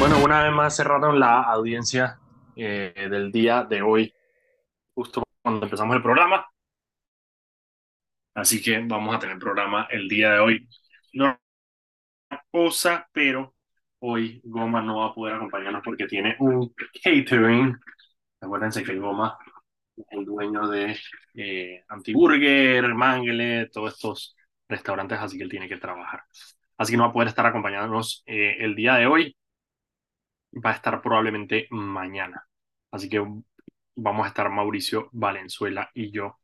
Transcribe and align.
Bueno, 0.00 0.24
una 0.24 0.42
vez 0.44 0.52
más 0.52 0.74
cerraron 0.74 1.20
la 1.20 1.42
audiencia 1.42 2.18
eh, 2.56 3.06
del 3.10 3.30
día 3.30 3.64
de 3.64 3.82
hoy, 3.82 4.14
justo 4.94 5.22
cuando 5.42 5.66
empezamos 5.66 5.94
el 5.94 6.02
programa. 6.02 6.46
Así 8.34 8.62
que 8.62 8.78
vamos 8.78 9.14
a 9.14 9.18
tener 9.18 9.38
programa 9.38 9.86
el 9.90 10.08
día 10.08 10.32
de 10.32 10.38
hoy. 10.38 10.68
No 11.12 11.38
cosa, 12.50 13.06
pero 13.12 13.54
hoy 13.98 14.40
Goma 14.42 14.80
no 14.80 15.00
va 15.00 15.06
a 15.08 15.14
poder 15.14 15.34
acompañarnos 15.34 15.82
porque 15.84 16.06
tiene 16.06 16.34
un 16.38 16.74
catering. 17.04 17.78
Acuérdense 18.40 18.82
que 18.82 18.96
Goma 18.96 19.36
es 19.98 20.06
el 20.12 20.24
dueño 20.24 20.66
de 20.66 20.96
eh, 21.34 21.84
Antiburger, 21.88 22.94
Mangle, 22.94 23.68
todos 23.70 23.92
estos 23.92 24.34
restaurantes, 24.66 25.18
así 25.18 25.36
que 25.36 25.44
él 25.44 25.50
tiene 25.50 25.68
que 25.68 25.76
trabajar. 25.76 26.22
Así 26.78 26.92
que 26.92 26.96
no 26.96 27.04
va 27.04 27.10
a 27.10 27.12
poder 27.12 27.28
estar 27.28 27.44
acompañándonos 27.44 28.22
eh, 28.26 28.56
el 28.60 28.74
día 28.74 28.94
de 28.94 29.06
hoy. 29.06 29.36
Va 30.52 30.70
a 30.70 30.74
estar 30.74 31.00
probablemente 31.02 31.68
mañana. 31.70 32.46
Así 32.90 33.08
que 33.08 33.24
vamos 33.94 34.24
a 34.24 34.28
estar 34.28 34.50
Mauricio 34.50 35.08
Valenzuela 35.12 35.90
y 35.94 36.10
yo. 36.10 36.38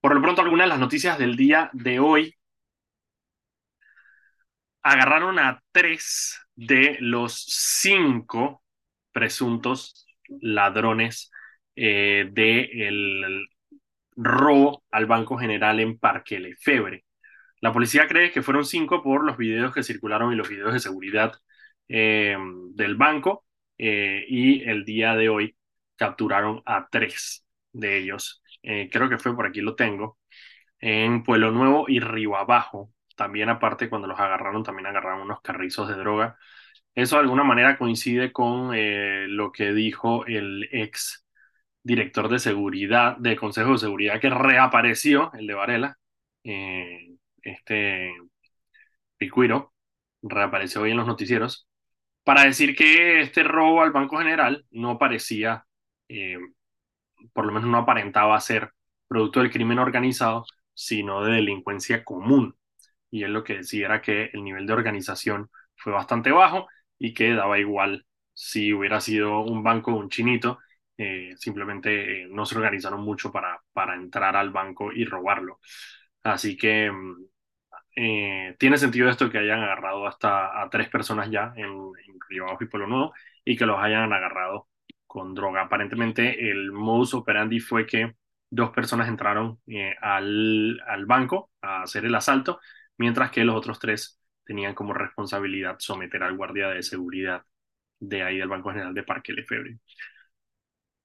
Por 0.00 0.14
lo 0.14 0.22
pronto, 0.22 0.42
algunas 0.42 0.66
de 0.66 0.68
las 0.70 0.80
noticias 0.80 1.18
del 1.18 1.36
día 1.36 1.70
de 1.72 2.00
hoy. 2.00 2.34
Agarraron 4.82 5.38
a 5.38 5.62
tres 5.72 6.40
de 6.54 6.96
los 7.00 7.44
cinco 7.46 8.62
presuntos 9.12 10.06
ladrones 10.28 11.30
eh, 11.76 12.28
del 12.32 13.48
robo 14.16 14.84
al 14.90 15.06
Banco 15.06 15.38
General 15.38 15.78
en 15.80 15.98
Parque 15.98 16.38
Lefebre. 16.38 17.04
La 17.60 17.72
policía 17.72 18.06
cree 18.08 18.32
que 18.32 18.42
fueron 18.42 18.64
cinco 18.64 19.02
por 19.02 19.24
los 19.24 19.36
videos 19.36 19.74
que 19.74 19.82
circularon 19.82 20.32
y 20.32 20.36
los 20.36 20.48
videos 20.48 20.72
de 20.72 20.80
seguridad 20.80 21.32
eh, 21.88 22.36
del 22.74 22.96
banco 22.96 23.44
eh, 23.78 24.24
y 24.28 24.62
el 24.68 24.84
día 24.84 25.16
de 25.16 25.28
hoy 25.28 25.56
capturaron 25.96 26.62
a 26.66 26.88
tres 26.90 27.44
de 27.72 27.98
ellos. 27.98 28.42
Eh, 28.62 28.88
creo 28.92 29.08
que 29.08 29.18
fue 29.18 29.34
por 29.34 29.46
aquí 29.46 29.60
lo 29.60 29.74
tengo. 29.74 30.18
En 30.80 31.24
Pueblo 31.24 31.50
Nuevo 31.50 31.86
y 31.88 32.00
Río 32.00 32.36
Abajo. 32.36 32.92
También 33.16 33.48
aparte 33.48 33.88
cuando 33.88 34.06
los 34.08 34.20
agarraron, 34.20 34.62
también 34.62 34.86
agarraron 34.86 35.22
unos 35.22 35.40
carrizos 35.42 35.88
de 35.88 35.96
droga. 35.96 36.38
Eso 36.94 37.16
de 37.16 37.22
alguna 37.22 37.44
manera 37.44 37.78
coincide 37.78 38.32
con 38.32 38.70
lo 39.36 39.52
que 39.52 39.72
dijo 39.72 40.26
el 40.26 40.68
ex 40.72 41.26
director 41.82 42.28
de 42.28 42.38
seguridad, 42.38 43.16
del 43.18 43.36
Consejo 43.36 43.72
de 43.72 43.78
Seguridad, 43.78 44.20
que 44.20 44.30
reapareció, 44.30 45.32
el 45.34 45.46
de 45.46 45.54
Varela, 45.54 45.98
este 47.42 48.12
Picuiro, 49.16 49.72
reapareció 50.22 50.82
hoy 50.82 50.92
en 50.92 50.96
los 50.96 51.06
noticieros, 51.06 51.67
para 52.28 52.44
decir 52.44 52.76
que 52.76 53.22
este 53.22 53.42
robo 53.42 53.80
al 53.80 53.90
Banco 53.90 54.18
General 54.18 54.66
no 54.70 54.98
parecía, 54.98 55.64
eh, 56.10 56.36
por 57.32 57.46
lo 57.46 57.52
menos 57.52 57.70
no 57.70 57.78
aparentaba 57.78 58.38
ser 58.38 58.70
producto 59.08 59.40
del 59.40 59.50
crimen 59.50 59.78
organizado, 59.78 60.44
sino 60.74 61.24
de 61.24 61.36
delincuencia 61.36 62.04
común. 62.04 62.54
Y 63.10 63.22
él 63.22 63.32
lo 63.32 63.44
que 63.44 63.56
decía 63.56 63.86
era 63.86 64.02
que 64.02 64.26
el 64.34 64.44
nivel 64.44 64.66
de 64.66 64.74
organización 64.74 65.50
fue 65.74 65.94
bastante 65.94 66.30
bajo 66.30 66.66
y 66.98 67.14
que 67.14 67.32
daba 67.32 67.58
igual 67.58 68.04
si 68.34 68.74
hubiera 68.74 69.00
sido 69.00 69.40
un 69.40 69.62
banco 69.62 69.94
un 69.96 70.10
chinito, 70.10 70.58
eh, 70.98 71.32
simplemente 71.38 72.24
eh, 72.24 72.28
no 72.30 72.44
se 72.44 72.56
organizaron 72.58 73.00
mucho 73.00 73.32
para, 73.32 73.58
para 73.72 73.94
entrar 73.94 74.36
al 74.36 74.50
banco 74.50 74.92
y 74.92 75.06
robarlo. 75.06 75.60
Así 76.24 76.58
que 76.58 76.90
mm, 76.92 77.24
eh, 78.00 78.54
tiene 78.58 78.78
sentido 78.78 79.08
esto 79.08 79.28
que 79.30 79.38
hayan 79.38 79.60
agarrado 79.60 80.06
hasta 80.06 80.62
a 80.62 80.70
tres 80.70 80.88
personas 80.88 81.30
ya 81.30 81.52
en, 81.56 81.66
en 81.66 82.18
Río 82.28 82.44
Bajo 82.46 82.62
y 82.62 82.68
Pueblo 82.68 82.86
Nuevo 82.86 83.12
y 83.44 83.56
que 83.56 83.66
los 83.66 83.78
hayan 83.80 84.12
agarrado 84.12 84.68
con 85.06 85.34
droga. 85.34 85.62
Aparentemente 85.62 86.50
el 86.50 86.70
modus 86.72 87.14
operandi 87.14 87.60
fue 87.60 87.86
que 87.86 88.14
dos 88.50 88.70
personas 88.70 89.08
entraron 89.08 89.58
eh, 89.66 89.94
al, 90.00 90.80
al 90.86 91.06
banco 91.06 91.50
a 91.60 91.82
hacer 91.82 92.04
el 92.04 92.14
asalto, 92.14 92.60
mientras 92.98 93.30
que 93.30 93.44
los 93.44 93.56
otros 93.56 93.78
tres 93.80 94.20
tenían 94.44 94.74
como 94.74 94.94
responsabilidad 94.94 95.76
someter 95.80 96.22
al 96.22 96.36
guardia 96.36 96.68
de 96.68 96.82
seguridad 96.82 97.42
de 98.00 98.22
ahí 98.22 98.38
del 98.38 98.48
Banco 98.48 98.70
General 98.70 98.94
de 98.94 99.02
Parque 99.02 99.32
Lefebvre. 99.32 99.78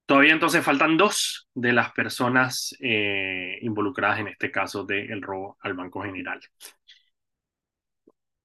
Todavía 0.06 0.34
entonces 0.34 0.64
faltan 0.64 0.98
dos 0.98 1.50
de 1.56 1.72
las 1.72 1.92
personas 1.94 2.76
eh, 2.82 3.58
involucradas 3.62 4.20
en 4.20 4.28
este 4.28 4.52
caso 4.52 4.86
del 4.86 5.22
robo 5.22 5.58
al 5.62 5.74
Banco 5.74 6.04
General. 6.04 6.40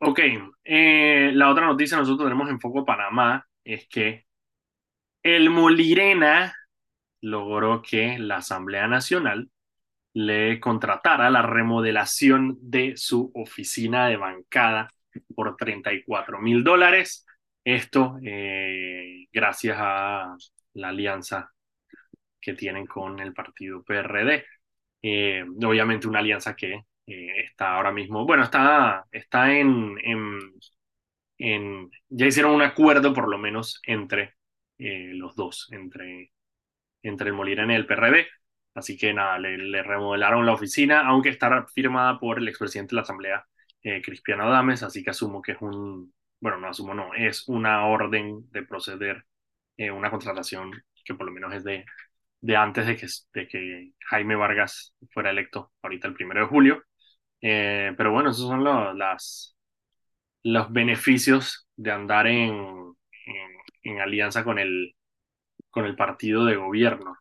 Ok, 0.00 0.20
eh, 0.64 1.30
la 1.34 1.50
otra 1.50 1.66
noticia 1.66 1.96
nosotros 1.96 2.26
tenemos 2.28 2.48
en 2.48 2.60
Foco 2.60 2.84
Panamá 2.84 3.44
es 3.64 3.88
que 3.88 4.26
el 5.22 5.50
Molirena 5.50 6.54
logró 7.22 7.82
que 7.82 8.18
la 8.18 8.36
Asamblea 8.38 8.86
Nacional 8.88 9.50
le 10.14 10.60
contratara 10.60 11.30
la 11.30 11.42
remodelación 11.42 12.58
de 12.60 12.96
su 12.96 13.30
oficina 13.34 14.08
de 14.08 14.16
bancada 14.16 14.90
por 15.34 15.56
34 15.56 16.40
mil 16.40 16.64
dólares. 16.64 17.26
Esto 17.64 18.18
eh, 18.24 19.26
gracias 19.32 19.76
a 19.80 20.36
la 20.74 20.88
alianza 20.88 21.52
que 22.40 22.54
tienen 22.54 22.86
con 22.86 23.18
el 23.20 23.34
partido 23.34 23.82
PRD. 23.82 24.44
Eh, 25.02 25.44
obviamente 25.64 26.08
una 26.08 26.20
alianza 26.20 26.56
que 26.56 26.84
eh, 27.08 27.42
está 27.44 27.76
ahora 27.76 27.92
mismo, 27.92 28.26
bueno, 28.26 28.44
está, 28.44 29.04
está 29.12 29.52
en, 29.56 29.96
en, 31.38 31.90
ya 32.08 32.26
hicieron 32.26 32.54
un 32.54 32.62
acuerdo 32.62 33.12
por 33.14 33.28
lo 33.28 33.38
menos 33.38 33.80
entre 33.86 34.34
eh, 34.78 35.10
los 35.14 35.34
dos, 35.36 35.68
entre, 35.72 36.32
entre 37.02 37.28
el 37.28 37.34
Molirena 37.34 37.74
y 37.74 37.76
el 37.76 37.86
PRD. 37.86 38.26
Así 38.74 38.96
que 38.96 39.12
nada, 39.14 39.38
le, 39.38 39.82
remodelaron 39.82 40.46
la 40.46 40.52
oficina, 40.52 41.06
aunque 41.06 41.30
está 41.30 41.66
firmada 41.74 42.18
por 42.20 42.38
el 42.38 42.48
expresidente 42.48 42.90
de 42.92 42.96
la 42.96 43.02
Asamblea, 43.02 43.46
Cristiano 44.02 44.44
Adames, 44.44 44.82
así 44.82 45.02
que 45.02 45.10
asumo 45.10 45.40
que 45.40 45.52
es 45.52 45.58
un, 45.62 46.12
bueno, 46.40 46.58
no 46.58 46.68
asumo, 46.68 46.94
no, 46.94 47.14
es 47.14 47.48
una 47.48 47.86
orden 47.86 48.50
de 48.50 48.62
proceder 48.62 49.24
eh, 49.76 49.90
una 49.90 50.10
contratación 50.10 50.72
que 51.04 51.14
por 51.14 51.26
lo 51.26 51.32
menos 51.32 51.54
es 51.54 51.64
de, 51.64 51.84
de 52.40 52.56
antes 52.56 52.86
de 52.86 52.96
que, 52.96 53.06
de 53.34 53.48
que 53.48 53.92
Jaime 54.10 54.36
Vargas 54.36 54.94
fuera 55.12 55.30
electo, 55.30 55.72
ahorita 55.82 56.08
el 56.08 56.14
primero 56.14 56.40
de 56.42 56.46
julio. 56.48 56.84
Eh, 57.40 57.92
pero 57.96 58.12
bueno, 58.12 58.30
esos 58.30 58.48
son 58.48 58.64
los, 58.64 58.96
las, 58.96 59.56
los 60.42 60.72
beneficios 60.72 61.68
de 61.76 61.92
andar 61.92 62.26
en, 62.26 62.94
en, 63.82 64.00
alianza 64.00 64.44
con 64.44 64.58
el, 64.58 64.94
con 65.70 65.86
el 65.86 65.96
partido 65.96 66.44
de 66.44 66.56
gobierno. 66.56 67.16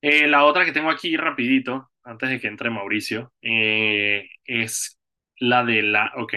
Eh, 0.00 0.26
la 0.28 0.44
otra 0.44 0.64
que 0.64 0.72
tengo 0.72 0.90
aquí 0.90 1.16
rapidito, 1.16 1.90
antes 2.04 2.28
de 2.28 2.40
que 2.40 2.48
entre 2.48 2.70
Mauricio, 2.70 3.32
es 3.40 4.98
la 5.38 5.64
de 5.64 5.82
la, 5.82 6.12
ok, 6.16 6.34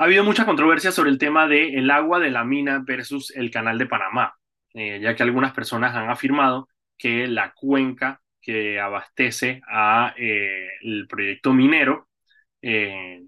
ha 0.00 0.04
habido 0.04 0.24
mucha 0.24 0.46
controversia 0.46 0.92
sobre 0.92 1.10
el 1.10 1.18
tema 1.18 1.46
del 1.46 1.74
el 1.74 1.90
agua 1.90 2.18
de 2.20 2.30
la 2.30 2.42
mina 2.42 2.82
versus 2.82 3.30
el 3.36 3.50
canal 3.50 3.76
de 3.76 3.84
Panamá, 3.84 4.34
eh, 4.72 4.98
ya 5.02 5.14
que 5.14 5.22
algunas 5.22 5.52
personas 5.52 5.94
han 5.94 6.08
afirmado 6.08 6.70
que 6.96 7.26
la 7.28 7.52
cuenca 7.52 8.22
que 8.40 8.80
abastece 8.80 9.62
a 9.68 10.14
eh, 10.16 10.68
el 10.82 11.06
proyecto 11.08 11.52
minero 11.52 12.08
eh, 12.62 13.22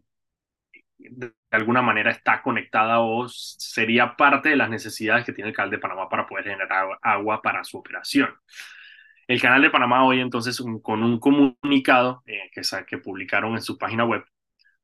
de 0.99 1.33
alguna 1.51 1.83
manera 1.83 2.11
está 2.11 2.43
conectada 2.43 3.01
o 3.01 3.29
sería 3.29 4.17
parte 4.17 4.51
de 4.51 4.57
las 4.57 4.71
necesidades 4.71 5.25
que 5.25 5.33
tiene 5.33 5.51
el 5.51 5.57
canal 5.57 5.71
de 5.71 5.79
Panamá 5.79 6.09
para 6.09 6.27
poder 6.27 6.45
generar 6.45 6.99
agua 7.03 7.43
para 7.43 7.65
su 7.65 7.79
operación. 7.79 8.31
El 9.27 9.41
canal 9.41 9.63
de 9.63 9.71
Panamá 9.71 10.05
hoy 10.05 10.21
entonces 10.21 10.63
con 10.83 11.03
un 11.03 11.19
comunicado 11.19 12.23
que, 12.25 12.63
que 12.87 12.99
publicaron 12.99 13.55
en 13.55 13.63
su 13.63 13.79
página 13.79 14.05
web 14.05 14.25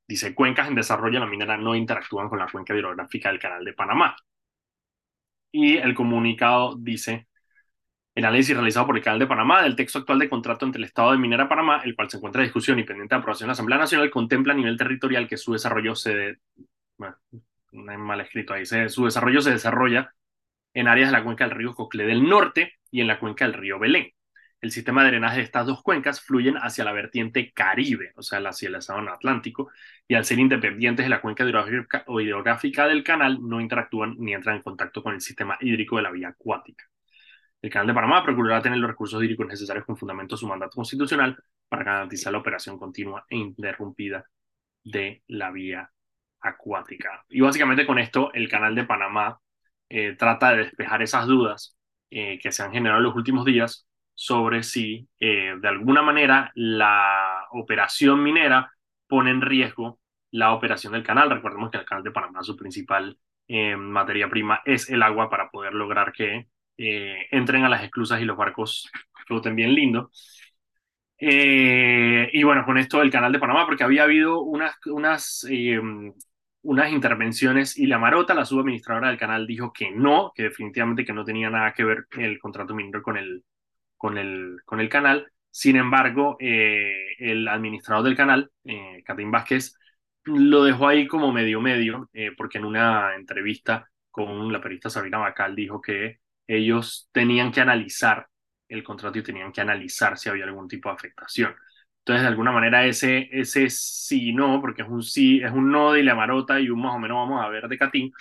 Dice, 0.09 0.35
cuencas 0.35 0.69
en 0.69 0.75
desarrollo 0.75 1.21
la 1.21 1.27
minera 1.27 1.59
no 1.59 1.75
interactúan 1.77 2.31
con 2.31 2.39
la 2.39 2.49
cuenca 2.51 2.75
hidrográfica 2.75 3.29
del 3.29 3.39
Canal 3.39 3.63
de 3.65 3.75
Panamá. 3.75 4.17
Y 5.53 5.77
el 5.77 5.95
comunicado 5.95 6.77
dice, 6.77 7.29
el 8.19 8.25
análisis 8.25 8.55
realizado 8.55 8.87
por 8.87 8.97
el 8.97 9.03
Canal 9.03 9.21
de 9.21 9.29
Panamá 9.29 9.63
del 9.63 9.77
texto 9.77 10.01
actual 10.01 10.19
de 10.19 10.29
contrato 10.29 10.67
entre 10.67 10.81
el 10.81 10.87
Estado 10.87 11.13
de 11.13 11.19
Minera 11.19 11.49
Panamá, 11.49 11.83
el 11.85 11.95
cual 11.95 12.11
se 12.11 12.17
encuentra 12.17 12.43
en 12.43 12.47
discusión 12.47 12.77
y 12.79 12.83
pendiente 12.83 13.15
de 13.15 13.19
aprobación 13.21 13.47
en 13.47 13.49
la 13.49 13.53
Asamblea 13.53 13.79
Nacional, 13.79 14.11
contempla 14.11 14.55
a 14.55 14.57
nivel 14.57 14.77
territorial 14.77 15.29
que 15.29 15.37
su 15.37 15.53
desarrollo 15.53 15.95
se... 15.95 16.39
Mal 17.71 18.21
escrito 18.21 18.55
ahí. 18.55 18.67
su 18.67 19.05
desarrollo 19.05 19.41
se 19.41 19.53
desarrolla 19.53 20.13
en 20.75 20.89
áreas 20.89 21.11
de 21.11 21.19
la 21.19 21.23
cuenca 21.23 21.45
del 21.45 21.57
río 21.57 21.75
Coclé 21.75 22.07
del 22.07 22.29
Norte 22.29 22.73
y 22.91 23.01
en 23.03 23.07
la 23.07 23.21
cuenca 23.21 23.45
del 23.45 23.55
río 23.55 23.79
Belén 23.79 24.13
el 24.61 24.73
sistema 24.73 25.03
de 25.03 25.11
drenaje 25.11 25.37
de 25.37 25.45
estas 25.45 25.67
dos 25.67 25.83
cuencas 25.83 26.21
fluyen 26.21 26.57
hacia 26.57 26.85
la 26.85 26.93
vertiente 26.93 27.53
caribe, 27.53 28.13
o 28.17 28.23
sea, 28.23 28.41
hacia 28.41 28.69
el 28.69 28.75
océano 28.75 29.13
Atlántico, 29.13 29.71
y 30.09 30.15
al 30.15 30.25
ser 30.25 30.39
independientes 30.39 31.07
de 31.07 31.11
la 31.11 31.21
cuenca 31.21 31.45
hidrográfica 31.45 32.89
del 32.89 33.05
canal, 33.05 33.39
no 33.41 33.61
interactúan 33.61 34.17
ni 34.19 34.35
entran 34.35 34.57
en 34.57 34.63
contacto 34.63 35.03
con 35.03 35.15
el 35.15 35.21
sistema 35.21 35.57
hídrico 35.61 35.97
de 35.97 36.03
la 36.03 36.11
vía 36.11 36.29
acuática. 36.29 36.85
El 37.61 37.71
Canal 37.71 37.89
de 37.89 37.95
Panamá 37.95 38.25
procurará 38.25 38.63
tener 38.63 38.79
los 38.79 38.91
recursos 38.91 39.23
hídricos 39.23 39.47
necesarios 39.47 39.85
con 39.85 39.97
fundamento 39.97 40.37
de 40.37 40.41
su 40.41 40.47
mandato 40.47 40.77
constitucional 40.77 41.37
para 41.69 41.85
garantizar 41.85 42.33
la 42.33 42.39
operación 42.39 42.79
continua 42.79 43.25
e 43.29 43.37
interrumpida 43.37 44.25
de 44.85 45.23
la 45.27 45.51
vía 45.51 45.91
acuática. 46.41 47.25
Y 47.29 47.41
básicamente 47.41 47.87
con 47.87 47.99
esto 47.99 48.33
el 48.33 48.49
canal 48.49 48.75
de 48.75 48.85
Panamá 48.85 49.41
eh, 49.89 50.15
trata 50.17 50.53
de 50.53 50.59
despejar 50.59 51.03
esas 51.03 51.27
dudas 51.27 51.77
eh, 52.11 52.39
que 52.39 52.53
se 52.53 52.63
han 52.63 52.73
generado 52.73 52.99
en 52.99 53.05
los 53.05 53.17
últimos 53.17 53.45
días 53.45 53.87
sobre 54.15 54.63
si 54.63 55.09
eh, 55.19 55.57
de 55.61 55.69
alguna 55.69 56.03
manera 56.03 56.53
la 56.55 57.47
operación 57.51 58.23
minera 58.23 58.73
pone 59.09 59.31
en 59.31 59.41
riesgo 59.41 60.01
la 60.31 60.53
operación 60.53 60.93
del 60.93 61.03
canal. 61.03 61.31
Recordemos 61.31 61.71
que 61.71 61.79
el 61.79 61.85
canal 61.85 62.05
de 62.05 62.11
Panamá, 62.13 62.43
su 62.43 62.57
principal 62.57 63.19
materia 63.79 64.29
prima 64.29 64.61
es 64.67 64.91
el 64.91 65.03
agua 65.03 65.31
para 65.31 65.49
poder 65.49 65.73
lograr 65.73 66.13
que 66.13 66.49
entren 66.79 67.65
a 67.65 67.69
las 67.69 67.83
esclusas 67.83 68.21
y 68.21 68.25
los 68.25 68.37
barcos 68.37 68.91
floten 69.27 69.57
bien 69.57 69.75
lindo. 69.75 70.11
y 71.21 72.43
bueno, 72.45 72.65
con 72.65 72.79
esto 72.79 73.03
el 73.03 73.11
canal 73.11 73.33
de 73.33 73.39
Panamá, 73.41 73.67
porque 73.67 73.85
había 73.85 74.05
habido 74.05 74.41
unas, 74.43 74.75
unas 74.87 75.45
unas 76.63 76.93
intervenciones 76.93 77.79
y 77.79 77.87
la 77.87 77.99
Marota, 77.99 78.35
la 78.35 78.45
subadministradora 78.45 79.09
del 79.09 79.19
canal, 79.19 79.47
dijo 79.47 79.73
que 79.73 79.91
no, 79.91 80.33
que 80.35 80.45
definitivamente 80.45 81.05
que 81.05 81.13
no 81.13 81.25
tenía 81.25 81.51
nada 81.51 81.73
que 81.73 81.85
ver 81.85 82.07
el 82.13 82.39
contrato 82.39 82.75
minero 82.75 83.03
con 83.03 83.17
el, 83.17 83.45
con 83.97 84.19
el, 84.19 84.59
con 84.65 84.81
el 84.81 84.89
canal. 84.89 85.33
Sin 85.51 85.77
embargo, 85.77 86.37
eh, 86.41 87.15
el 87.19 87.49
administrador 87.49 88.05
del 88.05 88.17
canal, 88.17 88.51
eh, 88.65 89.03
Catín 89.05 89.31
Vázquez, 89.31 89.77
lo 90.25 90.65
dejó 90.65 90.89
ahí 90.89 91.07
como 91.07 91.33
medio 91.33 91.61
medio, 91.61 92.11
eh, 92.13 92.33
porque 92.37 92.59
en 92.59 92.67
una 92.67 93.15
entrevista 93.17 93.89
con 94.11 94.53
la 94.53 94.61
periodista 94.61 94.91
Sabrina 94.91 95.19
Bacal 95.19 95.55
dijo 95.57 95.81
que 95.81 96.19
ellos 96.49 97.09
tenían 97.13 97.53
que 97.53 97.61
analizar 97.61 98.27
el 98.69 98.83
contrato 98.85 99.19
y 99.19 99.23
tenían 99.23 99.53
que 99.53 99.61
analizar 99.61 100.19
si 100.19 100.29
había 100.29 100.45
algún 100.45 100.69
tipo 100.69 100.89
de 100.89 100.97
afectación. 100.97 101.55
Entonces, 102.01 102.23
de 102.23 102.29
alguna 102.29 102.53
manera, 102.53 102.87
ese, 102.87 103.29
ese 103.33 103.69
sí 103.71 104.33
no, 104.33 104.61
porque 104.61 104.83
es 104.83 104.89
un 104.89 105.03
sí, 105.03 105.41
es 105.43 105.53
un 105.53 105.71
no 105.71 105.93
de 105.93 106.03
la 106.03 106.15
marota 106.15 106.61
y 106.61 106.71
un 106.71 106.81
más 106.83 106.95
o 106.95 106.99
menos 106.99 107.17
vamos 107.17 107.45
a 107.45 107.49
ver 107.49 107.69
de 107.69 107.79
Catín, 107.79 108.13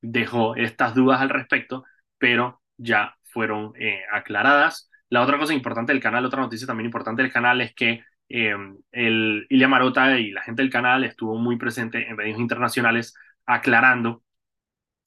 dejó 0.00 0.56
estas 0.56 0.94
dudas 0.94 1.20
al 1.20 1.28
respecto, 1.30 1.84
pero 2.18 2.62
ya 2.76 3.16
fueron 3.24 3.72
eh, 3.78 4.02
aclaradas. 4.12 4.90
La 5.08 5.22
otra 5.22 5.38
cosa 5.38 5.54
importante 5.54 5.92
del 5.92 6.02
canal, 6.02 6.24
otra 6.26 6.42
noticia 6.42 6.66
también 6.66 6.86
importante 6.86 7.22
del 7.22 7.32
canal 7.32 7.60
es 7.60 7.74
que 7.74 8.02
eh, 8.28 8.54
el 8.92 9.46
Ilia 9.48 9.68
Marota 9.68 10.18
y 10.18 10.30
la 10.32 10.42
gente 10.42 10.62
del 10.62 10.70
canal 10.70 11.04
estuvo 11.04 11.36
muy 11.36 11.56
presente 11.56 12.08
en 12.08 12.16
medios 12.16 12.38
internacionales 12.38 13.14
aclarando 13.46 14.22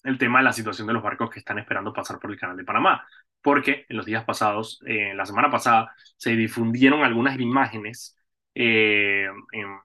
el 0.03 0.17
tema 0.17 0.39
de 0.39 0.45
la 0.45 0.53
situación 0.53 0.87
de 0.87 0.93
los 0.93 1.03
barcos 1.03 1.29
que 1.29 1.39
están 1.39 1.59
esperando 1.59 1.93
pasar 1.93 2.19
por 2.19 2.31
el 2.31 2.39
canal 2.39 2.57
de 2.57 2.63
Panamá 2.63 3.05
porque 3.41 3.85
en 3.89 3.97
los 3.97 4.05
días 4.05 4.23
pasados, 4.23 4.79
eh, 4.85 5.13
la 5.15 5.25
semana 5.25 5.49
pasada, 5.49 5.93
se 6.17 6.35
difundieron 6.35 7.03
algunas 7.03 7.39
imágenes 7.39 8.17
eh, 8.55 9.27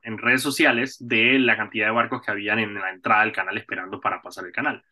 en, 0.03 0.19
redes 0.19 0.43
sociales 0.43 0.97
de 1.01 1.39
la 1.39 1.57
cantidad 1.57 1.87
de 1.87 1.93
barcos 1.93 2.23
que 2.23 2.31
habían 2.31 2.59
en 2.59 2.75
la 2.75 2.91
entrada 2.91 3.23
del 3.23 3.33
canal 3.33 3.57
esperando 3.59 4.01
para 4.01 4.23
pasar 4.23 4.45
el 4.47 4.53
canal. 4.53 4.85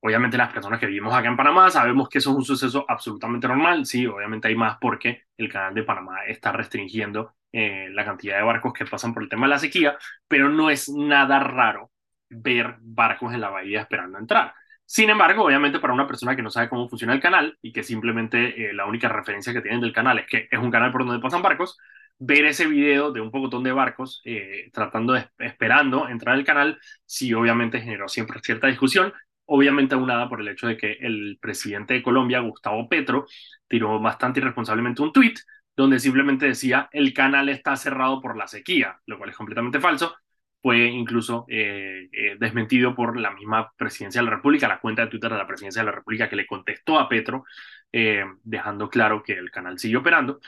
Obviamente 0.00 0.36
las 0.36 0.52
personas 0.52 0.80
que 0.80 0.86
vivimos 0.86 1.14
acá 1.14 1.28
en 1.28 1.36
Panamá 1.36 1.70
sabemos 1.70 2.08
que 2.08 2.18
eso 2.18 2.30
es 2.30 2.36
un 2.36 2.44
suceso 2.44 2.84
absolutamente 2.88 3.46
normal, 3.48 3.86
sí, 3.86 4.06
obviamente 4.06 4.48
hay 4.48 4.56
más 4.56 4.78
porque 4.80 5.24
el 5.36 5.48
canal 5.52 5.74
de 5.74 5.84
Panamá 5.84 6.24
está 6.26 6.52
restringiendo 6.52 7.36
eh, 7.52 7.88
la 7.90 8.04
cantidad 8.04 8.36
de 8.38 8.42
barcos 8.42 8.72
que 8.72 8.86
pasan 8.86 9.14
por 9.14 9.22
el 9.22 9.28
tema 9.28 9.46
de 9.46 9.50
la 9.50 9.58
sequía, 9.60 9.96
pero 10.26 10.48
no 10.48 10.70
es 10.70 10.88
nada 10.88 11.38
raro 11.38 11.91
ver 12.32 12.76
barcos 12.80 13.32
en 13.34 13.40
la 13.40 13.50
bahía 13.50 13.82
esperando 13.82 14.18
entrar. 14.18 14.54
Sin 14.84 15.08
embargo, 15.08 15.44
obviamente 15.44 15.78
para 15.78 15.94
una 15.94 16.06
persona 16.06 16.36
que 16.36 16.42
no 16.42 16.50
sabe 16.50 16.68
cómo 16.68 16.88
funciona 16.88 17.14
el 17.14 17.20
canal 17.20 17.56
y 17.62 17.72
que 17.72 17.82
simplemente 17.82 18.70
eh, 18.70 18.74
la 18.74 18.86
única 18.86 19.08
referencia 19.08 19.52
que 19.52 19.62
tienen 19.62 19.80
del 19.80 19.92
canal 19.92 20.18
es 20.18 20.26
que 20.26 20.48
es 20.50 20.58
un 20.58 20.70
canal 20.70 20.92
por 20.92 21.06
donde 21.06 21.22
pasan 21.22 21.42
barcos, 21.42 21.78
ver 22.18 22.44
ese 22.44 22.66
video 22.66 23.10
de 23.10 23.20
un 23.20 23.30
pocotón 23.30 23.62
de 23.62 23.72
barcos 23.72 24.20
eh, 24.24 24.70
tratando 24.72 25.14
de, 25.14 25.26
esperando 25.38 26.08
entrar 26.08 26.34
al 26.34 26.44
canal, 26.44 26.78
sí 27.06 27.32
obviamente 27.32 27.80
generó 27.80 28.08
siempre 28.08 28.40
cierta 28.42 28.66
discusión, 28.66 29.12
obviamente 29.46 29.94
aunada 29.94 30.28
por 30.28 30.40
el 30.40 30.48
hecho 30.48 30.66
de 30.66 30.76
que 30.76 30.92
el 31.00 31.38
presidente 31.40 31.94
de 31.94 32.02
Colombia, 32.02 32.40
Gustavo 32.40 32.88
Petro, 32.88 33.26
tiró 33.66 33.98
bastante 33.98 34.40
irresponsablemente 34.40 35.02
un 35.02 35.12
tuit 35.12 35.38
donde 35.74 35.98
simplemente 35.98 36.46
decía 36.46 36.88
el 36.92 37.14
canal 37.14 37.48
está 37.48 37.76
cerrado 37.76 38.20
por 38.20 38.36
la 38.36 38.46
sequía, 38.46 39.00
lo 39.06 39.16
cual 39.18 39.30
es 39.30 39.36
completamente 39.36 39.80
falso 39.80 40.14
fue 40.62 40.86
incluso 40.86 41.44
eh, 41.48 42.08
eh, 42.12 42.36
desmentido 42.38 42.94
por 42.94 43.18
la 43.18 43.32
misma 43.32 43.72
presidencia 43.76 44.20
de 44.20 44.26
la 44.26 44.36
República, 44.36 44.68
la 44.68 44.80
cuenta 44.80 45.02
de 45.02 45.08
Twitter 45.08 45.32
de 45.32 45.38
la 45.38 45.46
presidencia 45.46 45.82
de 45.82 45.86
la 45.86 45.92
República 45.92 46.28
que 46.28 46.36
le 46.36 46.46
contestó 46.46 46.98
a 46.98 47.08
Petro, 47.08 47.44
eh, 47.92 48.24
dejando 48.44 48.88
claro 48.88 49.22
que 49.22 49.32
el 49.34 49.50
canal 49.50 49.78
sigue 49.78 49.96
operando. 49.96 50.40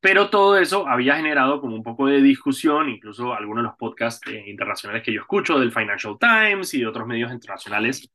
Pero 0.00 0.30
todo 0.30 0.58
eso 0.58 0.86
había 0.88 1.16
generado 1.16 1.60
como 1.60 1.76
un 1.76 1.82
poco 1.82 2.06
de 2.06 2.20
discusión, 2.20 2.90
incluso 2.90 3.34
algunos 3.34 3.62
de 3.62 3.68
los 3.68 3.76
podcasts 3.78 4.30
internacionales 4.46 5.02
que 5.04 5.12
yo 5.12 5.20
escucho, 5.22 5.58
del 5.58 5.72
Financial 5.72 6.16
Times 6.18 6.74
y 6.74 6.80
de 6.80 6.86
otros 6.88 7.06
medios 7.06 7.32
internacionales, 7.32 8.10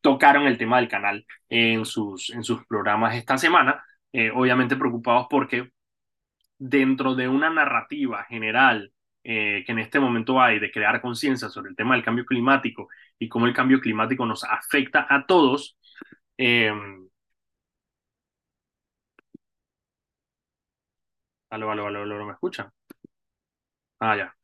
tocaron 0.00 0.46
el 0.46 0.58
tema 0.58 0.78
del 0.78 0.88
canal 0.88 1.24
en 1.48 1.84
sus, 1.86 2.30
en 2.30 2.44
sus 2.44 2.66
programas 2.66 3.14
esta 3.14 3.38
semana, 3.38 3.82
obviamente 4.34 4.76
preocupados 4.76 5.26
porque 5.30 5.70
dentro 6.58 7.14
de 7.14 7.28
una 7.28 7.50
narrativa 7.50 8.24
general 8.24 8.92
eh, 9.28 9.64
que 9.66 9.72
en 9.72 9.80
este 9.80 9.98
momento 9.98 10.40
hay 10.40 10.60
de 10.60 10.70
crear 10.70 11.00
conciencia 11.00 11.48
sobre 11.48 11.70
el 11.70 11.76
tema 11.76 11.96
del 11.96 12.04
cambio 12.04 12.24
climático 12.24 12.88
y 13.18 13.28
cómo 13.28 13.46
el 13.46 13.54
cambio 13.54 13.80
climático 13.80 14.24
nos 14.24 14.44
afecta 14.44 15.04
a 15.10 15.26
todos, 15.26 15.76
eh, 16.38 16.72
aló, 21.50 21.70
aló, 21.72 21.86
aló, 21.88 22.02
aló, 22.02 22.24
¿me 22.26 22.32
escuchan? 22.32 22.70
Ah, 24.00 24.16
ya. 24.16 24.36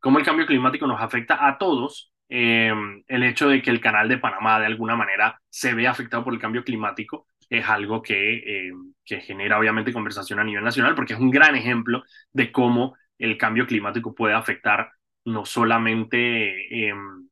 Cómo 0.00 0.18
el 0.18 0.24
cambio 0.24 0.46
climático 0.46 0.86
nos 0.86 1.00
afecta 1.02 1.46
a 1.46 1.58
todos, 1.58 2.12
eh, 2.28 2.72
el 3.08 3.22
hecho 3.24 3.48
de 3.48 3.60
que 3.60 3.70
el 3.70 3.80
canal 3.80 4.08
de 4.08 4.18
Panamá 4.18 4.58
de 4.60 4.66
alguna 4.66 4.96
manera 4.96 5.40
se 5.50 5.74
ve 5.74 5.86
afectado 5.86 6.24
por 6.24 6.32
el 6.32 6.40
cambio 6.40 6.64
climático 6.64 7.26
es 7.50 7.68
algo 7.68 8.00
que, 8.00 8.72
que 9.04 9.20
genera 9.20 9.58
obviamente 9.58 9.92
conversación 9.92 10.38
a 10.38 10.44
nivel 10.44 10.64
nacional 10.64 10.94
porque 10.94 11.14
es 11.14 11.20
un 11.20 11.30
gran 11.30 11.56
ejemplo 11.56 12.04
de 12.32 12.52
cómo 12.52 12.96
el 13.20 13.38
cambio 13.38 13.66
climático 13.66 14.14
puede 14.14 14.34
afectar 14.34 14.90
no 15.24 15.44
solamente, 15.44 16.88
em, 16.88 17.28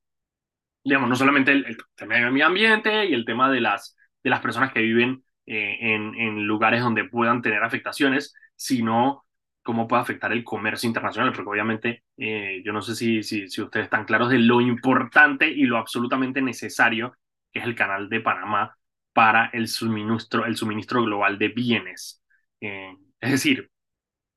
digamos, 0.84 1.08
no 1.08 1.16
solamente 1.16 1.52
el, 1.52 1.76
tema 1.96 2.16
del 2.16 2.32
medio 2.32 2.46
ambiente 2.46 3.06
y 3.06 3.14
el 3.14 3.24
tema 3.24 3.50
de 3.50 3.60
las, 3.60 3.96
de 4.22 4.30
las 4.30 4.40
personas 4.40 4.72
que 4.72 4.80
viven 4.80 5.24
eh, 5.46 5.78
en, 5.80 6.14
en, 6.14 6.46
lugares 6.46 6.82
donde 6.82 7.04
puedan 7.04 7.42
tener 7.42 7.62
afectaciones, 7.64 8.34
sino 8.56 9.24
cómo 9.62 9.88
puede 9.88 10.02
afectar 10.02 10.32
el 10.32 10.44
comercio 10.44 10.86
internacional, 10.88 11.32
porque 11.32 11.50
obviamente 11.50 12.04
eh, 12.16 12.62
yo 12.64 12.72
no 12.72 12.82
sé 12.82 12.94
si, 12.94 13.22
si, 13.22 13.48
si, 13.48 13.62
ustedes 13.62 13.84
están 13.84 14.04
claros 14.04 14.30
de 14.30 14.38
lo 14.38 14.60
importante 14.60 15.48
y 15.48 15.64
lo 15.64 15.78
absolutamente 15.78 16.40
necesario 16.42 17.14
que 17.52 17.60
es 17.60 17.64
el 17.64 17.74
canal 17.74 18.08
de 18.08 18.20
Panamá 18.20 18.76
para 19.12 19.46
el 19.52 19.68
suministro, 19.68 20.46
el 20.46 20.56
suministro 20.56 21.02
global 21.02 21.38
de 21.38 21.48
bienes. 21.48 22.22
Eh, 22.60 22.94
es 23.20 23.30
decir, 23.30 23.70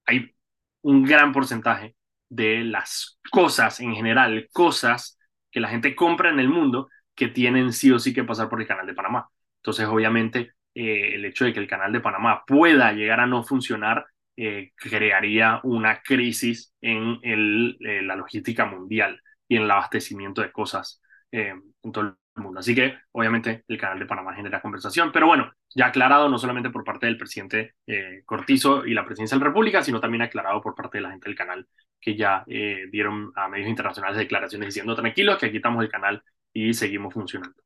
hay 0.06 0.34
un 0.82 1.04
gran 1.04 1.32
porcentaje 1.34 1.96
de 2.30 2.64
las 2.64 3.20
cosas 3.32 3.80
en 3.80 3.94
general, 3.94 4.48
cosas 4.54 5.20
que 5.52 5.60
la 5.60 5.70
gente 5.70 5.96
compra 5.96 6.30
en 6.30 6.40
el 6.40 6.50
mundo 6.50 6.90
que 7.16 7.28
tienen 7.28 7.74
sí 7.74 7.92
o 7.92 8.00
sí 8.00 8.14
que 8.14 8.24
pasar 8.24 8.50
por 8.50 8.62
el 8.62 8.68
canal 8.68 8.88
de 8.88 8.94
Panamá. 8.94 9.30
Entonces, 9.58 9.86
obviamente, 9.86 10.54
eh, 10.74 11.16
el 11.16 11.26
hecho 11.26 11.46
de 11.46 11.54
que 11.54 11.60
el 11.60 11.68
canal 11.68 11.92
de 11.92 12.00
Panamá 12.00 12.44
pueda 12.48 12.94
llegar 12.94 13.20
a 13.20 13.28
no 13.28 13.44
funcionar 13.44 14.06
eh, 14.38 14.72
crearía 14.76 15.60
una 15.64 16.02
crisis 16.02 16.74
en 16.82 17.20
el, 17.22 17.78
eh, 17.82 18.02
la 18.02 18.16
logística 18.16 18.66
mundial 18.66 19.22
y 19.48 19.58
en 19.58 19.64
el 19.64 19.72
abastecimiento 19.72 20.42
de 20.42 20.52
cosas 20.52 21.01
en 21.32 21.92
todo 21.92 22.06
el 22.36 22.42
mundo. 22.42 22.60
Así 22.60 22.76
que, 22.76 22.98
obviamente, 23.12 23.64
el 23.68 23.78
canal 23.78 24.00
de 24.00 24.06
Panamá 24.06 24.34
genera 24.34 24.62
conversación, 24.62 25.12
pero 25.12 25.28
bueno, 25.28 25.52
ya 25.74 25.88
aclarado 25.88 26.30
no 26.30 26.38
solamente 26.38 26.70
por 26.70 26.84
parte 26.84 27.06
del 27.06 27.18
presidente 27.18 27.76
eh, 27.88 28.22
Cortizo 28.26 28.86
y 28.86 28.94
la 28.94 29.06
presidencia 29.06 29.38
de 29.38 29.44
la 29.44 29.50
República, 29.50 29.82
sino 29.82 30.00
también 30.00 30.22
aclarado 30.22 30.62
por 30.62 30.76
parte 30.76 30.98
de 30.98 31.04
la 31.04 31.12
gente 31.12 31.30
del 31.30 31.38
canal 31.38 31.68
que 32.00 32.16
ya 32.16 32.44
eh, 32.48 32.88
dieron 32.92 33.32
a 33.36 33.48
medios 33.48 33.70
internacionales 33.70 34.18
declaraciones 34.18 34.68
diciendo 34.68 34.96
tranquilos 34.96 35.38
que 35.38 35.48
aquí 35.48 35.58
estamos 35.58 35.84
el 35.84 35.90
canal 35.90 36.24
y 36.54 36.74
seguimos 36.74 37.14
funcionando. 37.14 37.62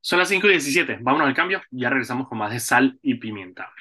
Son 0.00 0.18
las 0.18 0.28
5 0.28 0.46
y 0.46 0.50
17, 0.50 0.98
vámonos 1.00 1.28
al 1.28 1.34
cambio, 1.34 1.62
ya 1.70 1.90
regresamos 1.90 2.28
con 2.28 2.38
más 2.38 2.52
de 2.52 2.60
sal 2.60 2.98
y 3.02 3.14
pimienta. 3.14 3.72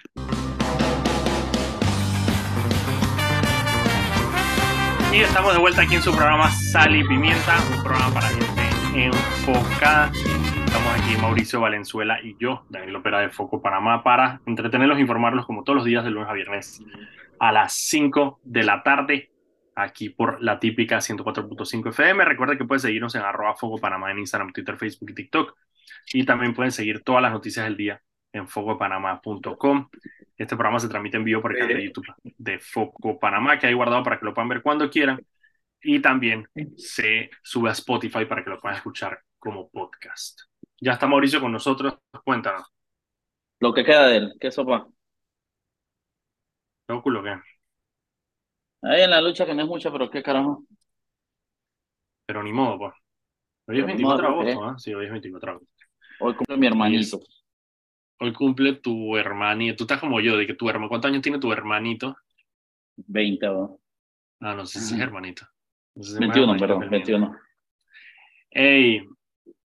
Y 5.14 5.20
estamos 5.20 5.54
de 5.54 5.60
vuelta 5.60 5.84
aquí 5.84 5.96
en 5.96 6.02
su 6.02 6.12
programa 6.12 6.52
Sal 6.52 6.94
y 6.94 7.02
Pimienta, 7.08 7.56
un 7.74 7.84
programa 7.84 8.14
para 8.14 8.28
gente 8.28 8.65
enfocada 8.96 10.12
Estamos 10.66 10.94
aquí 11.00 11.16
Mauricio 11.22 11.62
Valenzuela 11.62 12.20
y 12.22 12.36
yo, 12.38 12.66
Daniel 12.70 12.98
Opera 12.98 13.20
de 13.20 13.30
Foco 13.30 13.62
Panamá, 13.62 14.04
para 14.04 14.42
entretenerlos 14.46 14.98
e 14.98 15.02
informarlos 15.02 15.46
como 15.46 15.64
todos 15.64 15.78
los 15.78 15.86
días 15.86 16.04
de 16.04 16.12
lunes 16.12 16.30
a 16.30 16.34
viernes 16.34 16.82
a 17.40 17.52
las 17.52 17.74
5 17.74 18.42
de 18.44 18.64
la 18.64 18.84
tarde, 18.84 19.32
aquí 19.76 20.10
por 20.10 20.42
la 20.42 20.60
típica 20.60 20.98
104.5 20.98 21.90
FM. 21.90 22.26
Recuerda 22.26 22.58
que 22.58 22.66
pueden 22.66 22.82
seguirnos 22.82 23.16
en 23.16 23.22
arroba 23.22 23.56
Foco 23.56 23.78
Panamá 23.78 24.12
en 24.12 24.20
Instagram, 24.20 24.52
Twitter, 24.52 24.76
Facebook 24.78 25.12
y 25.12 25.14
TikTok. 25.16 25.56
Y 26.14 26.26
también 26.26 26.54
pueden 26.54 26.72
seguir 26.72 27.04
todas 27.04 27.22
las 27.22 27.32
noticias 27.32 27.64
del 27.66 27.78
día 27.78 28.02
en 28.34 28.48
focopanamá.com. 28.48 29.90
Este 30.38 30.56
programa 30.56 30.80
se 30.80 30.90
transmite 30.90 31.16
en 31.16 31.24
vivo 31.24 31.42
por 31.42 31.54
el 31.54 31.60
canal 31.60 31.78
de 31.78 31.86
YouTube 31.86 32.06
de 32.24 32.60
Foco 32.60 33.18
Panamá, 33.18 33.58
que 33.58 33.68
hay 33.68 33.74
guardado 33.74 34.04
para 34.04 34.20
que 34.20 34.26
lo 34.26 34.34
puedan 34.34 34.50
ver 34.50 34.62
cuando 34.62 34.90
quieran 34.90 35.22
Y 35.88 36.02
también 36.02 36.48
se 36.76 37.30
sube 37.44 37.70
a 37.70 37.74
Spotify 37.74 38.26
para 38.26 38.44
que 38.44 38.50
lo 38.50 38.60
puedan 38.60 38.78
escuchar 38.78 39.22
como 39.38 39.70
podcast. 39.70 40.42
Ya 40.82 40.94
está 40.94 41.06
Mauricio 41.06 41.40
con 41.40 41.52
nosotros. 41.52 41.94
Cuéntanos. 42.24 42.74
Lo 43.60 43.72
que 43.72 43.86
queda 43.86 44.08
de 44.08 44.18
él, 44.18 44.34
¿qué 44.40 44.50
sopa? 44.50 44.88
¿Qué 46.88 47.02
culo 47.04 47.22
qué? 47.22 47.36
Ahí 48.82 49.04
en 49.04 49.12
la 49.12 49.22
lucha 49.22 49.46
que 49.46 49.54
no 49.54 49.62
es 49.62 49.68
mucha, 49.68 49.92
pero 49.92 50.10
qué 50.10 50.24
carajo. 50.24 50.66
Pero 52.26 52.42
ni 52.42 52.52
modo, 52.52 52.80
pues. 52.80 52.94
Hoy 53.68 53.80
es 53.80 53.86
24 53.86 54.28
de 54.28 54.34
agosto, 54.34 54.64
¿ah? 54.64 54.80
Sí, 54.80 54.92
hoy 54.92 55.06
es 55.06 55.12
24 55.12 55.52
de 55.52 55.56
agosto. 55.56 55.86
Hoy 56.20 56.36
cumple 56.36 56.58
mi 56.58 56.66
hermanito. 56.66 57.20
Hoy 58.20 58.34
cumple 58.34 58.74
tu 58.74 59.16
hermanito. 59.18 59.78
Tú 59.78 59.84
estás 59.84 60.00
como 60.00 60.20
yo, 60.20 60.36
de 60.36 60.48
que 60.48 60.56
tu 60.56 60.68
hermano. 60.68 60.90
¿Cuántos 60.90 61.10
años 61.10 61.22
tiene 61.22 61.38
tu 61.38 61.52
hermanito? 61.52 62.18
20, 62.96 63.46
¿no? 63.46 63.80
Ah, 64.40 64.56
no 64.56 64.66
sé 64.66 64.80
si 64.80 64.96
es 64.96 65.00
hermanito. 65.00 65.46
21, 65.96 66.58
perdón, 66.58 66.90
21. 66.90 67.36
Ey, 68.52 69.08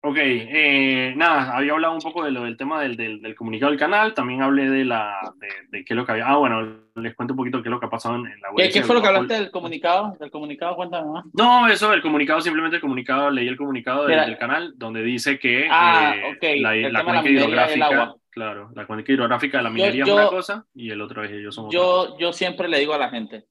Ok, 0.01 0.17
eh, 0.19 1.13
nada, 1.17 1.57
había 1.57 1.73
hablado 1.73 1.95
un 1.95 1.99
poco 1.99 2.23
de 2.23 2.31
lo 2.31 2.43
del 2.43 2.55
tema 2.55 2.81
del, 2.81 2.95
del, 2.95 3.35
comunicado 3.35 3.71
del 3.71 3.79
canal, 3.79 4.13
también 4.13 4.41
hablé 4.41 4.69
de 4.69 4.85
la 4.85 5.33
de, 5.69 5.83
qué 5.83 5.93
es 5.93 5.97
lo 5.97 6.05
que 6.05 6.11
había. 6.13 6.27
Ah, 6.27 6.37
bueno, 6.37 6.77
les 6.95 7.13
cuento 7.13 7.33
un 7.33 7.37
poquito 7.37 7.61
qué 7.61 7.67
es 7.67 7.71
lo 7.71 7.79
que 7.79 7.87
ha 7.87 7.89
pasado 7.89 8.15
en, 8.15 8.23
la 8.39 8.51
web. 8.51 8.71
¿Qué, 8.71 8.83
fue 8.83 8.95
lo 8.95 9.01
que 9.01 9.07
hablaste 9.07 9.33
del 9.33 9.51
comunicado? 9.51 10.15
Del 10.17 10.31
comunicado, 10.31 10.77
cuéntame 10.77 11.11
más. 11.11 11.25
No, 11.33 11.67
eso, 11.67 11.91
el 11.91 12.01
comunicado, 12.01 12.39
simplemente 12.41 12.77
el 12.77 12.81
comunicado, 12.81 13.31
leí 13.31 13.47
el 13.47 13.57
comunicado 13.57 14.05
del, 14.05 14.37
canal 14.37 14.73
donde 14.77 15.01
dice 15.01 15.39
que 15.39 15.67
ah, 15.69 16.15
eh, 16.39 16.61
la, 16.61 16.75
la 16.75 17.03
cuenca 17.03 17.29
hidrográfica, 17.29 18.15
claro, 18.29 18.69
la 18.75 18.85
cuenca 18.85 19.11
hidrográfica 19.11 19.57
de 19.57 19.63
la 19.63 19.69
minería 19.71 20.03
es 20.05 20.09
una 20.09 20.27
cosa 20.27 20.65
y 20.73 20.91
el 20.91 21.01
otro 21.01 21.23
es 21.23 21.31
ellos 21.31 21.55
son 21.55 21.69
yo, 21.69 22.17
Yo 22.17 22.31
siempre 22.31 22.69
le 22.69 22.79
digo 22.79 22.93
a 22.93 22.97
la 22.99 23.09
gente, 23.09 23.45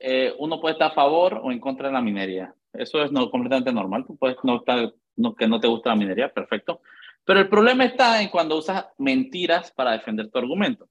eh, 0.00 0.34
uno 0.38 0.60
puede 0.60 0.72
estar 0.72 0.90
a 0.90 0.94
favor 0.94 1.40
o 1.42 1.52
en 1.52 1.60
contra 1.60 1.88
de 1.88 1.94
la 1.94 2.00
minería. 2.00 2.54
Eso 2.72 3.02
es 3.02 3.12
no, 3.12 3.30
completamente 3.30 3.72
normal. 3.72 4.04
Tú 4.06 4.16
puedes 4.16 4.36
no 4.42 4.56
estar 4.56 4.92
no, 5.16 5.34
que 5.34 5.46
no 5.46 5.60
te 5.60 5.68
gusta 5.68 5.90
la 5.90 5.96
minería, 5.96 6.32
perfecto. 6.32 6.80
Pero 7.24 7.40
el 7.40 7.48
problema 7.48 7.84
está 7.84 8.22
en 8.22 8.28
cuando 8.28 8.56
usas 8.56 8.86
mentiras 8.98 9.70
para 9.72 9.92
defender 9.92 10.30
tu 10.30 10.38
argumento. 10.38 10.88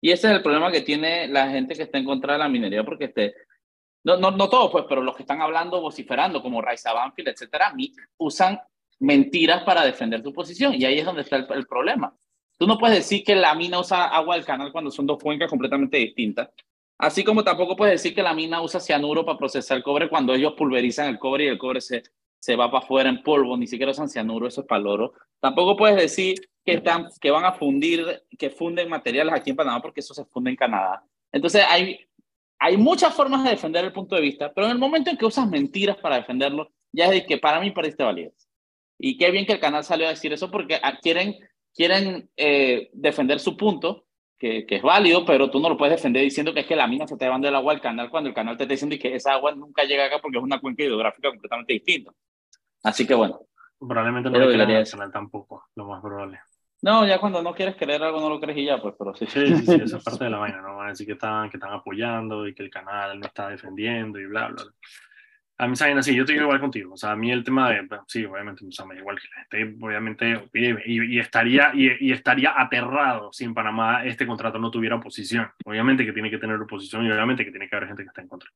Y 0.00 0.10
ese 0.10 0.28
es 0.28 0.34
el 0.34 0.42
problema 0.42 0.70
que 0.70 0.80
tiene 0.82 1.28
la 1.28 1.50
gente 1.50 1.74
que 1.74 1.82
está 1.82 1.98
en 1.98 2.04
contra 2.04 2.34
de 2.34 2.38
la 2.38 2.48
minería, 2.48 2.84
porque 2.84 3.06
este, 3.06 3.34
no, 4.04 4.16
no, 4.16 4.30
no 4.30 4.48
todos, 4.48 4.70
pues, 4.70 4.84
pero 4.88 5.02
los 5.02 5.16
que 5.16 5.22
están 5.22 5.40
hablando, 5.40 5.80
vociferando, 5.80 6.42
como 6.42 6.62
Raiza 6.62 6.92
Banfield, 6.92 7.28
etcétera, 7.28 7.72
usan 8.18 8.60
mentiras 9.00 9.62
para 9.64 9.84
defender 9.84 10.22
tu 10.22 10.32
posición. 10.32 10.74
Y 10.74 10.84
ahí 10.84 10.98
es 10.98 11.04
donde 11.04 11.22
está 11.22 11.36
el, 11.36 11.46
el, 11.50 11.66
problema. 11.66 12.14
Tú 12.58 12.66
no 12.66 12.78
puedes 12.78 12.98
decir 12.98 13.24
que 13.24 13.34
la 13.34 13.54
mina 13.54 13.80
usa 13.80 14.06
agua 14.06 14.36
del 14.36 14.44
canal 14.44 14.70
cuando 14.70 14.90
son 14.90 15.06
dos 15.06 15.18
cuencas 15.18 15.50
completamente 15.50 15.96
distintas. 15.98 16.50
Así 17.02 17.24
como 17.24 17.42
tampoco 17.42 17.74
puedes 17.74 18.00
decir 18.00 18.14
que 18.14 18.22
la 18.22 18.32
mina 18.32 18.62
usa 18.62 18.78
cianuro 18.78 19.24
para 19.24 19.36
procesar 19.36 19.82
cobre 19.82 20.08
cuando 20.08 20.34
ellos 20.34 20.52
pulverizan 20.56 21.08
el 21.08 21.18
cobre 21.18 21.46
y 21.46 21.48
el 21.48 21.58
cobre 21.58 21.80
se, 21.80 22.04
se 22.38 22.54
va 22.54 22.70
para 22.70 22.84
afuera 22.84 23.10
en 23.10 23.24
polvo, 23.24 23.56
ni 23.56 23.66
siquiera 23.66 23.90
usan 23.90 24.08
cianuro, 24.08 24.46
eso 24.46 24.60
es 24.60 24.68
para 24.68 24.88
oro. 24.88 25.12
Tampoco 25.40 25.76
puedes 25.76 25.96
decir 25.96 26.36
que, 26.64 26.74
están, 26.74 27.08
que 27.20 27.32
van 27.32 27.44
a 27.44 27.54
fundir, 27.54 28.22
que 28.38 28.50
funden 28.50 28.88
materiales 28.88 29.34
aquí 29.34 29.50
en 29.50 29.56
Panamá 29.56 29.82
porque 29.82 29.98
eso 29.98 30.14
se 30.14 30.24
funde 30.26 30.50
en 30.50 30.56
Canadá. 30.56 31.02
Entonces 31.32 31.64
hay, 31.68 31.98
hay 32.60 32.76
muchas 32.76 33.12
formas 33.12 33.42
de 33.42 33.50
defender 33.50 33.84
el 33.84 33.92
punto 33.92 34.14
de 34.14 34.22
vista, 34.22 34.52
pero 34.54 34.68
en 34.68 34.72
el 34.74 34.78
momento 34.78 35.10
en 35.10 35.16
que 35.16 35.26
usas 35.26 35.48
mentiras 35.48 35.96
para 35.96 36.18
defenderlo, 36.18 36.70
ya 36.92 37.06
es 37.06 37.10
de 37.10 37.26
que 37.26 37.36
para 37.36 37.58
mí 37.58 37.72
perdiste 37.72 38.04
validez. 38.04 38.48
Y 38.96 39.18
qué 39.18 39.32
bien 39.32 39.44
que 39.44 39.54
el 39.54 39.60
canal 39.60 39.82
salió 39.82 40.06
a 40.06 40.10
decir 40.10 40.32
eso 40.32 40.52
porque 40.52 40.80
quieren, 41.02 41.34
quieren 41.74 42.30
eh, 42.36 42.90
defender 42.92 43.40
su 43.40 43.56
punto, 43.56 44.04
que, 44.42 44.66
que, 44.66 44.76
es 44.76 44.82
válido, 44.82 45.24
pero 45.24 45.48
tú 45.48 45.60
no 45.60 45.68
lo 45.68 45.76
puedes 45.76 45.94
defender 45.94 46.20
diciendo 46.20 46.52
que 46.52 46.60
es 46.60 46.66
que 46.66 46.74
la 46.74 46.88
mina 46.88 47.06
se 47.06 47.14
está 47.14 47.26
llevando 47.26 47.46
el 47.46 47.54
agua 47.54 47.72
al 47.72 47.80
canal 47.80 48.10
cuando 48.10 48.28
el 48.28 48.34
canal 48.34 48.56
te 48.56 48.64
está 48.64 48.72
diciendo 48.72 48.96
que 49.00 49.14
esa 49.14 49.34
agua 49.34 49.54
nunca 49.54 49.84
llega 49.84 50.06
acá 50.06 50.18
porque 50.20 50.38
es 50.38 50.42
una 50.42 50.58
cuenca 50.58 50.82
hidrográfica 50.82 51.28
completamente 51.28 51.74
distinta. 51.74 52.10
Así 52.82 53.06
que 53.06 53.14
bueno. 53.14 53.42
Probablemente 53.78 54.30
no 54.30 54.38
lo 54.40 54.52
creas 54.52 54.90
canal 54.90 55.12
tampoco, 55.12 55.66
lo 55.76 55.86
más 55.86 56.02
probable. 56.02 56.40
No, 56.82 57.06
ya 57.06 57.20
cuando 57.20 57.40
no 57.40 57.54
quieres 57.54 57.76
creer 57.76 58.02
algo 58.02 58.20
no 58.20 58.30
lo 58.30 58.40
crees 58.40 58.58
y 58.58 58.64
ya, 58.64 58.82
pues, 58.82 58.96
pero 58.98 59.14
sí. 59.14 59.26
Sí, 59.28 59.46
sí, 59.46 59.64
sí, 59.64 59.74
esa 59.84 59.98
es 59.98 60.04
parte 60.04 60.24
de 60.24 60.30
la 60.30 60.38
vaina, 60.38 60.60
¿no? 60.60 60.78
Van 60.78 60.86
a 60.88 60.90
decir 60.90 61.06
que 61.06 61.12
están, 61.12 61.48
que 61.48 61.56
están 61.56 61.72
apoyando 61.72 62.48
y 62.48 62.52
que 62.52 62.64
el 62.64 62.70
canal 62.70 63.20
no 63.20 63.26
está 63.26 63.48
defendiendo 63.48 64.18
y 64.18 64.26
bla, 64.26 64.48
bla, 64.48 64.64
bla. 64.64 64.72
A 65.58 65.68
mí, 65.68 65.76
saben 65.76 65.98
así, 65.98 66.14
yo 66.14 66.22
estoy 66.22 66.36
igual 66.36 66.60
contigo. 66.60 66.94
O 66.94 66.96
sea, 66.96 67.12
a 67.12 67.16
mí 67.16 67.30
el 67.30 67.44
tema 67.44 67.70
de, 67.70 67.88
sí, 68.08 68.24
obviamente, 68.24 68.66
o 68.66 68.72
sea, 68.72 68.84
me 68.84 68.94
da 68.94 69.00
igual 69.00 69.20
que 69.20 69.28
la 69.28 69.42
gente, 69.42 69.84
obviamente, 69.84 70.48
y, 70.54 71.16
y 71.16 71.18
estaría, 71.20 71.70
y, 71.74 72.08
y, 72.08 72.12
estaría 72.12 72.54
aterrado 72.60 73.32
si 73.32 73.44
en 73.44 73.54
Panamá 73.54 74.04
este 74.04 74.26
contrato 74.26 74.58
no 74.58 74.70
tuviera 74.70 74.96
oposición. 74.96 75.48
Obviamente 75.64 76.04
que 76.04 76.12
tiene 76.12 76.30
que 76.30 76.38
tener 76.38 76.56
oposición 76.56 77.06
y 77.06 77.12
obviamente 77.12 77.44
que 77.44 77.50
tiene 77.50 77.68
que 77.68 77.76
haber 77.76 77.88
gente 77.88 78.02
que 78.02 78.08
está 78.08 78.22
en 78.22 78.28
contra. 78.28 78.50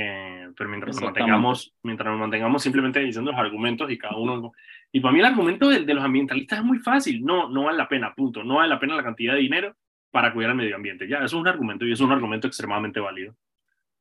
Eh, 0.00 0.50
pero 0.56 0.70
mientras 0.70 0.94
nos, 0.94 1.04
mantengamos, 1.04 1.74
mientras 1.82 2.08
nos 2.08 2.20
mantengamos 2.20 2.62
simplemente 2.62 3.00
diciendo 3.00 3.32
los 3.32 3.40
argumentos 3.40 3.90
y 3.90 3.98
cada 3.98 4.16
uno... 4.16 4.52
Y 4.92 5.00
para 5.00 5.12
mí 5.12 5.18
el 5.18 5.26
argumento 5.26 5.68
de, 5.68 5.80
los 5.80 6.04
ambientalistas 6.04 6.60
es 6.60 6.64
muy 6.64 6.78
fácil. 6.78 7.24
No, 7.24 7.48
no 7.48 7.64
vale 7.64 7.78
la 7.78 7.88
pena, 7.88 8.14
punto. 8.14 8.44
No 8.44 8.56
vale 8.56 8.68
la 8.68 8.78
pena 8.78 8.94
la 8.94 9.02
cantidad 9.02 9.34
de 9.34 9.40
dinero 9.40 9.76
para 10.12 10.32
cuidar 10.32 10.52
el 10.52 10.56
medio 10.56 10.76
ambiente. 10.76 11.08
Ya, 11.08 11.16
eso 11.16 11.26
es 11.26 11.32
un 11.34 11.48
argumento 11.48 11.84
y 11.84 11.92
es 11.92 12.00
un 12.00 12.12
argumento 12.12 12.46
extremadamente 12.46 13.00
válido. 13.00 13.34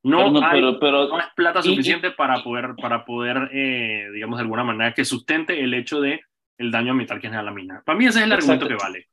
No, 0.08 0.34
pero, 0.52 0.80
pero, 0.80 1.08
no 1.08 1.20
es 1.20 1.26
plata 1.36 1.62
suficiente 1.62 2.12
para 2.12 2.44
poder, 2.44 2.76
para 2.82 3.04
poder 3.04 3.50
eh, 3.54 4.08
digamos, 4.14 4.38
de 4.38 4.44
alguna 4.44 4.64
manera 4.64 4.94
que 4.94 5.06
sustente 5.06 5.60
el 5.60 5.74
hecho 5.74 6.02
de 6.02 6.22
el 6.58 6.72
daño 6.72 6.92
ambiental 6.92 7.20
que 7.20 7.28
genera 7.28 7.44
la 7.44 7.52
mina. 7.52 7.84
Para 7.86 7.98
mí 7.98 8.06
ese 8.06 8.20
es 8.20 8.26
el 8.26 8.32
argumento 8.32 8.68
que 8.68 8.76
vale. 8.76 9.08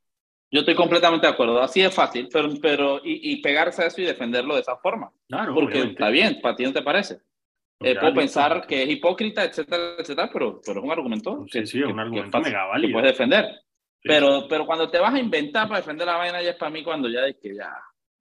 Yo 0.51 0.61
estoy 0.61 0.75
completamente 0.75 1.27
de 1.27 1.33
acuerdo. 1.33 1.61
Así 1.61 1.81
es 1.81 1.93
fácil, 1.93 2.29
pero, 2.31 2.49
pero 2.61 3.01
y, 3.03 3.31
y, 3.33 3.41
pegarse 3.41 3.83
a 3.83 3.87
eso 3.87 4.01
y 4.01 4.05
defenderlo 4.05 4.55
de 4.55 4.61
esa 4.61 4.77
forma. 4.77 5.11
Claro, 5.27 5.53
Porque 5.53 5.79
está 5.79 6.09
bien, 6.09 6.39
para 6.41 6.55
ti 6.55 6.63
no 6.63 6.73
te 6.73 6.81
parece. 6.81 7.19
Eh, 7.81 7.95
puedo 7.99 8.13
pensar 8.13 8.65
que 8.65 8.83
es 8.83 8.89
hipócrita, 8.89 9.43
etcétera, 9.43 9.95
etcétera, 9.99 10.29
pero, 10.31 10.61
pero 10.65 10.79
es 10.79 10.85
un 10.85 10.91
argumento. 10.91 11.45
Sí, 11.51 11.65
sí, 11.67 11.81
es 11.81 11.87
un 11.87 11.99
argumento 11.99 12.37
que, 12.37 12.45
mega 12.45 12.65
válido. 12.65 12.87
Que 12.87 12.93
puedes 12.93 13.11
defender. 13.11 13.45
pero, 14.01 14.47
pero 14.47 14.65
cuando 14.65 14.89
te 14.89 14.99
vas 14.99 15.13
a 15.13 15.19
inventar 15.19 15.67
para 15.67 15.81
defender 15.81 16.07
la 16.07 16.17
vaina, 16.17 16.41
ya 16.41 16.51
es 16.51 16.55
para 16.55 16.71
mí 16.71 16.83
cuando 16.83 17.09
ya 17.09 17.25
es 17.25 17.35
que 17.35 17.53
ya, 17.53 17.69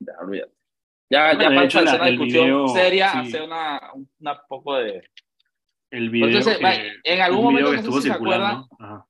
ya 0.00 0.12
olvídate. 0.20 0.63
Ya, 1.10 1.32
ya 1.32 1.48
para 1.48 1.62
hacer 1.62 1.82
una 1.82 2.06
discusión 2.06 2.68
seria, 2.70 3.10
hacer 3.12 3.42
una, 3.42 3.80
una 4.18 4.42
poco 4.48 4.76
de. 4.76 5.02
El 5.90 6.10
video. 6.10 6.28
Entonces, 6.28 6.58
que, 6.58 6.92
en 7.04 7.20
algún 7.20 7.44
momento, 7.44 7.72
no 7.72 7.92
sé 7.92 8.02
si 8.02 8.08
se. 8.08 8.14
Ajá, 8.14 9.06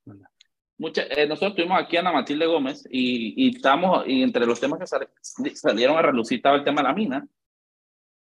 eh, 0.78 1.26
nosotros 1.26 1.54
tuvimos 1.54 1.80
aquí 1.80 1.96
Ana 1.96 2.12
Matilde 2.12 2.46
Gómez 2.46 2.86
y, 2.90 3.46
y, 3.46 3.56
estamos, 3.56 4.04
y 4.06 4.22
entre 4.22 4.44
los 4.44 4.58
temas 4.58 4.78
que 4.80 5.54
salieron 5.54 5.96
a 5.96 6.02
relucir 6.02 6.38
estaba 6.38 6.56
el 6.56 6.64
tema 6.64 6.82
de 6.82 6.88
la 6.88 6.94
mina. 6.94 7.28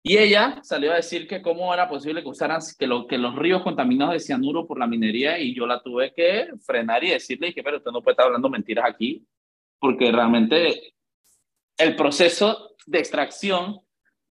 Y 0.04 0.18
ella 0.18 0.60
salió 0.64 0.92
a 0.92 0.96
decir 0.96 1.28
que 1.28 1.42
cómo 1.42 1.74
era 1.74 1.88
posible 1.88 2.24
que 2.24 2.30
usaran 2.30 2.60
que, 2.78 2.88
lo, 2.88 3.06
que 3.08 3.20
los 3.20 3.36
ríos 3.36 3.62
contaminados 3.62 4.14
de 4.14 4.20
cianuro 4.20 4.66
por 4.66 4.80
la 4.80 4.88
minería 4.88 5.40
y 5.40 5.54
yo 5.54 5.68
la 5.68 5.82
tuve 5.82 6.12
que 6.14 6.50
frenar 6.66 7.04
y 7.04 7.12
decirle 7.12 7.54
que 7.54 7.62
pero 7.62 7.78
usted 7.78 7.92
no 7.92 8.02
puede 8.02 8.14
estar 8.14 8.26
hablando 8.26 8.50
mentiras 8.50 8.86
aquí 8.88 9.24
porque 9.80 10.12
realmente 10.12 10.94
el 11.78 11.96
proceso 11.96 12.71
de 12.86 13.00
extracción 13.00 13.80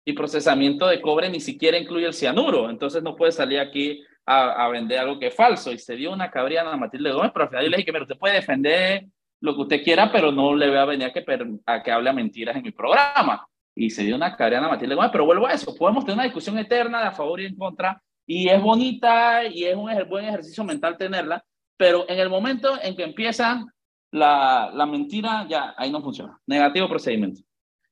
y 0.05 0.13
procesamiento 0.13 0.87
de 0.87 1.01
cobre 1.01 1.29
ni 1.29 1.39
siquiera 1.39 1.77
incluye 1.77 2.05
el 2.05 2.13
cianuro, 2.13 2.69
entonces 2.69 3.03
no 3.03 3.15
puede 3.15 3.31
salir 3.31 3.59
aquí 3.59 4.03
a, 4.25 4.67
vender 4.69 4.99
algo 4.99 5.19
que 5.19 5.27
es 5.27 5.35
falso. 5.35 5.71
Y 5.71 5.77
se 5.77 5.95
dio 5.95 6.11
una 6.11 6.29
cabriana 6.29 6.73
a 6.73 6.77
Matilde 6.77 7.11
Gómez, 7.11 7.31
pero 7.33 7.43
al 7.43 7.49
final 7.49 7.65
yo 7.65 7.69
le 7.71 7.77
dije 7.77 7.85
que 7.85 7.91
pero 7.93 8.03
usted 8.03 8.17
puede 8.17 8.35
defender 8.35 9.05
lo 9.39 9.55
que 9.55 9.61
usted 9.61 9.83
quiera, 9.83 10.11
pero 10.11 10.31
no 10.31 10.55
le 10.55 10.67
voy 10.67 10.77
a 10.77 10.85
venir 10.85 11.07
a 11.07 11.13
que, 11.13 11.23
a 11.65 11.83
que 11.83 11.91
hable 11.91 12.09
a 12.09 12.13
mentiras 12.13 12.55
en 12.55 12.63
mi 12.63 12.71
programa. 12.71 13.47
Y 13.75 13.89
se 13.89 14.03
dio 14.03 14.15
una 14.15 14.35
cabriana 14.35 14.67
a 14.67 14.71
Matilde 14.71 14.95
Gómez, 14.95 15.11
pero 15.11 15.25
vuelvo 15.25 15.47
a 15.47 15.53
eso, 15.53 15.75
podemos 15.75 16.03
tener 16.03 16.15
una 16.15 16.23
discusión 16.23 16.57
eterna 16.57 17.01
de 17.01 17.07
a 17.07 17.11
favor 17.11 17.39
y 17.39 17.45
en 17.45 17.55
contra, 17.55 18.01
y 18.25 18.49
es 18.49 18.61
bonita 18.61 19.45
y 19.45 19.63
es 19.63 19.75
un 19.75 19.89
buen 20.09 20.25
ejercicio 20.25 20.63
mental 20.63 20.97
tenerla, 20.97 21.43
pero 21.77 22.05
en 22.09 22.19
el 22.19 22.29
momento 22.29 22.77
en 22.81 22.95
que 22.95 23.03
empieza 23.03 23.63
la, 24.11 24.71
la 24.73 24.85
mentira, 24.85 25.45
ya 25.47 25.75
ahí 25.77 25.91
no 25.91 26.01
funciona. 26.01 26.39
Negativo 26.47 26.89
procedimiento. 26.89 27.41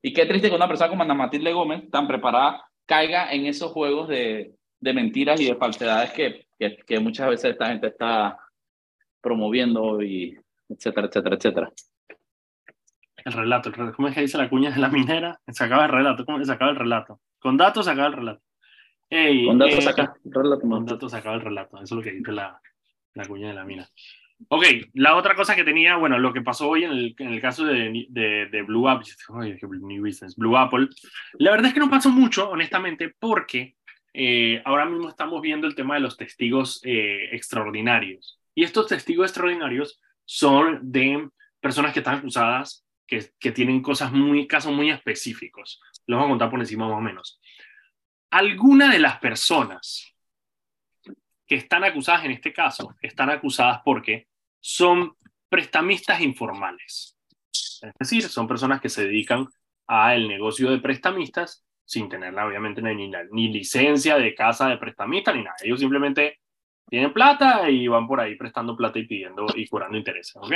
Y 0.06 0.14
qué 0.14 0.28
triste 0.28 0.50
que 0.52 0.56
una 0.56 0.68
persona 0.68 0.92
como 0.92 1.02
Ana 1.02 1.16
Matilde 1.16 1.52
Gómez, 1.52 1.90
tan 1.90 2.08
preparada, 2.08 2.64
caiga 2.86 3.34
en 3.34 3.48
esos 3.48 3.72
juegos 3.72 4.08
de, 4.08 4.54
de 4.80 4.94
mentiras 4.94 5.42
y 5.42 5.46
de 5.46 5.56
falsedades 5.56 6.12
que, 6.12 6.46
que, 6.60 7.00
muchas 7.00 7.28
veces 7.28 7.54
esta 7.54 7.70
gente 7.70 7.88
está 7.88 8.38
promoviendo 9.20 10.04
y 10.04 10.38
etcétera, 10.70 11.08
etcétera, 11.08 11.36
etcétera. 11.38 11.72
El 13.18 13.34
relato, 13.34 13.72
¿cómo 13.96 14.08
es 14.08 14.14
que 14.14 14.22
dice 14.22 14.38
la 14.38 14.48
cuña 14.48 14.70
de 14.70 14.80
la 14.80 14.90
minera? 14.90 15.40
Se 15.48 15.64
acaba 15.64 15.86
el 15.86 15.92
relato, 15.92 16.24
¿cómo 16.24 16.46
se 16.46 16.52
acaba 16.52 16.70
el 16.70 16.78
relato? 16.78 17.20
Con 17.40 17.58
datos 17.58 17.86
se 17.86 17.92
acaba 17.92 18.10
el 18.10 18.14
relato. 18.14 18.44
con 19.10 19.58
datos 19.58 19.84
se 19.84 19.90
acaba 19.90 20.14
el 20.24 20.32
relato. 20.36 20.62
Con 20.70 20.86
datos 20.86 21.12
se 21.12 21.18
acaba 21.18 21.36
el 21.36 21.42
relato, 21.42 21.78
eso 21.78 21.84
es 21.84 21.92
lo 21.94 22.04
que 22.04 22.12
dice 22.12 22.32
la, 22.32 22.62
la 23.16 23.26
cuña 23.26 23.48
de 23.48 23.56
la 23.56 23.66
mina. 23.66 23.90
Ok, 24.50 24.66
la 24.94 25.16
otra 25.16 25.36
cosa 25.36 25.56
que 25.56 25.64
tenía, 25.64 25.96
bueno, 25.96 26.20
lo 26.20 26.34
que 26.34 26.42
pasó 26.42 26.70
hoy 26.70 26.84
en 26.84 26.92
el, 26.92 27.42
caso 27.42 27.66
de, 27.66 28.64
Blue 28.68 28.88
Apple, 28.88 29.12
Blue 30.38 30.58
Apple, 30.58 30.88
la 31.34 31.52
verdad 31.52 31.68
es 31.68 31.74
que 31.74 31.80
no 31.80 31.90
pasó 31.90 32.10
mucho, 32.10 32.50
honestamente, 32.50 33.14
porque 33.18 33.76
eh, 34.14 34.62
ahora 34.66 34.86
mismo 34.86 35.10
estamos 35.10 35.42
viendo 35.42 35.68
el 35.68 35.76
tema 35.76 35.96
de 35.96 36.02
los 36.02 36.18
testigos 36.18 36.80
eh, 36.84 37.30
extraordinarios. 37.32 38.40
Y 38.54 38.64
estos 38.64 38.88
testigos 38.88 39.28
extraordinarios 39.28 40.02
son 40.26 40.80
de 40.92 41.28
personas 41.60 41.94
que 41.94 42.00
están 42.00 42.20
acusadas, 42.20 42.86
que, 43.08 43.26
que 43.40 43.52
tienen 43.52 43.82
cosas 43.82 44.12
muy, 44.12 44.48
casos 44.48 44.74
muy 44.74 44.92
específicos. 44.92 45.82
Los 46.06 46.20
voy 46.20 46.28
a 46.28 46.30
contar 46.30 46.50
por 46.50 46.60
encima 46.60 46.88
más 46.88 46.98
o 46.98 47.02
menos. 47.02 47.40
Alguna 48.30 48.92
de 48.92 49.00
las 49.00 49.18
personas 49.20 50.16
que 51.48 51.56
están 51.56 51.84
acusadas 51.84 52.26
en 52.26 52.32
este 52.32 52.52
caso, 52.54 52.96
están 53.02 53.30
acusadas 53.30 53.82
porque 53.84 54.28
son 54.68 55.16
prestamistas 55.48 56.22
informales. 56.22 57.16
Es 57.52 57.94
decir, 58.00 58.24
son 58.24 58.48
personas 58.48 58.82
que 58.82 58.90
se 58.90 59.04
dedican 59.04 59.48
al 59.86 60.28
negocio 60.28 60.72
de 60.72 60.80
prestamistas 60.80 61.64
sin 61.86 62.10
tenerla, 62.10 62.48
obviamente, 62.48 62.82
ni, 62.82 63.12
ni 63.32 63.50
licencia 63.50 64.18
de 64.18 64.34
casa 64.34 64.68
de 64.68 64.78
prestamista 64.78 65.32
ni 65.32 65.44
nada. 65.44 65.56
Ellos 65.62 65.80
simplemente 65.80 66.40
tienen 66.90 67.14
plata 67.14 67.70
y 67.70 67.88
van 67.88 68.08
por 68.08 68.20
ahí 68.20 68.36
prestando 68.36 68.76
plata 68.76 68.98
y 68.98 69.06
pidiendo 69.06 69.46
y 69.56 69.68
curando 69.68 70.00
intereses, 70.00 70.36
¿ok? 70.38 70.54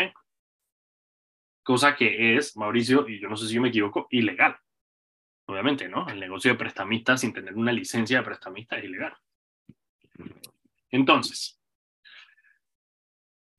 Cosa 1.62 1.96
que 1.96 2.36
es, 2.36 2.58
Mauricio, 2.58 3.08
y 3.08 3.20
yo 3.20 3.30
no 3.30 3.38
sé 3.38 3.48
si 3.48 3.60
me 3.60 3.70
equivoco, 3.70 4.08
ilegal. 4.10 4.58
Obviamente, 5.46 5.88
¿no? 5.88 6.10
El 6.10 6.20
negocio 6.20 6.52
de 6.52 6.58
prestamista 6.58 7.16
sin 7.16 7.32
tener 7.32 7.54
una 7.54 7.72
licencia 7.72 8.18
de 8.18 8.24
prestamista 8.24 8.76
es 8.80 8.86
ilegal. 8.86 9.14
Entonces, 10.90 11.59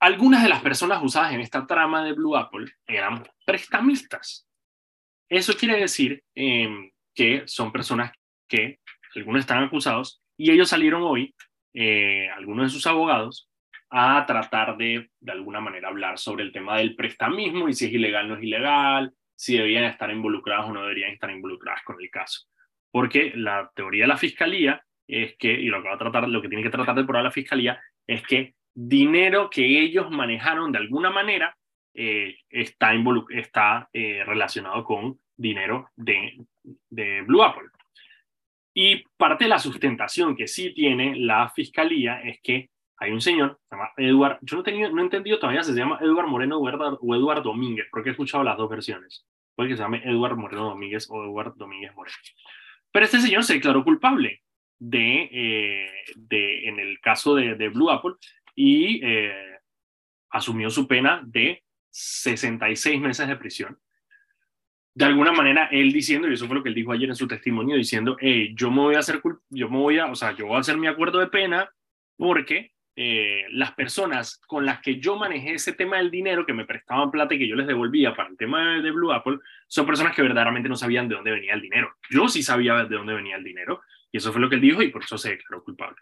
algunas 0.00 0.42
de 0.42 0.49
las 0.49 0.62
personas 0.62 1.02
usadas 1.02 1.33
en 1.35 1.40
esta 1.40 1.66
trama 1.66 2.02
de 2.02 2.14
Blue 2.14 2.37
Apple 2.37 2.73
eran 2.87 3.23
prestamistas. 3.45 4.49
Eso 5.28 5.52
quiere 5.54 5.78
decir 5.78 6.23
em, 6.35 6.90
que 7.14 7.42
son 7.47 7.71
personas 7.71 8.12
que 8.49 8.80
algunos 9.14 9.40
están 9.40 9.62
acusados 9.62 10.23
y 10.37 10.50
ellos 10.50 10.71
salieron 10.71 11.02
hoy, 11.02 11.35
eh, 11.75 12.28
algunos 12.30 12.66
de 12.66 12.71
sus 12.71 12.87
abogados, 12.87 13.49
a 13.90 14.25
tratar 14.26 14.76
de, 14.76 15.11
de 15.21 15.33
alguna 15.33 15.61
manera, 15.61 15.88
hablar 15.88 16.19
sobre 16.19 16.45
el 16.45 16.52
tema 16.52 16.78
del 16.78 16.97
prestamismo 16.97 17.69
y 17.69 17.75
si 17.75 17.87
es 17.87 17.92
ilegal 17.92 18.26
o 18.26 18.28
no 18.28 18.37
es 18.37 18.42
ilegal, 18.42 19.12
si 19.37 19.57
debían 19.57 19.85
estar 19.85 20.11
involucrados 20.11 20.71
o 20.71 20.73
no 20.73 20.83
deberían 20.83 21.12
estar 21.12 21.30
involucradas 21.30 21.83
con 21.83 22.00
el 22.00 22.11
caso. 22.11 22.47
Porque 22.90 23.33
la 23.35 23.71
teoría 23.75 24.04
de 24.04 24.09
la 24.09 24.16
fiscalía 24.16 24.83
es 25.07 25.37
que, 25.37 25.52
y 25.52 25.66
lo 25.66 25.83
que 25.83 25.88
va 25.88 25.95
a 25.95 25.99
tratar, 25.99 26.28
lo 26.28 26.40
que 26.40 26.49
tiene 26.49 26.62
que 26.62 26.71
tratar 26.71 26.95
de 26.95 27.04
probar 27.04 27.25
la 27.25 27.30
fiscalía, 27.30 27.80
es 28.07 28.23
que 28.23 28.54
dinero 28.75 29.50
que 29.50 29.81
ellos 29.81 30.11
manejaron 30.11 30.73
de 30.73 30.79
alguna 30.79 31.11
manera 31.11 31.57
eh, 31.95 32.37
está, 32.49 32.93
está 33.31 33.89
eh, 33.93 34.23
relacionado 34.25 34.85
con 34.85 35.19
dinero 35.37 35.91
de, 35.97 36.45
de 36.89 37.23
Blue 37.23 37.43
Apple. 37.43 37.69
Y 38.73 39.05
parte 39.17 39.45
de 39.45 39.50
la 39.50 39.59
sustentación 39.59 40.37
que 40.37 40.47
sí 40.47 40.73
tiene 40.73 41.17
la 41.17 41.49
fiscalía 41.50 42.21
es 42.23 42.41
que 42.41 42.71
hay 42.97 43.12
un 43.12 43.21
señor, 43.21 43.59
se 43.69 43.75
llama 43.75 43.91
Edward, 43.97 44.39
yo 44.43 44.59
no, 44.59 44.62
tenía, 44.62 44.91
no 44.91 45.00
he 45.00 45.05
entendido 45.05 45.39
todavía 45.39 45.62
si 45.62 45.73
se 45.73 45.79
llama 45.79 45.99
Edward 46.03 46.29
Moreno 46.29 46.59
o 46.59 47.15
Edward 47.15 47.43
Domínguez, 47.43 47.87
porque 47.91 48.11
he 48.11 48.12
escuchado 48.12 48.45
las 48.45 48.59
dos 48.59 48.69
versiones. 48.69 49.27
Puede 49.57 49.71
que 49.71 49.77
se 49.77 49.83
llame 49.83 50.03
Edward 50.05 50.37
Moreno 50.37 50.65
Domínguez 50.65 51.09
o 51.11 51.25
Edward 51.25 51.55
Domínguez 51.57 51.95
Moreno. 51.95 52.17
Pero 52.93 53.05
este 53.05 53.21
señor 53.21 53.43
se 53.43 53.55
declaró 53.55 53.83
culpable 53.83 54.43
de, 54.79 55.29
eh, 55.33 55.91
de 56.15 56.69
en 56.69 56.79
el 56.79 57.00
caso 57.00 57.35
de, 57.35 57.55
de 57.55 57.69
Blue 57.71 57.91
Apple, 57.91 58.12
y 58.62 59.00
eh, 59.02 59.59
asumió 60.29 60.69
su 60.69 60.87
pena 60.87 61.23
de 61.25 61.64
66 61.88 63.00
meses 63.00 63.26
de 63.26 63.37
prisión. 63.37 63.79
De 64.93 65.07
alguna 65.07 65.33
manera, 65.33 65.71
él 65.73 65.90
diciendo, 65.93 66.29
y 66.29 66.35
eso 66.35 66.47
fue 66.47 66.57
lo 66.57 66.62
que 66.62 66.69
él 66.69 66.75
dijo 66.75 66.93
ayer 66.93 67.09
en 67.09 67.17
su 67.17 67.26
testimonio, 67.26 67.76
diciendo, 67.76 68.19
hey, 68.21 68.52
yo 68.55 68.71
me 68.71 68.83
voy 68.83 68.97
a 68.97 68.99
hacer, 68.99 69.23
yo 69.49 69.71
me 69.71 69.79
voy 69.79 69.99
a, 69.99 70.11
o 70.11 70.14
sea, 70.14 70.37
yo 70.37 70.47
voy 70.47 70.57
a 70.57 70.61
hacer 70.61 70.76
mi 70.76 70.88
acuerdo 70.88 71.21
de 71.21 71.29
pena 71.29 71.71
porque 72.19 72.73
eh, 72.97 73.47
las 73.52 73.73
personas 73.73 74.38
con 74.47 74.67
las 74.67 74.83
que 74.83 75.00
yo 75.00 75.17
manejé 75.17 75.55
ese 75.55 75.73
tema 75.73 75.97
del 75.97 76.11
dinero, 76.11 76.45
que 76.45 76.52
me 76.52 76.67
prestaban 76.67 77.11
plata 77.11 77.35
y 77.35 77.38
que 77.38 77.49
yo 77.49 77.57
les 77.57 77.67
devolvía 77.67 78.14
para 78.14 78.29
el 78.29 78.37
tema 78.37 78.83
de 78.83 78.90
Blue 78.90 79.11
Apple, 79.11 79.38
son 79.69 79.87
personas 79.87 80.14
que 80.14 80.21
verdaderamente 80.21 80.69
no 80.69 80.76
sabían 80.76 81.09
de 81.09 81.14
dónde 81.14 81.31
venía 81.31 81.55
el 81.55 81.62
dinero. 81.62 81.97
Yo 82.11 82.29
sí 82.29 82.43
sabía 82.43 82.75
de 82.85 82.95
dónde 82.95 83.14
venía 83.14 83.37
el 83.37 83.45
dinero, 83.45 83.81
y 84.12 84.19
eso 84.19 84.31
fue 84.33 84.43
lo 84.43 84.50
que 84.50 84.57
él 84.57 84.61
dijo, 84.61 84.83
y 84.83 84.88
por 84.88 85.02
eso 85.02 85.17
se 85.17 85.31
declaró 85.31 85.64
culpable. 85.64 85.97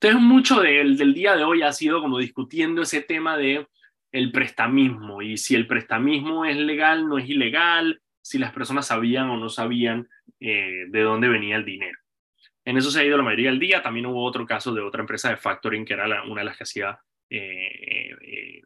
Entonces, 0.00 0.20
mucho 0.20 0.60
del, 0.60 1.12
día 1.12 1.34
de 1.34 1.42
hoy 1.42 1.62
ha 1.62 1.72
sido 1.72 2.00
como 2.00 2.18
discutiendo 2.18 2.82
ese 2.82 3.02
tema 3.02 3.36
de 3.36 3.66
el 4.12 4.30
prestamismo 4.30 5.22
y 5.22 5.36
si 5.36 5.56
el 5.56 5.66
prestamismo 5.66 6.44
es 6.44 6.56
legal, 6.56 7.08
no 7.08 7.18
es 7.18 7.28
ilegal, 7.28 8.00
si 8.22 8.38
las 8.38 8.52
personas 8.52 8.86
sabían 8.86 9.28
o 9.28 9.36
no 9.36 9.48
sabían 9.48 10.08
eh, 10.38 10.84
de 10.88 11.00
dónde 11.00 11.28
venía 11.28 11.56
el 11.56 11.64
dinero. 11.64 11.98
En 12.64 12.76
eso 12.76 12.92
se 12.92 13.00
ha 13.00 13.04
ido 13.04 13.16
la 13.16 13.24
mayoría 13.24 13.50
del 13.50 13.58
día. 13.58 13.82
También 13.82 14.06
hubo 14.06 14.22
otro 14.24 14.46
caso 14.46 14.72
de 14.72 14.82
otra 14.82 15.00
empresa 15.00 15.30
de 15.30 15.36
factoring 15.36 15.84
que 15.84 15.94
era 15.94 16.22
una 16.22 16.42
de 16.42 16.44
las 16.44 16.56
que 16.56 16.62
hacía 16.62 17.00
eh, 17.28 18.62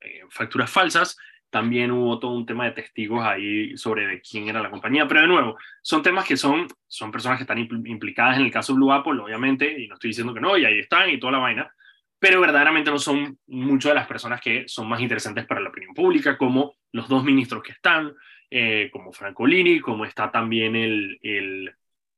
eh, 0.00 0.22
facturas 0.30 0.70
falsas 0.70 1.18
también 1.50 1.90
hubo 1.90 2.18
todo 2.18 2.32
un 2.32 2.46
tema 2.46 2.66
de 2.66 2.72
testigos 2.72 3.24
ahí 3.24 3.76
sobre 3.76 4.06
de 4.06 4.20
quién 4.20 4.48
era 4.48 4.62
la 4.62 4.70
compañía, 4.70 5.06
pero 5.08 5.22
de 5.22 5.26
nuevo, 5.26 5.56
son 5.82 6.02
temas 6.02 6.26
que 6.26 6.36
son, 6.36 6.66
son 6.86 7.10
personas 7.10 7.38
que 7.38 7.44
están 7.44 7.58
implicadas 7.58 8.36
en 8.36 8.44
el 8.44 8.50
caso 8.50 8.74
Blue 8.74 8.92
Apple, 8.92 9.20
obviamente, 9.20 9.80
y 9.80 9.88
no 9.88 9.94
estoy 9.94 10.08
diciendo 10.08 10.34
que 10.34 10.40
no, 10.40 10.56
y 10.56 10.64
ahí 10.64 10.78
están 10.78 11.10
y 11.10 11.18
toda 11.18 11.32
la 11.32 11.38
vaina, 11.38 11.72
pero 12.18 12.40
verdaderamente 12.40 12.90
no 12.90 12.98
son 12.98 13.38
muchas 13.46 13.90
de 13.90 13.94
las 13.94 14.06
personas 14.06 14.40
que 14.40 14.64
son 14.68 14.88
más 14.88 15.00
interesantes 15.00 15.46
para 15.46 15.60
la 15.60 15.70
opinión 15.70 15.94
pública, 15.94 16.36
como 16.36 16.74
los 16.92 17.08
dos 17.08 17.24
ministros 17.24 17.62
que 17.62 17.72
están, 17.72 18.12
eh, 18.50 18.90
como 18.92 19.12
Francolini, 19.12 19.80
como 19.80 20.04
está 20.04 20.30
también 20.30 20.76
el, 20.76 21.18
el, 21.22 21.74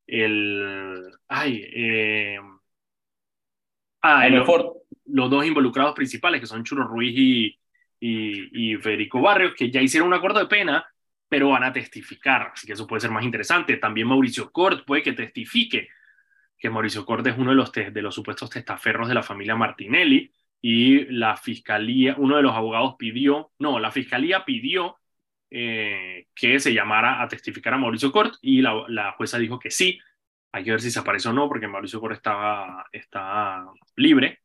el 0.07 1.03
ay, 1.29 1.63
eh, 1.73 2.41
ah, 4.03 4.29
los 4.29 5.31
dos 5.31 5.45
involucrados 5.45 5.95
principales, 5.95 6.41
que 6.41 6.47
son 6.47 6.65
Churo 6.65 6.85
Ruiz 6.85 7.15
y, 7.17 7.60
y, 8.01 8.77
Federico 8.77 9.21
Barrios, 9.21 9.55
que 9.55 9.71
ya 9.71 9.83
hicieron 9.83 10.09
un 10.09 10.15
acuerdo 10.15 10.41
de 10.41 10.47
pena, 10.47 10.87
pero 11.29 11.51
van 11.51 11.65
a 11.65 11.73
testificar, 11.73 12.51
así 12.55 12.67
que 12.67 12.73
eso 12.73 12.87
puede 12.87 13.01
ser 13.01 13.11
más 13.11 13.25
interesante. 13.25 13.77
También 13.77 14.09
Mauricio 14.09 14.51
Cort 14.51 14.85
puede 14.85 15.03
que 15.03 15.13
testifique, 15.13 15.89
que 16.59 16.71
Mauricio 16.71 17.05
Cort 17.05 17.27
es 17.27 17.39
uno 17.39 17.51
de 17.51 17.57
los, 17.57 17.73
de 17.73 18.03
los 18.03 18.15
supuestos 18.15 18.51
testaferros 18.51 19.09
de 19.09 19.15
la 19.15 19.23
familia 19.23 19.57
Martinelli, 19.57 20.33
y 20.63 21.07
la 21.07 21.37
fiscalía, 21.37 22.17
uno 22.19 22.37
de 22.37 22.43
los 22.43 22.55
abogados 22.55 22.97
pidió, 22.99 23.53
no, 23.59 23.79
la 23.79 23.91
fiscalía 23.91 24.45
pidió 24.45 24.99
eh, 25.51 26.27
que 26.35 26.61
se 26.61 26.75
llamara 26.75 27.23
a 27.23 27.29
testificar 27.29 27.75
a 27.75 27.79
Mauricio 27.79 28.13
Cort, 28.13 28.35
y 28.43 28.61
la, 28.63 28.85
la, 28.89 29.13
jueza 29.13 29.39
dijo 29.39 29.59
que 29.59 29.71
sí. 29.71 29.99
Hay 30.53 30.65
que 30.65 30.73
ver 30.73 30.81
si 30.81 30.91
se 30.91 30.99
aparece 30.99 31.29
o 31.29 31.33
no, 31.33 31.49
porque 31.49 31.69
Mauricio 31.69 32.01
Cort 32.01 32.15
estaba, 32.15 32.87
está 32.93 33.67
libre, 33.97 34.40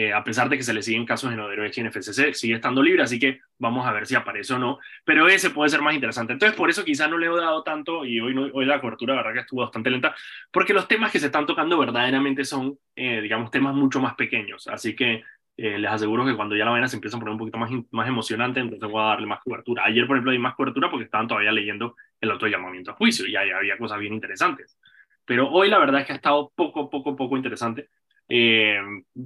eh, 0.00 0.12
a 0.12 0.22
pesar 0.22 0.48
de 0.48 0.56
que 0.56 0.62
se 0.62 0.72
le 0.72 0.80
siguen 0.80 1.04
casos 1.04 1.32
en 1.32 1.40
Odebrecht 1.40 1.76
y 1.76 1.80
en 1.80 1.88
FCC, 1.88 2.32
sigue 2.32 2.54
estando 2.54 2.80
libre, 2.80 3.02
así 3.02 3.18
que 3.18 3.40
vamos 3.58 3.84
a 3.84 3.90
ver 3.90 4.06
si 4.06 4.14
aparece 4.14 4.54
o 4.54 4.58
no, 4.60 4.78
pero 5.04 5.26
ese 5.26 5.50
puede 5.50 5.70
ser 5.70 5.82
más 5.82 5.92
interesante. 5.92 6.34
Entonces, 6.34 6.56
por 6.56 6.70
eso 6.70 6.84
quizás 6.84 7.10
no 7.10 7.18
le 7.18 7.26
he 7.26 7.30
dado 7.30 7.64
tanto, 7.64 8.04
y 8.04 8.20
hoy, 8.20 8.32
hoy 8.54 8.64
la 8.64 8.80
cobertura, 8.80 9.16
la 9.16 9.22
verdad 9.22 9.34
que 9.34 9.40
estuvo 9.40 9.62
bastante 9.62 9.90
lenta, 9.90 10.14
porque 10.52 10.72
los 10.72 10.86
temas 10.86 11.10
que 11.10 11.18
se 11.18 11.26
están 11.26 11.46
tocando 11.46 11.76
verdaderamente 11.76 12.44
son, 12.44 12.78
eh, 12.94 13.20
digamos, 13.20 13.50
temas 13.50 13.74
mucho 13.74 13.98
más 13.98 14.14
pequeños, 14.14 14.68
así 14.68 14.94
que 14.94 15.24
eh, 15.56 15.78
les 15.80 15.90
aseguro 15.90 16.24
que 16.24 16.36
cuando 16.36 16.54
ya 16.54 16.64
la 16.64 16.70
vaina 16.70 16.86
se 16.86 16.94
empieza 16.94 17.16
a 17.16 17.18
poner 17.18 17.32
un 17.32 17.38
poquito 17.40 17.58
más, 17.58 17.68
más 17.90 18.06
emocionante, 18.06 18.60
entonces 18.60 18.88
voy 18.88 19.02
a 19.02 19.06
darle 19.06 19.26
más 19.26 19.40
cobertura. 19.42 19.82
Ayer, 19.84 20.06
por 20.06 20.14
ejemplo, 20.14 20.30
di 20.30 20.38
más 20.38 20.54
cobertura 20.54 20.88
porque 20.88 21.06
estaban 21.06 21.26
todavía 21.26 21.50
leyendo 21.50 21.96
el 22.20 22.30
otro 22.30 22.46
llamamiento 22.46 22.92
a 22.92 22.94
juicio 22.94 23.26
y 23.26 23.34
ahí 23.34 23.50
había 23.50 23.76
cosas 23.76 23.98
bien 23.98 24.14
interesantes. 24.14 24.78
Pero 25.24 25.50
hoy 25.50 25.68
la 25.68 25.80
verdad 25.80 26.02
es 26.02 26.06
que 26.06 26.12
ha 26.12 26.16
estado 26.16 26.52
poco, 26.54 26.88
poco, 26.88 27.16
poco 27.16 27.36
interesante. 27.36 27.88
Eh, 28.28 28.78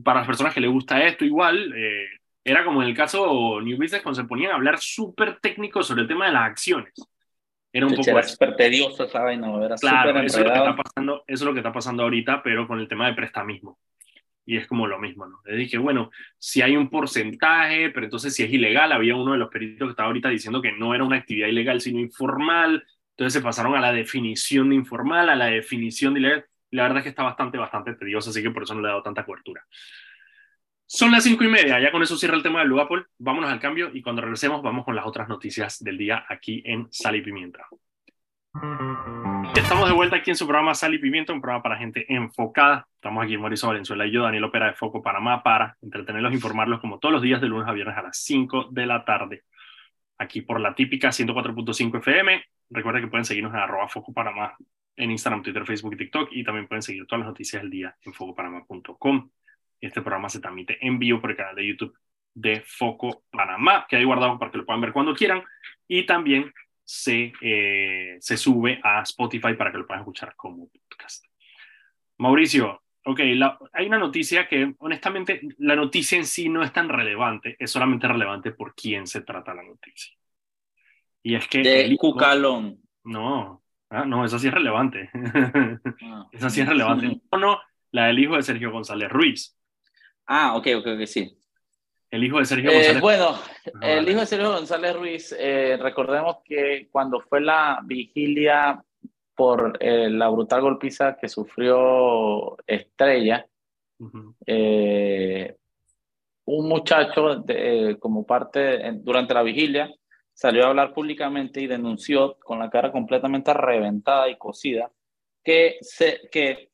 para 0.05 0.21
las 0.21 0.27
personas 0.27 0.55
que 0.55 0.61
les 0.61 0.71
gusta 0.71 1.03
esto, 1.05 1.25
igual, 1.25 1.73
eh, 1.77 2.07
era 2.45 2.65
como 2.65 2.83
en 2.83 2.88
el 2.88 2.97
caso 2.97 3.61
New 3.61 3.77
Business 3.77 4.03
cuando 4.03 4.21
se 4.21 4.29
ponían 4.29 4.53
a 4.53 4.55
hablar 4.55 4.79
súper 4.79 5.38
técnico 5.41 5.83
sobre 5.83 6.03
el 6.03 6.09
tema 6.09 6.27
de 6.27 6.33
las 6.33 6.51
acciones. 6.51 6.93
Era 7.73 7.87
un 7.87 7.95
poco. 7.95 8.11
Era 8.11 8.23
súper 8.23 8.55
tedioso 8.55 9.05
esa 9.05 9.23
vaina, 9.23 9.49
era 9.65 9.77
claro, 9.77 10.21
eso 10.21 10.38
es, 10.41 10.45
lo 10.45 10.53
que 10.53 10.59
está 10.59 10.77
pasando, 10.77 11.25
eso 11.27 11.45
es 11.45 11.47
lo 11.47 11.53
que 11.53 11.61
está 11.61 11.73
pasando 11.73 12.03
ahorita, 12.03 12.43
pero 12.43 12.67
con 12.67 12.79
el 12.79 12.88
tema 12.88 13.07
de 13.07 13.15
prestamismo. 13.15 13.79
Y 14.45 14.57
es 14.57 14.67
como 14.67 14.87
lo 14.88 14.99
mismo, 14.99 15.25
¿no? 15.27 15.41
Le 15.45 15.57
dije, 15.57 15.79
bueno, 15.79 16.11
si 16.37 16.62
hay 16.62 16.77
un 16.77 16.91
porcentaje, 16.91 17.91
pero 17.91 18.07
entonces 18.07 18.35
si 18.35 18.43
es 18.43 18.53
ilegal, 18.53 18.93
había 18.93 19.15
uno 19.15 19.33
de 19.33 19.38
los 19.38 19.49
peritos 19.49 19.87
que 19.87 19.93
estaba 19.93 20.09
ahorita 20.09 20.29
diciendo 20.29 20.61
que 20.61 20.73
no 20.73 20.95
era 20.95 21.05
una 21.05 21.17
actividad 21.17 21.47
ilegal, 21.47 21.81
sino 21.81 22.01
informal. 22.01 22.85
Entonces 23.11 23.35
se 23.35 23.41
pasaron 23.41 23.75
a 23.77 23.81
la 23.81 23.93
definición 23.93 24.71
de 24.71 24.75
informal, 24.75 25.31
a 25.31 25.37
la 25.37 25.47
definición 25.47 26.15
de 26.15 26.21
ilegal 26.21 26.45
la 26.73 26.85
verdad 26.85 26.99
es 26.99 27.03
que 27.05 27.09
está 27.11 27.23
bastante, 27.23 27.59
bastante 27.59 27.95
tedioso, 27.95 28.31
así 28.31 28.43
que 28.43 28.51
por 28.51 28.63
eso 28.63 28.75
no 28.75 28.81
le 28.81 28.89
he 28.89 28.91
dado 28.91 29.03
tanta 29.03 29.25
cobertura. 29.25 29.63
Son 30.87 31.11
las 31.13 31.25
cinco 31.25 31.45
y 31.45 31.49
media, 31.49 31.79
ya 31.81 31.93
con 31.93 32.03
eso 32.03 32.17
cierra 32.17 32.37
el 32.37 32.43
tema 32.43 32.61
de 32.61 32.67
Blue 32.67 32.81
Apple. 32.81 33.05
Vámonos 33.19 33.51
al 33.51 33.61
cambio 33.61 33.91
y 33.93 34.03
cuando 34.03 34.23
regresemos 34.23 34.63
vamos 34.63 34.85
con 34.85 34.97
las 34.97 35.07
otras 35.07 35.29
noticias 35.29 35.83
del 35.83 35.99
día 35.99 36.25
aquí 36.29 36.63
en 36.67 36.89
Sal 36.91 37.17
y 37.17 37.23
Pimienta. 37.23 37.67
Estamos 39.55 39.89
de 39.89 39.95
vuelta 39.95 40.17
aquí 40.17 40.31
en 40.31 40.37
su 40.37 40.47
programa 40.47 40.75
Sal 40.75 40.95
y 40.95 40.99
Pimienta, 40.99 41.33
un 41.33 41.41
programa 41.41 41.63
para 41.63 41.77
gente 41.77 42.07
enfocada. 42.13 42.87
Estamos 42.95 43.25
aquí 43.25 43.37
Mauricio 43.37 43.69
Valenzuela 43.69 44.07
y 44.07 44.11
yo, 44.11 44.23
Daniel 44.23 44.45
Opera 44.45 44.67
de 44.67 44.75
Foco 44.75 45.03
Panamá, 45.03 45.43
para 45.43 45.77
entretenerlos 45.83 46.33
e 46.33 46.37
informarlos 46.37 46.81
como 46.81 46.99
todos 46.99 47.13
los 47.13 47.23
días 47.23 47.41
de 47.41 47.49
lunes 47.49 47.69
a 47.69 47.73
viernes 47.73 47.97
a 47.97 48.03
las 48.03 48.19
5 48.19 48.69
de 48.71 48.87
la 48.87 49.05
tarde. 49.05 49.45
Aquí 50.19 50.41
por 50.41 50.61
la 50.61 50.75
típica 50.75 51.09
104.5 51.09 51.99
FM. 51.99 52.45
Recuerda 52.71 53.01
que 53.01 53.09
pueden 53.09 53.25
seguirnos 53.25 53.53
en 53.53 53.61
arroba 53.61 53.89
Foco 53.89 54.13
Panamá 54.13 54.57
en 54.96 55.11
Instagram, 55.11 55.42
Twitter, 55.42 55.64
Facebook 55.66 55.94
y 55.94 55.96
TikTok. 55.96 56.28
Y 56.33 56.44
también 56.44 56.68
pueden 56.68 56.83
seguir 56.83 57.07
todas 57.07 57.20
las 57.20 57.28
noticias 57.28 57.62
del 57.62 57.70
día 57.70 57.96
en 58.02 58.12
focopanamá.com. 58.12 59.31
Este 59.81 60.00
programa 60.00 60.28
se 60.28 60.40
transmite 60.40 60.78
en 60.87 60.98
vivo 60.98 61.20
por 61.20 61.31
el 61.31 61.37
canal 61.37 61.57
de 61.57 61.66
YouTube 61.66 61.96
de 62.35 62.62
Foco 62.66 63.24
Panamá, 63.31 63.87
que 63.88 63.96
hay 63.96 64.05
guardado 64.05 64.38
para 64.38 64.50
que 64.50 64.59
lo 64.59 64.66
puedan 64.66 64.81
ver 64.81 64.92
cuando 64.92 65.14
quieran. 65.14 65.42
Y 65.87 66.07
también 66.07 66.52
se, 66.85 67.33
eh, 67.40 68.16
se 68.20 68.37
sube 68.37 68.81
a 68.83 69.02
Spotify 69.02 69.55
para 69.55 69.70
que 69.70 69.78
lo 69.78 69.87
puedan 69.87 70.02
escuchar 70.02 70.35
como 70.37 70.68
podcast. 70.68 71.26
Mauricio, 72.18 72.83
ok, 73.05 73.20
la, 73.35 73.59
hay 73.72 73.87
una 73.87 73.98
noticia 73.98 74.48
que 74.48 74.74
honestamente 74.78 75.40
la 75.59 75.76
noticia 75.76 76.18
en 76.18 76.26
sí 76.26 76.48
no 76.48 76.62
es 76.62 76.72
tan 76.72 76.88
relevante, 76.88 77.57
es 77.59 77.70
solamente 77.70 78.07
relevante 78.07 78.52
por 78.52 78.74
quién 78.74 79.07
se 79.07 79.22
trata 79.22 79.55
la 79.55 79.62
noticia. 79.62 80.16
Y 81.22 81.35
es 81.35 81.46
que... 81.48 81.62
De 81.62 81.96
Cucalón. 81.96 82.81
No, 83.05 83.62
ah, 83.92 84.05
no, 84.05 84.24
esa 84.24 84.38
sí 84.38 84.48
es 84.48 84.55
relevante. 84.55 85.11
Ah. 85.14 86.26
esa 86.33 86.50
sí 86.50 86.61
es 86.61 86.68
relevante. 86.68 87.20
No, 87.31 87.38
no, 87.38 87.61
la 87.92 88.07
del 88.07 88.18
hijo 88.18 88.37
de 88.37 88.42
Sergio 88.42 88.72
González 88.72 89.09
Ruiz. 89.11 89.57
Ah, 90.26 90.57
ok, 90.57 90.68
ok, 90.78 90.87
ok, 90.94 91.07
sí. 91.07 91.38
El 92.11 92.24
hijo 92.24 92.38
de 92.38 92.44
Sergio 92.44 92.70
eh, 92.70 92.74
González 92.74 93.00
Bueno, 93.00 93.38
el 93.81 94.09
hijo 94.09 94.20
de 94.20 94.26
Sergio 94.26 94.52
González 94.52 94.94
Ruiz, 94.94 95.35
eh, 95.38 95.78
recordemos 95.81 96.38
que 96.44 96.88
cuando 96.90 97.20
fue 97.20 97.40
la 97.40 97.81
vigilia 97.85 98.85
por 99.35 99.78
eh, 99.81 100.11
la 100.11 100.28
brutal 100.28 100.61
golpiza 100.61 101.16
que 101.16 101.28
sufrió 101.28 102.57
Estrella, 102.66 103.46
un 106.44 106.68
muchacho 106.68 107.44
como 107.98 108.26
parte, 108.26 108.92
durante 108.96 109.33
la 109.33 109.42
vigilia, 109.42 109.90
salió 110.33 110.64
a 110.64 110.68
hablar 110.68 110.92
públicamente 110.92 111.61
y 111.61 111.66
denunció 111.66 112.38
con 112.40 112.59
la 112.59 112.71
cara 112.71 112.90
completamente 112.90 113.53
reventada 113.53 114.29
y 114.29 114.37
cocida 114.37 114.90
que, 115.42 115.79
se, 115.81 116.29
que 116.31 116.71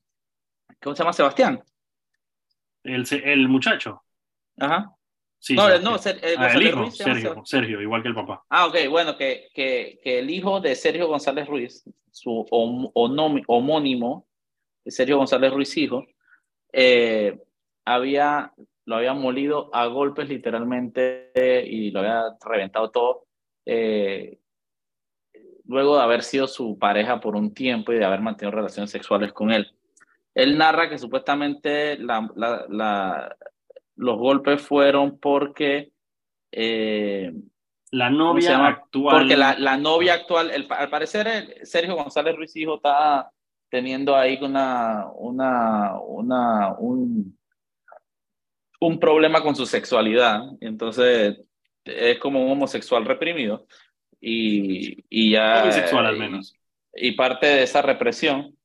¿cómo 0.80 0.94
se 0.94 1.02
llama 1.02 1.12
Sebastián? 1.12 1.62
El, 2.82 3.04
el 3.24 3.48
muchacho. 3.48 4.02
Ajá. 4.58 4.94
Sí, 5.40 5.54
no, 5.54 5.68
no, 5.78 5.96
eh, 5.96 6.34
ah, 6.36 6.52
el 6.52 6.62
hijo, 6.62 6.90
Sergio, 6.90 7.42
Sergio, 7.44 7.80
igual 7.80 8.02
que 8.02 8.08
el 8.08 8.14
papá. 8.14 8.44
Ah, 8.48 8.66
ok, 8.66 8.76
bueno, 8.90 9.16
que, 9.16 9.48
que, 9.54 10.00
que 10.02 10.18
el 10.18 10.30
hijo 10.30 10.60
de 10.60 10.74
Sergio 10.74 11.06
González 11.06 11.46
Ruiz, 11.46 11.84
su 12.10 12.44
homónimo, 12.50 14.26
Sergio 14.84 15.18
González 15.18 15.52
Ruiz 15.52 15.76
hijo, 15.76 16.04
eh, 16.72 17.38
había, 17.84 18.52
lo 18.84 18.96
había 18.96 19.14
molido 19.14 19.70
a 19.72 19.86
golpes 19.86 20.28
literalmente 20.28 21.30
y 21.64 21.92
lo 21.92 22.00
había 22.00 22.24
reventado 22.44 22.90
todo. 22.90 23.27
Eh, 23.70 24.38
luego 25.66 25.96
de 25.96 26.02
haber 26.02 26.22
sido 26.22 26.48
su 26.48 26.78
pareja 26.78 27.20
por 27.20 27.36
un 27.36 27.52
tiempo 27.52 27.92
y 27.92 27.98
de 27.98 28.04
haber 28.06 28.22
mantenido 28.22 28.56
relaciones 28.56 28.90
sexuales 28.90 29.34
con 29.34 29.52
él. 29.52 29.70
Él 30.34 30.56
narra 30.56 30.88
que 30.88 30.96
supuestamente 30.96 31.98
la, 31.98 32.26
la, 32.34 33.36
los 33.96 34.18
golpes 34.18 34.62
fueron 34.62 35.18
porque... 35.18 35.92
Eh, 36.50 37.30
la 37.90 38.08
novia 38.08 38.66
actual. 38.66 39.18
Porque 39.18 39.36
la, 39.36 39.58
la 39.58 39.76
novia 39.76 40.14
actual, 40.14 40.50
al 40.70 40.88
parecer 40.88 41.26
Sergio 41.62 41.94
González 41.96 42.36
Ruiz 42.36 42.56
Hijo 42.56 42.76
está 42.76 43.30
teniendo 43.68 44.16
ahí 44.16 44.38
una, 44.40 45.06
una, 45.14 46.00
una, 46.00 46.74
un, 46.78 47.38
un 48.80 48.98
problema 48.98 49.42
con 49.42 49.54
su 49.54 49.66
sexualidad. 49.66 50.40
Entonces 50.60 51.40
es 51.88 52.18
como 52.18 52.44
un 52.44 52.52
homosexual 52.52 53.04
reprimido. 53.04 53.66
Y, 54.20 55.04
y 55.08 55.32
ya. 55.32 55.64
Bisexual 55.64 56.06
al 56.06 56.18
menos. 56.18 56.54
Y, 56.94 57.12
parte 57.12 57.46
de 57.46 57.62
esa 57.62 57.82
represión 57.82 58.56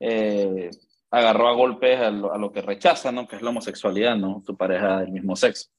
eh, 0.00 0.70
agarró 1.10 1.48
a 1.48 1.54
golpes 1.54 1.98
a 1.98 2.10
lo, 2.10 2.52
que 2.52 2.62
rechaza, 2.62 3.12
¿no? 3.12 3.26
Que 3.26 3.36
es 3.36 3.42
la 3.42 3.50
homosexualidad, 3.50 4.16
¿no? 4.16 4.42
Tu 4.44 4.56
pareja 4.56 5.00
del 5.00 5.12
mismo 5.12 5.36
sexo. 5.36 5.70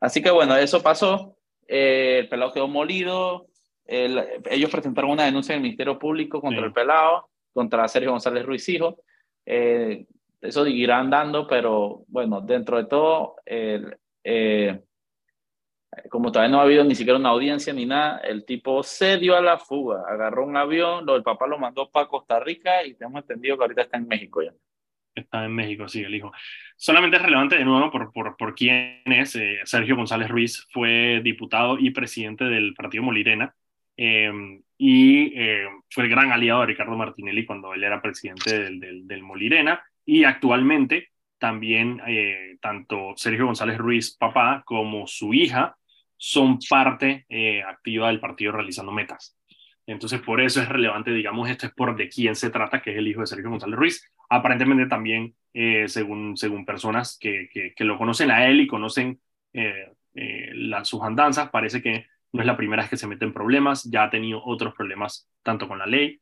Así 0.00 0.22
que 0.22 0.30
bueno, 0.30 0.56
eso 0.56 0.82
pasó. 0.82 1.36
Eh, 1.68 2.20
el 2.20 2.28
pelado 2.28 2.52
quedó 2.52 2.68
molido. 2.68 3.46
ellos 3.86 4.70
presentaron 4.70 5.10
una 5.10 5.24
denuncia 5.24 5.52
en 5.52 5.58
el 5.58 5.62
Ministerio 5.62 5.98
Público 5.98 6.40
contra 6.40 6.64
el 6.64 6.72
pelado, 6.72 7.28
contra 7.52 7.88
Sergio 7.88 8.12
González 8.12 8.46
Ruiz 8.46 8.68
Hijo. 8.68 9.02
Eh, 9.44 10.06
eso 10.40 10.64
seguirá 10.64 10.98
andando, 10.98 11.46
pero 11.46 12.04
bueno, 12.08 12.40
dentro 12.40 12.76
de 12.76 12.84
todo, 12.86 13.36
el, 13.44 13.96
eh, 14.24 14.82
como 16.08 16.32
todavía 16.32 16.50
no 16.50 16.60
ha 16.60 16.64
habido 16.64 16.84
ni 16.84 16.94
siquiera 16.94 17.18
una 17.18 17.30
audiencia 17.30 17.72
ni 17.72 17.86
nada, 17.86 18.18
el 18.18 18.44
tipo 18.44 18.82
se 18.82 19.18
dio 19.18 19.36
a 19.36 19.42
la 19.42 19.58
fuga, 19.58 20.02
agarró 20.08 20.46
un 20.46 20.56
avión, 20.56 21.04
lo, 21.04 21.16
el 21.16 21.22
papá 21.22 21.46
lo 21.46 21.58
mandó 21.58 21.90
para 21.90 22.06
Costa 22.06 22.40
Rica 22.40 22.84
y 22.84 22.94
tenemos 22.94 23.22
entendido 23.22 23.56
que 23.56 23.64
ahorita 23.64 23.82
está 23.82 23.96
en 23.98 24.08
México 24.08 24.42
ya. 24.42 24.52
Está 25.14 25.44
en 25.44 25.54
México, 25.54 25.88
sí, 25.88 26.02
el 26.02 26.14
hijo. 26.14 26.32
Solamente 26.76 27.18
es 27.18 27.22
relevante 27.22 27.56
de 27.56 27.64
nuevo 27.66 27.90
por, 27.90 28.12
por, 28.12 28.36
por 28.38 28.54
quién 28.54 29.02
es. 29.04 29.36
Eh, 29.36 29.60
Sergio 29.64 29.94
González 29.94 30.30
Ruiz 30.30 30.66
fue 30.72 31.20
diputado 31.22 31.78
y 31.78 31.90
presidente 31.90 32.44
del 32.44 32.72
partido 32.72 33.02
Molirena 33.02 33.54
em, 33.96 34.62
y 34.78 35.38
eh, 35.38 35.66
fue 35.90 36.04
el 36.04 36.10
gran 36.10 36.32
aliado 36.32 36.60
de 36.62 36.68
Ricardo 36.68 36.96
Martinelli 36.96 37.44
cuando 37.44 37.74
él 37.74 37.84
era 37.84 38.00
presidente 38.00 38.58
del, 38.58 38.80
del, 38.80 39.06
del 39.06 39.22
Molirena 39.22 39.82
y 40.06 40.24
actualmente 40.24 41.10
también 41.38 42.00
eh, 42.06 42.56
tanto 42.60 43.12
Sergio 43.16 43.46
González 43.46 43.76
Ruiz, 43.76 44.16
papá, 44.16 44.62
como 44.64 45.06
su 45.06 45.34
hija 45.34 45.76
son 46.24 46.60
parte 46.70 47.26
eh, 47.28 47.64
activa 47.64 48.06
del 48.06 48.20
partido 48.20 48.52
realizando 48.52 48.92
metas. 48.92 49.36
Entonces, 49.88 50.20
por 50.20 50.40
eso 50.40 50.62
es 50.62 50.68
relevante, 50.68 51.10
digamos, 51.10 51.50
esto 51.50 51.66
es 51.66 51.72
por 51.72 51.96
de 51.96 52.08
quién 52.08 52.36
se 52.36 52.48
trata, 52.48 52.80
que 52.80 52.92
es 52.92 52.98
el 52.98 53.08
hijo 53.08 53.22
de 53.22 53.26
Sergio 53.26 53.50
González 53.50 53.76
Ruiz. 53.76 54.08
Aparentemente 54.30 54.86
también, 54.86 55.34
eh, 55.52 55.88
según, 55.88 56.36
según 56.36 56.64
personas 56.64 57.18
que, 57.20 57.48
que, 57.74 57.84
lo 57.84 57.98
conocen 57.98 58.30
a 58.30 58.46
él 58.46 58.60
y 58.60 58.68
conocen 58.68 59.20
eh, 59.52 59.88
sus 60.84 61.02
andanzas, 61.02 61.50
parece 61.50 61.82
que 61.82 62.06
no 62.30 62.40
es 62.40 62.46
la 62.46 62.56
primera 62.56 62.82
vez 62.82 62.90
que 62.90 62.96
se 62.96 63.08
mete 63.08 63.24
en 63.24 63.32
problemas, 63.32 63.82
ya 63.90 64.04
ha 64.04 64.10
tenido 64.10 64.44
otros 64.44 64.74
problemas 64.74 65.28
tanto 65.42 65.66
con 65.66 65.80
la 65.80 65.86
ley 65.86 66.20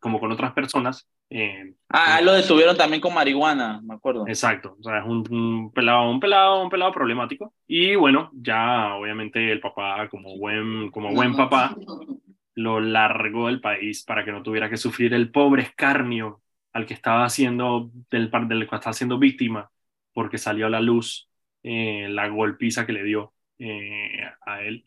como 0.00 0.20
con 0.20 0.30
otras 0.32 0.52
personas. 0.52 1.08
Eh, 1.30 1.74
ah, 1.90 2.20
lo 2.22 2.32
detuvieron 2.32 2.76
también 2.76 3.00
con 3.00 3.12
marihuana, 3.12 3.80
me 3.82 3.94
acuerdo. 3.94 4.26
Exacto, 4.26 4.76
o 4.78 4.82
sea, 4.82 5.00
es 5.00 5.04
un, 5.04 5.70
pelado, 5.74 6.10
un 6.10 6.20
pelado, 6.20 6.62
un 6.62 6.70
pelado 6.70 6.92
problemático. 6.92 7.52
Y 7.66 7.96
bueno, 7.96 8.30
ya 8.32 8.94
obviamente 8.94 9.52
el 9.52 9.60
papá, 9.60 10.08
como 10.08 10.38
buen, 10.38 10.90
como 10.90 11.12
buen 11.12 11.36
papá, 11.36 11.76
lo 12.54 12.80
largó 12.80 13.46
del 13.46 13.60
país 13.60 14.04
para 14.04 14.24
que 14.24 14.32
no 14.32 14.42
tuviera 14.42 14.70
que 14.70 14.76
sufrir 14.78 15.12
el 15.12 15.30
pobre 15.30 15.62
escarnio 15.62 16.40
al 16.72 16.86
que 16.86 16.94
estaba 16.94 17.24
haciendo, 17.24 17.90
del, 18.10 18.30
del 18.30 18.68
que 18.68 18.74
estaba 18.74 18.92
siendo 18.92 19.18
víctima, 19.18 19.70
porque 20.14 20.38
salió 20.38 20.66
a 20.66 20.70
la 20.70 20.80
luz 20.80 21.28
eh, 21.62 22.06
la 22.08 22.28
golpiza 22.28 22.86
que 22.86 22.92
le 22.92 23.04
dio 23.04 23.34
eh, 23.58 24.22
a 24.46 24.62
él. 24.62 24.86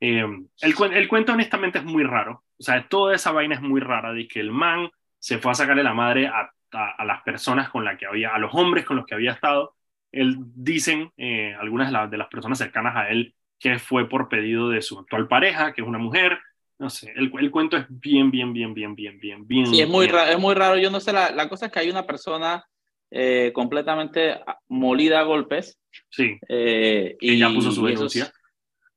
el, 0.00 0.48
el 0.60 1.08
cuento 1.08 1.32
honestamente 1.32 1.78
es 1.78 1.84
muy 1.84 2.04
raro, 2.04 2.44
o 2.58 2.62
sea, 2.62 2.86
toda 2.88 3.14
esa 3.14 3.32
vaina 3.32 3.54
es 3.54 3.62
muy 3.62 3.80
rara, 3.80 4.12
de 4.12 4.28
que 4.28 4.40
el 4.40 4.50
man 4.50 4.90
se 5.18 5.38
fue 5.38 5.52
a 5.52 5.54
sacarle 5.54 5.82
la 5.82 5.94
madre 5.94 6.26
a, 6.28 6.50
a, 6.72 7.04
las 7.04 7.22
personas 7.22 7.70
con 7.70 7.84
las 7.84 7.98
que 7.98 8.06
había, 8.06 8.34
a 8.34 8.38
los 8.38 8.54
hombres 8.54 8.84
con 8.84 8.96
los 8.96 9.06
que 9.06 9.14
había 9.14 9.32
estado. 9.32 9.74
Él 10.12 10.36
dicen, 10.38 11.12
eh, 11.16 11.54
algunas 11.58 11.88
de, 11.88 11.92
las 11.92 12.10
de, 12.10 12.16
las 12.16 12.28
personas 12.28 12.58
cercanas 12.58 12.96
a 12.96 13.10
él, 13.10 13.34
que 13.58 13.78
fue 13.78 14.08
por 14.08 14.28
pedido 14.28 14.70
de 14.70 14.82
su 14.82 14.98
actual 14.98 15.28
pareja, 15.28 15.72
que 15.72 15.82
es 15.82 15.86
una 15.86 15.98
mujer. 15.98 16.38
No 16.78 16.90
sé, 16.90 17.12
el, 17.16 17.32
el 17.38 17.50
cuento 17.50 17.76
es 17.76 17.86
bien, 17.88 18.30
bien, 18.30 18.52
bien, 18.52 18.72
bien, 18.72 18.94
bien, 18.94 19.18
bien, 19.18 19.46
bien. 19.46 19.66
Sí, 19.66 19.80
es 19.80 19.88
muy, 19.88 20.06
Raro, 20.06 20.30
es 20.30 20.38
muy 20.38 20.54
raro. 20.54 20.76
Yo 20.78 20.90
no 20.90 21.00
sé, 21.00 21.12
la, 21.12 21.30
la 21.30 21.48
cosa 21.48 21.66
es 21.66 21.72
que 21.72 21.80
hay 21.80 21.90
una 21.90 22.06
persona 22.06 22.64
eh, 23.10 23.52
completamente 23.54 24.40
molida 24.68 25.20
a 25.20 25.24
golpes. 25.24 25.78
Sí. 26.10 26.38
Eh, 26.48 27.16
y 27.20 27.38
ya 27.38 27.48
puso 27.48 27.72
su 27.72 27.84
denuncia. 27.84 28.32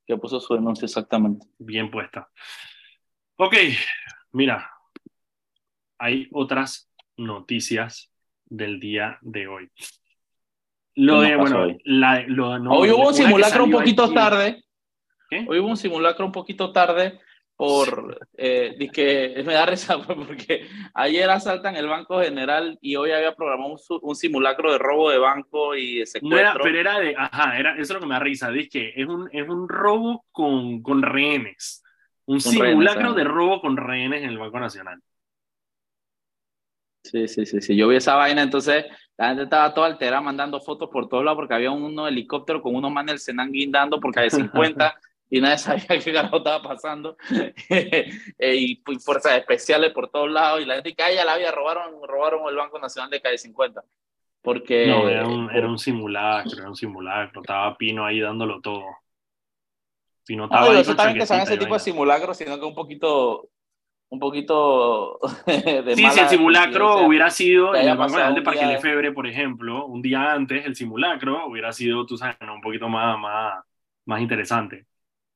que 0.05 0.17
puso 0.17 0.39
su 0.39 0.53
denuncia, 0.53 0.85
exactamente. 0.85 1.47
Bien 1.57 1.89
puesta. 1.89 2.29
Ok, 3.37 3.55
mira, 4.33 4.70
hay 6.01 6.27
otras 6.31 6.91
noticias 7.15 8.11
del 8.45 8.79
día 8.79 9.19
de 9.21 9.47
hoy. 9.47 9.69
Lo 10.95 11.21
de, 11.21 11.35
bueno, 11.35 11.67
la, 11.85 12.23
lo, 12.27 12.59
no, 12.59 12.71
hoy 12.71 12.89
hubo 12.89 13.07
un 13.07 13.13
simulacro 13.13 13.63
un 13.63 13.71
poquito 13.71 14.11
tarde. 14.11 14.63
¿Qué? 15.29 15.45
Hoy 15.47 15.59
hubo 15.59 15.69
un 15.69 15.77
simulacro 15.77 16.25
un 16.25 16.31
poquito 16.31 16.73
tarde 16.73 17.19
por, 17.55 18.17
eh, 18.35 18.89
que 18.91 19.43
me 19.45 19.53
da 19.53 19.65
risa 19.67 20.01
porque 20.01 20.67
ayer 20.95 21.29
asaltan 21.29 21.75
el 21.75 21.87
Banco 21.87 22.19
General 22.19 22.77
y 22.81 22.95
hoy 22.95 23.11
había 23.11 23.35
programado 23.35 23.77
un, 24.01 24.15
simulacro 24.15 24.71
de 24.71 24.79
robo 24.79 25.11
de 25.11 25.19
banco 25.19 25.75
y 25.75 25.99
de 25.99 26.07
secuestro. 26.07 26.39
era, 26.39 26.55
pero 26.61 26.79
era 26.79 26.99
de, 26.99 27.15
ajá, 27.15 27.57
era, 27.57 27.73
eso 27.73 27.81
es 27.81 27.89
lo 27.91 27.99
que 27.99 28.07
me 28.07 28.15
da 28.15 28.19
risa, 28.19 28.49
dice 28.49 28.69
que 28.69 28.93
es 28.95 29.07
un, 29.07 29.29
es 29.31 29.47
un 29.47 29.69
robo 29.69 30.25
con, 30.31 30.81
con 30.81 31.03
rehenes, 31.03 31.83
un 32.25 32.41
simulacro 32.41 33.13
de 33.13 33.23
robo 33.23 33.61
con 33.61 33.77
rehenes 33.77 34.23
en 34.23 34.29
el 34.29 34.39
Banco 34.39 34.59
Nacional. 34.59 34.99
Sí, 37.03 37.27
sí, 37.27 37.45
sí, 37.45 37.61
sí. 37.61 37.75
Yo 37.75 37.87
vi 37.87 37.95
esa 37.95 38.15
vaina, 38.15 38.41
entonces 38.41 38.85
la 39.17 39.29
gente 39.29 39.43
estaba 39.43 39.73
toda 39.73 39.87
alterada 39.87 40.21
mandando 40.21 40.59
fotos 40.59 40.89
por 40.89 41.09
todos 41.09 41.23
lados 41.23 41.37
porque 41.37 41.53
había 41.53 41.71
uno 41.71 42.07
helicóptero 42.07 42.61
con 42.61 42.75
unos 42.75 42.91
manes 42.91 43.13
del 43.13 43.19
Senan 43.19 43.51
guindando 43.51 43.99
porque 43.99 44.21
hay 44.21 44.29
50 44.29 44.99
y 45.29 45.41
nadie 45.41 45.57
sabía 45.57 45.87
qué 45.87 46.13
carajo 46.13 46.37
estaba 46.37 46.61
pasando. 46.61 47.17
Eh, 48.37 48.55
y 48.55 48.83
fuerzas 48.99 49.33
especiales 49.33 49.91
por 49.91 50.09
todos 50.09 50.29
lados 50.29 50.61
y 50.61 50.65
la 50.65 50.75
gente 50.75 50.93
que 50.93 51.15
ya 51.15 51.23
la 51.23 51.33
había 51.33 51.51
robaron, 51.51 51.95
robaron 52.07 52.47
el 52.49 52.55
Banco 52.55 52.79
Nacional 52.79 53.09
de 53.09 53.21
Calle 53.21 53.37
50. 53.37 53.83
Porque, 54.41 54.87
no, 54.87 55.07
era 55.07 55.27
un, 55.27 55.51
era 55.51 55.67
un 55.67 55.77
simulacro, 55.77 56.57
era 56.57 56.67
un 56.67 56.75
simulacro. 56.75 57.41
Estaba 57.41 57.77
Pino 57.77 58.03
ahí 58.03 58.19
dándolo 58.19 58.59
todo. 58.59 58.83
Pino 60.25 60.45
estaba 60.45 60.65
no, 60.65 60.71
ahí 60.71 60.81
eso 60.81 60.95
también 60.95 61.19
que 61.19 61.25
son 61.27 61.39
ese 61.39 61.57
tipo 61.57 61.75
de 61.75 61.79
simulacros, 61.79 62.37
sino 62.37 62.59
que 62.59 62.65
un 62.65 62.73
poquito 62.73 63.49
un 64.11 64.19
poquito 64.19 65.19
de 65.47 65.95
Sí, 65.95 66.05
si 66.11 66.19
el 66.19 66.27
simulacro 66.27 67.05
hubiera 67.05 67.29
sido 67.29 67.73
en 67.73 67.87
el 67.87 67.97
Banco 67.97 68.17
de 68.17 68.41
Parque 68.41 68.65
Lefebvre, 68.65 69.13
por 69.13 69.25
ejemplo, 69.25 69.85
un 69.85 70.01
día 70.01 70.33
antes, 70.33 70.65
el 70.65 70.75
simulacro 70.75 71.47
hubiera 71.47 71.71
sido, 71.71 72.05
tú 72.05 72.17
sabes, 72.17 72.35
un 72.41 72.59
poquito 72.59 72.89
más, 72.89 73.17
más, 73.17 73.63
más 74.05 74.21
interesante. 74.21 74.85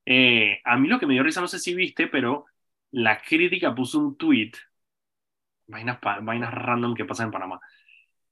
Eh, 0.05 0.59
a 0.65 0.77
mí 0.77 0.89
lo 0.89 0.99
que 0.99 1.07
me 1.07 1.13
dio 1.13 1.23
risa, 1.23 1.39
no 1.39 1.47
sé 1.47 1.57
si 1.57 1.73
viste, 1.73 2.07
pero 2.07 2.45
la 2.91 3.21
crítica 3.21 3.73
puso 3.73 3.97
un 3.97 4.17
tweet, 4.17 4.51
vainas, 5.67 5.97
vainas 6.21 6.53
random 6.53 6.95
que 6.95 7.05
pasan 7.05 7.27
en 7.27 7.31
Panamá. 7.31 7.61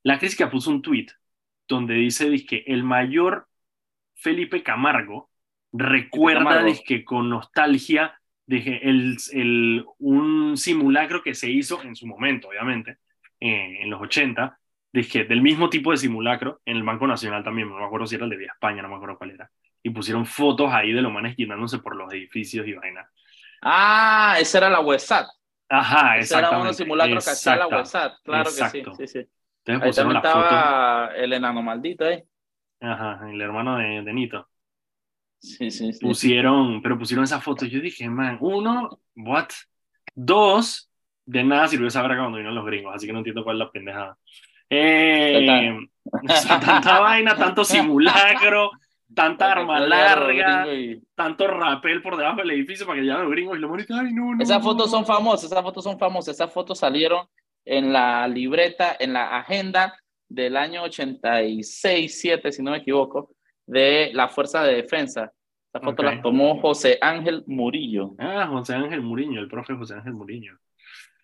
La 0.03 0.19
crítica 0.19 0.51
puso 0.51 0.71
un 0.71 0.82
tweet 0.82 1.08
donde 1.69 1.93
dice 1.93 2.29
que 2.45 2.65
el 2.67 2.84
mayor 2.84 3.47
Felipe 4.13 4.62
Camargo 4.62 5.29
recuerda 5.71 6.43
Camargo. 6.43 6.65
dizque, 6.65 7.06
con 7.06 7.29
nostalgia 7.29 8.19
dije, 8.45 8.79
el, 8.88 9.17
el, 9.34 9.86
un 9.99 10.58
simulacro 10.58 11.21
que 11.23 11.36
se 11.36 11.49
hizo 11.49 11.82
en 11.84 11.95
su 11.95 12.08
momento, 12.08 12.49
obviamente, 12.49 12.97
eh, 13.39 13.79
en 13.82 13.89
los 13.89 14.01
80, 14.01 14.60
dije, 14.91 15.25
del 15.25 15.41
mismo 15.41 15.69
tipo 15.69 15.91
de 15.91 15.97
simulacro 15.97 16.62
en 16.65 16.77
el 16.77 16.84
Banco 16.84 17.08
Nacional 17.08 17.43
también, 17.43 17.69
no 17.69 17.77
me 17.79 17.86
acuerdo 17.86 18.08
si 18.08 18.15
era 18.15 18.25
el 18.25 18.29
de 18.32 18.38
Vía 18.38 18.51
España, 18.53 18.82
no 18.82 18.89
me 18.89 18.95
acuerdo 18.95 19.17
cuál 19.17 19.32
era, 19.32 19.49
y 19.82 19.89
pusieron 19.89 20.25
fotos 20.25 20.71
ahí 20.71 20.91
de 20.93 21.01
los 21.01 21.12
manes 21.12 21.36
guindándose 21.36 21.79
por 21.79 21.95
los 21.95 22.12
edificios 22.13 22.67
y 22.67 22.73
vaina. 22.73 23.10
Ah, 23.62 24.38
esa 24.39 24.58
era 24.60 24.69
la 24.69 24.82
WhatsApp. 24.82 25.27
Ajá, 25.69 26.17
Ese 26.19 26.38
era 26.38 26.49
exactamente. 26.49 26.62
uno 26.62 26.73
simulacro 26.73 27.23
que 27.23 27.29
hacía 27.32 27.56
la. 27.56 27.67
WhatsApp. 27.67 28.13
Claro 28.23 28.49
Exacto. 28.49 28.91
que 28.97 29.08
sí. 29.08 29.08
sí, 29.08 29.08
sí. 29.08 29.29
Entonces 29.65 29.82
Ahí 29.82 29.93
también 29.93 30.21
foto, 30.21 30.27
estaba 30.27 31.15
el 31.15 31.34
enano 31.34 31.62
maldito, 31.63 32.06
¿eh? 32.08 32.25
ajá, 32.82 33.29
el 33.32 33.41
hermano 33.41 33.77
de, 33.77 34.01
de 34.03 34.13
Nito. 34.13 34.47
Sí, 35.43 35.69
sí, 35.71 35.91
sí. 35.91 35.99
pusieron, 35.99 36.82
pero 36.82 36.97
pusieron 36.97 37.25
esa 37.25 37.41
foto. 37.41 37.65
Yo 37.65 37.82
dije, 37.82 38.10
man, 38.10 38.38
uno, 38.39 38.99
what? 39.17 39.49
Dos, 40.15 40.89
de 41.25 41.43
nada 41.43 41.67
sirvió 41.67 41.88
esa 41.88 42.01
verga 42.01 42.19
cuando 42.19 42.38
vinieron 42.38 42.56
los 42.56 42.65
gringos, 42.65 42.95
así 42.95 43.06
que 43.06 43.12
no 43.12 43.19
entiendo 43.19 43.43
cuál 43.43 43.58
es 43.58 43.60
la 43.60 43.71
pendejada. 43.71 44.17
Eh, 44.69 45.77
o 46.06 46.34
sea, 46.34 46.60
tanta 46.62 46.99
vaina, 46.99 47.36
tanto 47.36 47.63
simulacro, 47.65 48.71
tanta 49.13 49.51
arma 49.51 49.82
larga, 49.82 50.73
y- 50.73 51.01
tanto 51.13 51.45
rapel 51.47 52.01
por 52.01 52.15
debajo 52.15 52.38
del 52.38 52.51
edificio 52.51 52.86
para 52.86 52.97
que 52.97 53.03
llegaran 53.03 53.25
los 53.25 53.32
gringos 53.32 53.58
y 53.58 53.60
los 53.60 53.69
monitos, 53.69 53.97
ay, 53.99 54.13
no, 54.13 54.36
no. 54.36 54.41
Esas 54.41 54.63
fotos 54.63 54.86
no". 54.91 54.97
son 54.97 55.06
famosas, 55.06 55.51
esas 55.51 55.62
fotos 55.62 55.84
son 55.84 55.99
famosas. 55.99 56.36
Esas 56.36 56.53
fotos 56.53 56.79
salieron 56.79 57.27
en 57.65 57.91
la 57.91 58.25
libreta, 58.29 58.95
en 58.97 59.12
la 59.12 59.38
agenda 59.38 59.93
del 60.29 60.56
año 60.56 60.84
86, 60.84 62.19
7, 62.21 62.51
si 62.51 62.63
no 62.63 62.71
me 62.71 62.77
equivoco, 62.77 63.36
de 63.65 64.12
la 64.13 64.28
Fuerza 64.28 64.63
de 64.63 64.76
Defensa. 64.76 65.32
Esas 65.69 65.84
fotos 65.84 66.06
Ok. 66.06 66.12
las 66.12 66.21
tomó 66.21 66.60
José 66.60 66.97
Ángel 67.02 67.43
Murillo. 67.47 68.15
Ah, 68.19 68.47
José 68.47 68.76
Ángel 68.76 69.02
Muriño, 69.02 69.39
el 69.39 69.47
profe 69.47 69.73
José 69.73 69.95
Ángel 69.95 70.13
Muriño. 70.13 70.58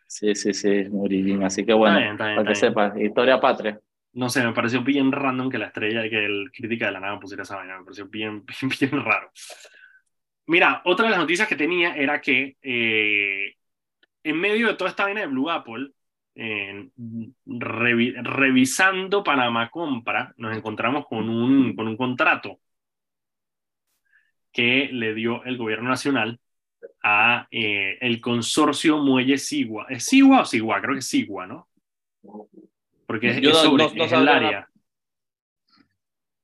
Sí, 0.08 0.34
sí, 0.34 0.54
sí, 0.54 0.86
Murillo. 0.90 1.46
Así 1.46 1.66
que 1.66 1.74
bueno, 1.74 2.00
Está 2.00 2.02
bien, 2.02 2.12
está 2.14 2.26
bien, 2.26 2.36
para 2.38 2.48
que 2.50 2.56
sepas, 2.56 2.98
historia 3.00 3.40
patria. 3.40 3.80
No 4.14 4.28
sé, 4.28 4.44
me 4.44 4.54
pareció 4.54 4.82
bien 4.82 5.12
random 5.12 5.52
que 5.52 5.60
la 5.60 5.68
estrella, 5.68 6.10
que 6.10 6.26
el 6.26 6.52
crítica 6.52 6.88
de 6.88 6.94
la 6.94 7.00
nada 7.00 7.20
pusiera 7.20 7.44
esa 7.44 7.58
vaina, 7.58 7.78
me 7.78 7.84
pareció 7.84 8.08
bien, 8.08 8.44
bien, 8.62 8.72
bien 8.80 9.06
raro. 9.06 9.30
Mira, 10.48 10.82
otra 10.86 11.06
de 11.06 11.12
las 11.12 11.20
noticias 11.20 11.48
que 11.48 11.56
tenía 11.56 11.96
era 11.96 12.20
que 12.20 12.58
eh, 12.64 13.54
en 14.24 14.36
medio 14.40 14.68
de 14.68 14.74
toda 14.74 14.90
esta 14.90 15.04
vaina 15.04 15.22
de 15.22 15.28
Blue 15.28 15.50
Apple, 15.50 15.92
eh, 16.36 16.90
revi- 17.46 18.16
revisando 18.24 19.24
Panamá 19.24 19.70
Compra, 19.70 20.34
nos 20.38 20.56
encontramos 20.56 21.06
con 21.08 21.30
un, 21.30 21.76
con 21.76 21.88
un 21.88 21.98
contrato 21.98 22.60
que 24.52 24.90
le 24.92 25.14
dio 25.14 25.44
el 25.44 25.58
gobierno 25.58 25.90
nacional 25.90 26.40
a 27.04 27.48
eh, 27.52 27.98
el 28.02 28.20
consorcio 28.22 28.98
Muelle 29.00 29.38
Sigua. 29.38 29.86
¿Es 29.90 30.06
Sigua 30.06 30.42
o 30.42 30.46
Sigua? 30.46 30.82
Creo 30.82 30.94
que 30.96 31.00
es 31.00 31.08
Sigua, 31.08 31.46
¿no? 31.46 31.68
Porque 33.06 33.30
es, 33.30 33.42
Yo 33.42 33.52
es 33.52 33.58
sobre, 33.58 33.84
no- 33.86 33.94
no 33.94 34.04
es 34.06 34.12
el 34.12 34.28
área. 34.28 34.70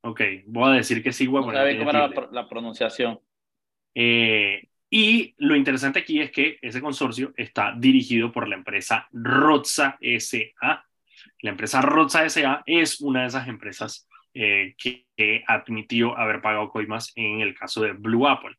Ok, 0.02 0.22
voy 0.46 0.70
a 0.70 0.76
decir 0.76 1.02
que 1.02 1.10
es 1.10 1.16
Sigua 1.16 1.42
No 1.42 1.52
tiene 1.52 1.78
cómo 1.80 1.90
era 1.90 2.08
la, 2.08 2.28
la 2.32 2.48
pronunciación. 2.50 3.20
Eh, 3.96 4.68
y 4.90 5.34
lo 5.38 5.56
interesante 5.56 6.00
aquí 6.00 6.22
es 6.22 6.32
que 6.32 6.58
ese 6.62 6.82
consorcio 6.82 7.34
está 7.36 7.74
dirigido 7.78 8.32
por 8.32 8.48
la 8.48 8.56
empresa 8.56 9.08
Rotsa 9.12 9.98
SA. 10.02 10.86
La 11.42 11.50
empresa 11.52 11.82
Rotsa 11.82 12.28
SA 12.30 12.64
es 12.66 13.02
una 13.02 13.22
de 13.22 13.28
esas 13.28 13.48
empresas 13.48 14.08
eh, 14.34 14.76
que, 14.78 15.06
que 15.16 15.44
admitió 15.48 16.18
haber 16.18 16.42
pagado 16.42 16.70
coimas 16.70 17.12
en 17.16 17.42
el 17.42 17.56
caso 17.56 17.82
de 17.82 17.94
Blue 17.94 18.28
Apple. 18.28 18.56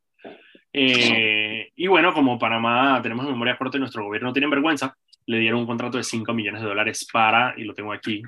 Eh, 0.72 1.70
y 1.74 1.86
bueno, 1.86 2.12
como 2.12 2.38
Panamá 2.38 3.00
tenemos 3.02 3.24
memoria 3.26 3.56
corta 3.56 3.76
y 3.76 3.80
nuestro 3.80 4.04
gobierno 4.04 4.32
tiene 4.32 4.48
vergüenza, 4.48 4.94
le 5.26 5.38
dieron 5.38 5.60
un 5.60 5.66
contrato 5.66 5.96
de 5.96 6.04
5 6.04 6.34
millones 6.34 6.60
de 6.60 6.68
dólares 6.68 7.06
para, 7.10 7.54
y 7.56 7.64
lo 7.64 7.72
tengo 7.74 7.92
aquí. 7.92 8.22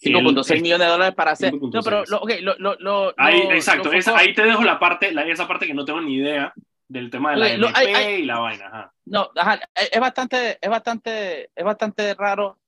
el- 0.00 0.14
5.6 0.14 0.60
millones 0.62 0.86
de 0.86 0.92
dólares 0.92 1.14
para 1.14 1.32
hacer. 1.32 1.52
5.6. 1.52 1.72
No, 1.74 1.82
pero, 1.82 2.04
lo, 2.08 2.18
ok, 2.20 2.32
lo, 2.58 2.76
lo, 2.78 3.14
Ahí, 3.16 3.40
exacto, 3.50 3.92
esa- 3.92 4.16
ahí 4.16 4.34
te 4.34 4.42
dejo 4.42 4.62
la 4.64 4.78
parte, 4.78 5.12
la- 5.12 5.26
esa 5.26 5.46
parte 5.48 5.66
que 5.66 5.74
no 5.74 5.84
tengo 5.84 6.00
ni 6.00 6.16
idea 6.16 6.52
del 6.92 7.10
tema 7.10 7.32
de 7.32 7.36
la 7.38 7.56
lo- 7.56 7.68
MP 7.68 7.78
hay- 7.80 7.94
hay- 7.94 8.14
y 8.22 8.24
la 8.26 8.38
vaina. 8.38 8.66
Ajá. 8.66 8.94
No, 9.06 9.30
ajá, 9.36 9.60
es 9.74 10.00
bastante, 10.00 10.58
es 10.60 10.70
bastante, 10.70 11.50
es 11.54 11.64
bastante 11.64 12.14
raro. 12.14 12.58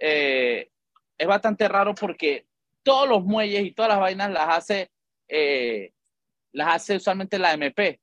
eh, 0.00 0.70
es 1.18 1.26
bastante 1.26 1.66
raro 1.66 1.92
porque 1.94 2.46
todos 2.84 3.08
los 3.08 3.24
muelles 3.24 3.64
y 3.64 3.72
todas 3.72 3.88
las 3.90 3.98
vainas 3.98 4.30
las 4.30 4.48
hace, 4.48 4.90
eh, 5.28 5.90
las 6.52 6.68
hace 6.76 6.96
usualmente 6.96 7.36
la 7.40 7.52
MP, 7.54 8.00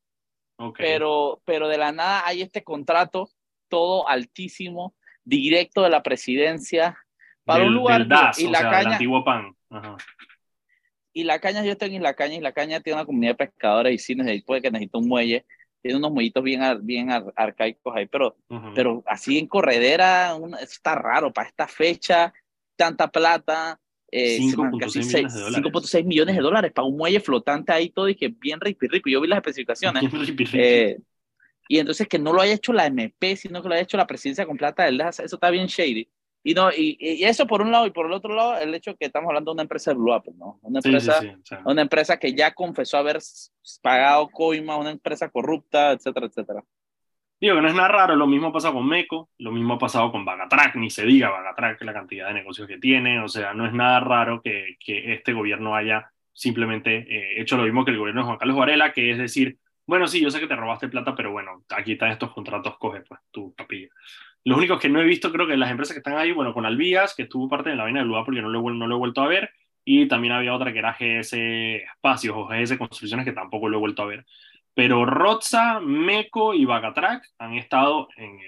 pero, 0.78 1.42
pero 1.46 1.70
de 1.70 1.78
la 1.78 1.94
nada 1.94 2.24
hay 2.28 2.42
este 2.42 2.64
contrato 2.66 3.30
todo 3.70 4.08
altísimo, 4.10 4.94
directo 5.24 5.82
de 5.84 5.90
la 5.90 6.04
presidencia 6.04 6.98
para 7.46 7.60
del, 7.60 7.70
un 7.70 7.76
lugar 7.76 8.00
del 8.02 8.10
DAS, 8.10 8.40
y 8.40 8.46
o 8.48 8.52
la 8.52 8.60
sea, 8.60 8.70
caña 8.72 8.92
antiguo 8.92 9.24
PAN. 9.24 9.56
Ajá. 9.70 9.96
Y 11.16 11.24
la 11.24 11.40
caña 11.40 11.64
yo 11.64 11.72
estoy 11.72 11.96
en 11.96 12.04
la 12.04 12.14
caña 12.14 12.36
y 12.36 12.42
la 12.42 12.52
caña 12.52 12.82
tiene 12.82 12.98
una 13.00 13.06
comunidad 13.06 13.32
de 13.32 13.46
pescadores 13.48 13.94
y 13.94 13.98
cines 13.98 14.26
de 14.28 14.44
puede 14.46 14.62
que 14.62 14.70
necesita 14.70 14.98
un 15.00 15.08
muelle 15.08 15.46
tiene 15.82 15.98
unos 15.98 16.12
muellitos 16.12 16.44
bien 16.44 16.62
bien 16.84 17.10
ar- 17.10 17.32
arcaicos 17.36 17.96
ahí 17.96 18.06
pero 18.06 18.36
Ujú. 18.50 18.74
pero 18.76 19.04
así 19.08 19.40
en 19.40 19.48
corredera, 19.48 20.36
una- 20.36 20.58
eso 20.58 20.74
está 20.74 20.94
raro 20.96 21.32
para 21.32 21.48
esta 21.48 21.68
fecha, 21.68 22.34
tanta 22.76 23.08
plata. 23.08 23.80
Eh, 24.12 24.38
5.6 24.40 24.80
casi 24.80 25.00
millones 25.00 25.12
seis- 25.12 25.34
de 25.34 25.40
dólares. 25.42 25.56
5.6 25.56 26.06
millones 26.06 26.36
de 26.36 26.42
dólares 26.42 26.72
para 26.74 26.88
un 26.88 26.96
muelle 26.98 27.20
flotante 27.20 27.72
ahí 27.74 27.90
todo 27.90 28.08
y 28.10 28.16
que 28.16 28.28
bien 28.30 28.60
ripi 28.62 28.88
ripi. 28.88 29.12
Yo 29.12 29.22
vi 29.22 29.28
las 29.28 29.38
especificaciones. 29.38 30.04
Eh, 30.54 31.00
y 31.68 31.80
entonces 31.80 32.08
que 32.08 32.20
no 32.20 32.32
lo 32.34 32.42
haya 32.42 32.54
hecho 32.54 32.72
la 32.74 32.86
MP, 32.88 33.36
sino 33.36 33.62
que 33.62 33.68
lo 33.68 33.74
haya 33.74 33.84
hecho 33.84 33.98
la 33.98 34.08
presidencia 34.08 34.46
con 34.46 34.58
plata 34.58 34.84
del 34.86 34.98
DAS, 34.98 35.20
eso 35.20 35.36
está 35.38 35.50
bien 35.50 35.68
shady. 35.68 36.08
Y, 36.48 36.54
no, 36.54 36.70
y, 36.72 36.96
y 37.00 37.24
eso 37.24 37.48
por 37.48 37.64
un 37.64 37.72
lado, 37.72 37.88
y 37.88 37.90
por 37.90 38.06
el 38.06 38.14
otro 38.14 38.36
lado, 38.36 38.56
el 38.60 38.76
hecho 38.76 38.96
que 38.96 39.08
estamos 39.08 39.30
hablando 39.30 39.50
de 39.50 39.54
una 39.56 39.64
empresa 39.64 39.90
de 39.90 39.98
Blue 39.98 40.14
Apple, 40.14 40.36
¿no? 40.38 40.60
Una 40.62 40.80
Sí, 40.80 40.90
sí, 40.90 40.96
empresa, 40.96 41.20
sí, 41.20 41.28
o 41.30 41.44
sea, 41.44 41.62
una 41.66 41.82
empresa 41.82 42.18
que 42.18 42.36
ya 42.36 42.54
confesó 42.54 42.98
haber 43.00 43.18
pagado 43.82 44.30
coima, 44.30 44.78
una 44.78 44.92
empresa 44.92 45.28
corrupta, 45.30 45.94
etcétera, 45.94 46.28
etcétera. 46.28 46.64
Digo 47.42 47.56
que 47.56 47.62
no 47.64 47.68
es 47.68 47.74
nada 47.74 47.88
raro, 47.88 48.16
lo 48.16 48.28
mismo 48.28 48.50
ha 48.50 48.54
pasado 48.54 48.76
con 48.76 48.88
Meco, 48.88 49.32
lo 49.40 49.52
mismo 49.52 49.74
ha 49.74 49.80
pasado 49.80 50.12
con 50.12 50.24
Bagatrack, 50.24 50.76
ni 50.76 50.92
se 50.92 51.04
diga 51.04 51.32
Bagatrack, 51.32 51.82
la 51.82 51.94
cantidad 51.94 52.28
de 52.28 52.36
negocios 52.36 52.68
que 52.68 52.78
tiene, 52.78 53.20
o 53.22 53.28
sea, 53.28 53.56
no 53.56 53.66
es 53.66 53.74
nada 53.74 54.00
raro 54.00 54.44
que, 54.44 54.76
que 54.80 55.16
este 55.16 55.34
gobierno 55.34 55.76
haya 55.76 56.12
simplemente 56.32 57.08
eh, 57.10 57.42
hecho 57.42 57.58
lo 57.58 57.64
mismo 57.64 57.84
que 57.84 57.92
el 57.92 57.98
gobierno 57.98 58.22
de 58.22 58.28
Juan 58.28 58.38
Carlos 58.38 58.58
Varela, 58.58 58.94
que 58.94 59.10
es 59.10 59.18
decir, 59.18 59.58
bueno, 59.88 60.06
sí, 60.08 60.22
yo 60.22 60.30
sé 60.30 60.40
que 60.40 60.48
te 60.48 60.56
robaste 60.56 60.90
plata, 60.90 61.16
pero 61.16 61.32
bueno, 61.32 61.64
aquí 61.70 61.94
están 61.94 62.12
estos 62.12 62.32
contratos, 62.32 62.78
coge 62.78 63.02
pues 63.02 63.20
tu 63.32 63.52
papilla. 63.56 63.90
Los 64.46 64.58
únicos 64.58 64.80
que 64.80 64.90
no 64.90 65.02
he 65.02 65.06
visto, 65.06 65.32
creo 65.32 65.48
que 65.48 65.58
las 65.58 65.72
empresas 65.72 65.94
que 65.96 66.00
están 66.00 66.18
ahí, 66.18 66.32
bueno, 66.32 66.54
con 66.54 66.66
Alvías, 66.66 67.16
que 67.16 67.24
estuvo 67.24 67.50
parte 67.50 67.72
de 67.72 67.76
la 67.76 67.84
vaina 67.84 68.00
de 68.02 68.06
Blue 68.06 68.24
porque 68.26 68.42
no 68.42 68.50
lo, 68.50 68.62
no 68.72 68.88
lo 68.88 68.96
he 68.96 69.00
vuelto 69.00 69.22
a 69.22 69.28
ver, 69.28 69.50
y 69.84 70.08
también 70.08 70.34
había 70.34 70.54
otra 70.54 70.72
que 70.74 70.80
era 70.80 70.94
GS 70.94 71.34
Espacios 71.78 72.36
o 72.38 72.48
GS 72.48 72.78
Construcciones, 72.78 73.26
que 73.26 73.34
tampoco 73.34 73.70
lo 73.70 73.78
he 73.78 73.80
vuelto 73.80 74.04
a 74.04 74.06
ver. 74.08 74.26
Pero 74.74 75.06
Rotsa, 75.06 75.80
Meco 75.80 76.54
y 76.54 76.66
Bagatrack 76.66 77.24
han 77.40 77.54
estado 77.56 78.10
en- 78.18 78.40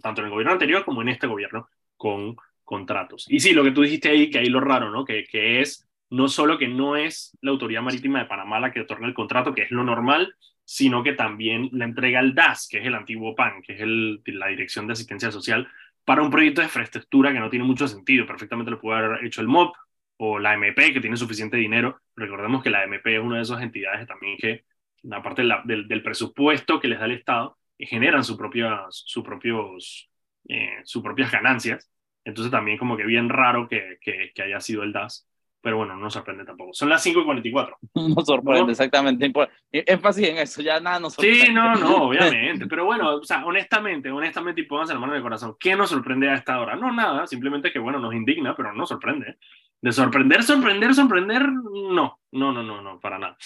tanto 0.00 0.20
en 0.20 0.26
el 0.26 0.30
gobierno 0.32 0.52
anterior 0.52 0.84
como 0.84 1.02
en 1.02 1.08
este 1.08 1.26
gobierno 1.26 1.68
con 1.96 2.36
contratos. 2.64 3.26
Y 3.28 3.40
sí, 3.40 3.52
lo 3.52 3.64
que 3.64 3.70
tú 3.70 3.82
dijiste 3.82 4.10
ahí, 4.10 4.30
que 4.30 4.38
ahí 4.38 4.48
lo 4.48 4.60
raro, 4.60 4.90
¿no? 4.90 5.04
Que, 5.04 5.24
que 5.24 5.60
es 5.60 5.88
no 6.10 6.28
solo 6.28 6.58
que 6.58 6.68
no 6.68 6.96
es 6.96 7.36
la 7.42 7.50
Autoridad 7.52 7.82
Marítima 7.82 8.18
de 8.18 8.24
Panamá 8.26 8.60
la 8.60 8.72
que 8.72 8.80
otorga 8.80 9.06
el 9.06 9.14
contrato, 9.14 9.54
que 9.54 9.62
es 9.62 9.70
lo 9.70 9.84
normal, 9.84 10.34
sino 10.70 11.02
que 11.02 11.14
también 11.14 11.70
la 11.72 11.86
entrega 11.86 12.20
el 12.20 12.34
DAS, 12.34 12.68
que 12.70 12.76
es 12.76 12.86
el 12.86 12.94
antiguo 12.94 13.34
PAN, 13.34 13.62
que 13.62 13.72
es 13.72 14.34
la 14.34 14.48
Dirección 14.48 14.86
de 14.86 14.92
Asistencia 14.92 15.32
Social, 15.32 15.66
para 16.04 16.20
un 16.20 16.30
proyecto 16.30 16.60
de 16.60 16.66
infraestructura 16.66 17.32
que 17.32 17.40
no 17.40 17.48
tiene 17.48 17.64
mucho 17.64 17.88
sentido. 17.88 18.26
Perfectamente 18.26 18.70
lo 18.70 18.78
puede 18.78 18.98
haber 18.98 19.24
hecho 19.24 19.40
el 19.40 19.48
MOP 19.48 19.74
o 20.18 20.38
la 20.38 20.52
MP, 20.52 20.92
que 20.92 21.00
tiene 21.00 21.16
suficiente 21.16 21.56
dinero. 21.56 22.02
Recordemos 22.14 22.62
que 22.62 22.68
la 22.68 22.84
MP 22.84 23.16
es 23.16 23.22
una 23.22 23.36
de 23.36 23.42
esas 23.44 23.62
entidades 23.62 24.06
también 24.06 24.36
que, 24.36 24.66
aparte 25.10 25.42
del, 25.64 26.02
presupuesto 26.02 26.78
que 26.80 26.88
les 26.88 26.98
da 26.98 27.06
el 27.06 27.12
Estado, 27.12 27.56
generan 27.78 28.22
su 28.22 28.36
propia, 28.36 28.84
su 28.90 29.22
propios, 29.22 30.10
eh, 30.48 30.80
sus 30.84 31.02
propias 31.02 31.32
ganancias. 31.32 31.90
Entonces 32.24 32.50
también 32.50 32.76
como 32.76 32.94
que 32.98 33.06
bien 33.06 33.30
raro 33.30 33.68
que, 33.68 33.96
que, 34.02 34.32
que 34.34 34.42
haya 34.42 34.60
sido 34.60 34.82
el 34.82 34.92
DAS. 34.92 35.27
Pero 35.60 35.78
bueno, 35.78 35.96
no 35.96 36.10
sorprende 36.10 36.44
tampoco. 36.44 36.72
Son 36.72 36.88
las 36.88 37.02
5 37.02 37.20
y 37.20 37.24
44. 37.24 37.78
No 37.94 38.24
sorprende, 38.24 38.64
¿No? 38.64 38.70
exactamente. 38.70 39.32
Énfasis 39.72 40.28
en 40.28 40.38
eso, 40.38 40.62
ya 40.62 40.80
nada 40.80 41.00
nos 41.00 41.14
sorprende. 41.14 41.46
Sí, 41.46 41.52
no, 41.52 41.74
no, 41.74 41.96
obviamente. 42.08 42.66
Pero 42.66 42.84
bueno, 42.84 43.16
o 43.16 43.24
sea, 43.24 43.44
honestamente, 43.44 44.10
honestamente, 44.10 44.60
y 44.60 44.64
pónganse 44.64 44.94
la 44.94 45.00
mano 45.00 45.12
en 45.12 45.18
el 45.18 45.22
corazón, 45.22 45.56
¿qué 45.58 45.74
nos 45.74 45.90
sorprende 45.90 46.28
a 46.28 46.34
esta 46.34 46.60
hora? 46.60 46.76
No, 46.76 46.92
nada, 46.92 47.26
simplemente 47.26 47.72
que, 47.72 47.78
bueno, 47.78 47.98
nos 47.98 48.14
indigna, 48.14 48.54
pero 48.56 48.72
no 48.72 48.86
sorprende. 48.86 49.38
De 49.80 49.92
sorprender, 49.92 50.42
sorprender, 50.42 50.94
sorprender, 50.94 51.48
no, 51.52 52.20
no, 52.32 52.52
no, 52.52 52.62
no, 52.62 52.82
no, 52.82 53.00
para 53.00 53.18
nada. 53.18 53.36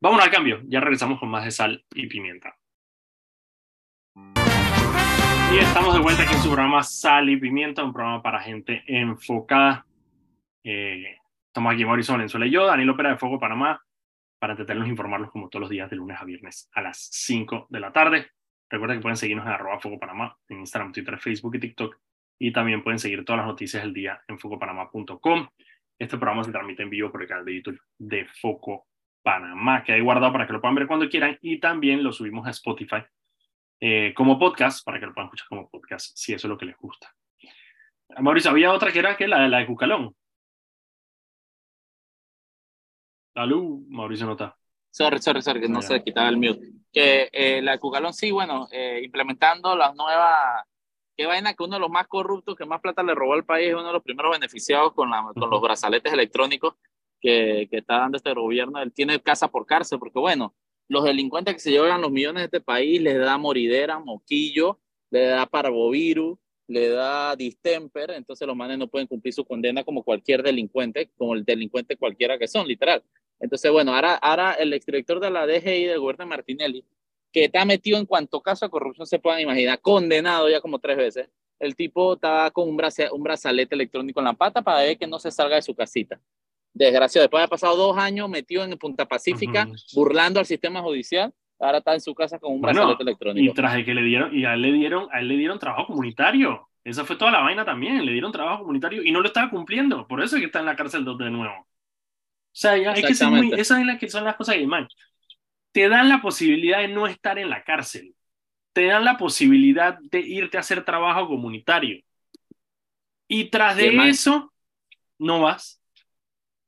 Vamos 0.00 0.22
al 0.22 0.30
cambio, 0.30 0.60
ya 0.64 0.80
regresamos 0.80 1.18
con 1.18 1.30
más 1.30 1.44
de 1.44 1.50
sal 1.50 1.84
y 1.94 2.06
pimienta. 2.06 2.56
Y 5.54 5.58
estamos 5.58 5.94
de 5.94 6.00
vuelta 6.00 6.24
aquí 6.24 6.34
en 6.34 6.40
su 6.40 6.48
programa 6.48 6.82
Sal 6.82 7.30
y 7.30 7.36
Pimienta, 7.36 7.84
un 7.84 7.92
programa 7.92 8.20
para 8.20 8.40
gente 8.40 8.82
enfocada. 8.88 9.86
Eh, 10.64 11.16
estamos 11.54 11.72
aquí 11.72 11.84
Mauricio 11.84 12.14
Valenzuela 12.14 12.46
y 12.46 12.50
yo, 12.50 12.66
Daniel 12.66 12.90
Opera 12.90 13.10
de 13.10 13.16
Fuego 13.16 13.38
Panamá, 13.38 13.80
para 14.40 14.54
entretenerlos 14.54 14.88
e 14.88 14.90
informarlos 14.90 15.30
como 15.30 15.48
todos 15.48 15.60
los 15.60 15.70
días 15.70 15.88
de 15.88 15.94
lunes 15.94 16.20
a 16.20 16.24
viernes 16.24 16.68
a 16.74 16.82
las 16.82 17.08
5 17.12 17.68
de 17.70 17.78
la 17.78 17.92
tarde. 17.92 18.26
Recuerden 18.68 18.98
que 18.98 19.02
pueden 19.02 19.16
seguirnos 19.16 19.46
en 19.46 19.52
arroba 19.52 19.78
Fuego 19.78 20.00
Panamá, 20.00 20.36
en 20.48 20.58
Instagram, 20.58 20.90
Twitter, 20.90 21.16
Facebook 21.20 21.54
y 21.54 21.60
TikTok. 21.60 21.96
Y 22.40 22.52
también 22.52 22.82
pueden 22.82 22.98
seguir 22.98 23.24
todas 23.24 23.38
las 23.38 23.46
noticias 23.46 23.84
del 23.84 23.94
día 23.94 24.20
en 24.26 24.36
focopanamá.com. 24.36 25.48
Este 25.96 26.18
programa 26.18 26.42
se 26.42 26.50
transmite 26.50 26.82
en 26.82 26.90
vivo 26.90 27.12
por 27.12 27.22
el 27.22 27.28
canal 27.28 27.44
de 27.44 27.54
YouTube 27.54 27.80
de 27.98 28.24
Foco 28.24 28.88
Panamá, 29.22 29.84
que 29.84 29.92
hay 29.92 30.00
guardado 30.00 30.32
para 30.32 30.48
que 30.48 30.54
lo 30.54 30.60
puedan 30.60 30.74
ver 30.74 30.88
cuando 30.88 31.08
quieran. 31.08 31.38
Y 31.40 31.60
también 31.60 32.02
lo 32.02 32.12
subimos 32.12 32.48
a 32.48 32.50
Spotify 32.50 33.04
eh, 33.78 34.12
como 34.16 34.40
podcast, 34.40 34.84
para 34.84 34.98
que 34.98 35.06
lo 35.06 35.14
puedan 35.14 35.26
escuchar 35.26 35.46
como 35.46 35.70
podcast, 35.70 36.16
si 36.16 36.32
eso 36.34 36.48
es 36.48 36.50
lo 36.50 36.58
que 36.58 36.66
les 36.66 36.76
gusta. 36.76 37.14
Mauricio, 38.18 38.50
había 38.50 38.72
otra 38.72 38.90
que 38.90 38.98
era 38.98 39.16
que 39.16 39.28
la, 39.28 39.46
la 39.46 39.58
de. 39.58 40.14
Salud, 43.34 43.80
Mauricio 43.88 44.26
no 44.26 44.32
está. 44.32 44.56
Sorry, 44.90 45.18
sorry, 45.20 45.42
sorry, 45.42 45.60
que 45.60 45.68
no 45.68 45.82
se 45.82 46.02
quitaba 46.04 46.28
el 46.28 46.36
mute. 46.36 46.70
Que 46.92 47.28
eh, 47.32 47.60
la 47.60 47.78
Cucalón 47.78 48.14
sí, 48.14 48.30
bueno, 48.30 48.68
eh, 48.70 49.00
implementando 49.02 49.74
las 49.74 49.94
nuevas 49.96 50.64
qué 51.16 51.26
vaina 51.26 51.54
que 51.54 51.62
uno 51.62 51.74
de 51.74 51.80
los 51.80 51.90
más 51.90 52.06
corruptos 52.06 52.56
que 52.56 52.64
más 52.64 52.80
plata 52.80 53.02
le 53.02 53.14
robó 53.14 53.34
al 53.34 53.44
país 53.44 53.68
es 53.68 53.74
uno 53.74 53.86
de 53.86 53.92
los 53.92 54.02
primeros 54.02 54.32
beneficiados 54.32 54.92
con, 54.92 55.10
la, 55.10 55.24
con 55.34 55.50
los 55.50 55.60
brazaletes 55.60 56.12
electrónicos 56.12 56.74
que, 57.20 57.68
que, 57.70 57.78
está 57.78 57.98
dando 57.98 58.16
este 58.16 58.32
gobierno. 58.32 58.80
Él 58.80 58.92
tiene 58.92 59.20
casa 59.20 59.48
por 59.48 59.66
cárcel, 59.66 59.98
porque 59.98 60.18
bueno, 60.18 60.54
los 60.88 61.04
delincuentes 61.04 61.54
que 61.54 61.60
se 61.60 61.70
llevan 61.70 62.00
los 62.00 62.10
millones 62.10 62.42
de 62.42 62.44
este 62.44 62.60
país 62.60 63.00
les 63.00 63.18
da 63.18 63.38
moridera, 63.38 63.98
moquillo, 63.98 64.80
le 65.10 65.26
da 65.26 65.46
parvovirus, 65.46 66.38
le 66.66 66.88
da 66.88 67.36
distemper, 67.36 68.10
entonces 68.12 68.46
los 68.46 68.56
manes 68.56 68.78
no 68.78 68.88
pueden 68.88 69.06
cumplir 69.06 69.34
su 69.34 69.44
condena 69.44 69.84
como 69.84 70.02
cualquier 70.02 70.42
delincuente, 70.42 71.10
como 71.16 71.34
el 71.34 71.44
delincuente 71.44 71.96
cualquiera 71.96 72.38
que 72.38 72.48
son, 72.48 72.66
literal. 72.66 73.02
Entonces, 73.40 73.70
bueno, 73.70 73.94
ahora, 73.94 74.14
ahora 74.14 74.52
el 74.52 74.72
exdirector 74.72 75.20
de 75.20 75.30
la 75.30 75.46
DGI 75.46 75.84
del 75.84 76.00
gobierno 76.00 76.26
Martinelli, 76.26 76.84
que 77.32 77.44
está 77.44 77.64
metido 77.64 77.98
en 77.98 78.06
cuanto 78.06 78.40
caso 78.40 78.66
de 78.66 78.70
corrupción 78.70 79.06
se 79.06 79.18
puedan 79.18 79.40
imaginar, 79.40 79.80
condenado 79.80 80.48
ya 80.48 80.60
como 80.60 80.78
tres 80.78 80.96
veces, 80.96 81.28
el 81.58 81.74
tipo 81.74 82.14
está 82.14 82.50
con 82.50 82.68
un, 82.68 82.80
un 83.12 83.22
brazalete 83.22 83.74
electrónico 83.74 84.20
en 84.20 84.26
la 84.26 84.32
pata 84.34 84.62
para 84.62 84.80
ver 84.80 84.98
que 84.98 85.06
no 85.06 85.18
se 85.18 85.30
salga 85.30 85.56
de 85.56 85.62
su 85.62 85.74
casita 85.74 86.20
desgraciado. 86.74 87.24
Después 87.24 87.42
de 87.42 87.48
pasado 87.48 87.76
dos 87.76 87.96
años 87.96 88.28
metido 88.28 88.64
en 88.64 88.76
Punta 88.76 89.06
Pacífica, 89.06 89.68
burlando 89.94 90.40
al 90.40 90.46
sistema 90.46 90.82
judicial, 90.82 91.32
ahora 91.58 91.78
está 91.78 91.94
en 91.94 92.00
su 92.00 92.14
casa 92.14 92.38
con 92.38 92.52
un 92.52 92.60
brazalete 92.60 93.02
electrónico. 93.02 93.52
Y 93.52 93.54
tras 93.54 93.74
de 93.74 93.84
que 93.84 93.94
le 93.94 94.02
dieron, 94.02 94.36
y 94.36 94.44
a 94.44 94.54
él 94.54 94.62
le 94.62 94.72
dieron, 94.72 95.08
a 95.12 95.20
él 95.20 95.28
le 95.28 95.36
dieron 95.36 95.58
trabajo 95.58 95.86
comunitario. 95.86 96.68
Esa 96.82 97.04
fue 97.04 97.16
toda 97.16 97.30
la 97.30 97.40
vaina 97.40 97.64
también. 97.64 98.04
Le 98.04 98.12
dieron 98.12 98.30
trabajo 98.30 98.60
comunitario 98.60 99.02
y 99.02 99.10
no 99.10 99.20
lo 99.20 99.28
estaba 99.28 99.48
cumpliendo. 99.48 100.06
Por 100.06 100.22
eso 100.22 100.36
es 100.36 100.40
que 100.40 100.46
está 100.46 100.58
en 100.58 100.66
la 100.66 100.76
cárcel 100.76 101.04
de 101.04 101.30
nuevo. 101.30 101.66
O 102.54 102.56
sea, 102.56 102.94
que 102.94 103.14
ser 103.14 103.28
muy, 103.28 103.52
esas 103.52 103.66
son 103.78 103.86
las, 103.86 103.98
que 103.98 104.08
son 104.08 104.24
las 104.24 104.36
cosas 104.36 104.54
que, 104.54 104.66
man, 104.66 104.86
te 105.72 105.88
dan 105.88 106.08
la 106.08 106.22
posibilidad 106.22 106.78
de 106.78 106.88
no 106.88 107.08
estar 107.08 107.36
en 107.36 107.50
la 107.50 107.64
cárcel. 107.64 108.14
Te 108.72 108.86
dan 108.86 109.04
la 109.04 109.16
posibilidad 109.18 109.98
de 109.98 110.20
irte 110.20 110.56
a 110.56 110.60
hacer 110.60 110.84
trabajo 110.84 111.26
comunitario. 111.26 112.00
Y 113.26 113.50
tras 113.50 113.76
de 113.76 114.08
eso, 114.08 114.52
no 115.18 115.40
vas. 115.40 115.82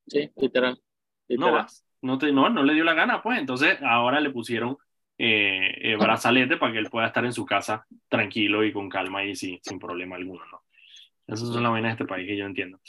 Sí, 0.09 0.29
literal. 0.37 0.81
No 1.29 1.53
vas. 1.53 1.85
No, 2.03 2.19
te, 2.19 2.33
no, 2.33 2.49
no 2.49 2.65
le 2.65 2.75
dio 2.75 2.83
la 2.83 2.95
gana, 2.95 3.23
pues. 3.23 3.39
Entonces, 3.39 3.79
ahora 3.83 4.19
le 4.19 4.31
pusieron 4.31 4.77
eh, 5.19 5.71
eh, 5.81 5.97
brazalete 5.97 6.57
para 6.57 6.73
que 6.73 6.79
él 6.79 6.91
pueda 6.91 7.07
estar 7.07 7.25
en 7.25 7.33
su 7.33 7.47
casa 7.47 7.87
tranquilo 8.09 8.65
y 8.65 8.73
con 8.73 8.89
calma 8.89 9.25
y 9.25 9.37
sin, 9.37 9.61
sin 9.63 9.79
problema 9.79 10.17
alguno, 10.17 10.45
¿no? 10.51 10.63
Esas 11.29 11.49
son 11.49 11.63
las 11.63 11.71
vainas 11.71 11.91
de 11.91 12.03
este 12.03 12.05
país 12.07 12.27
que 12.27 12.37
yo 12.37 12.45
entiendo. 12.45 12.81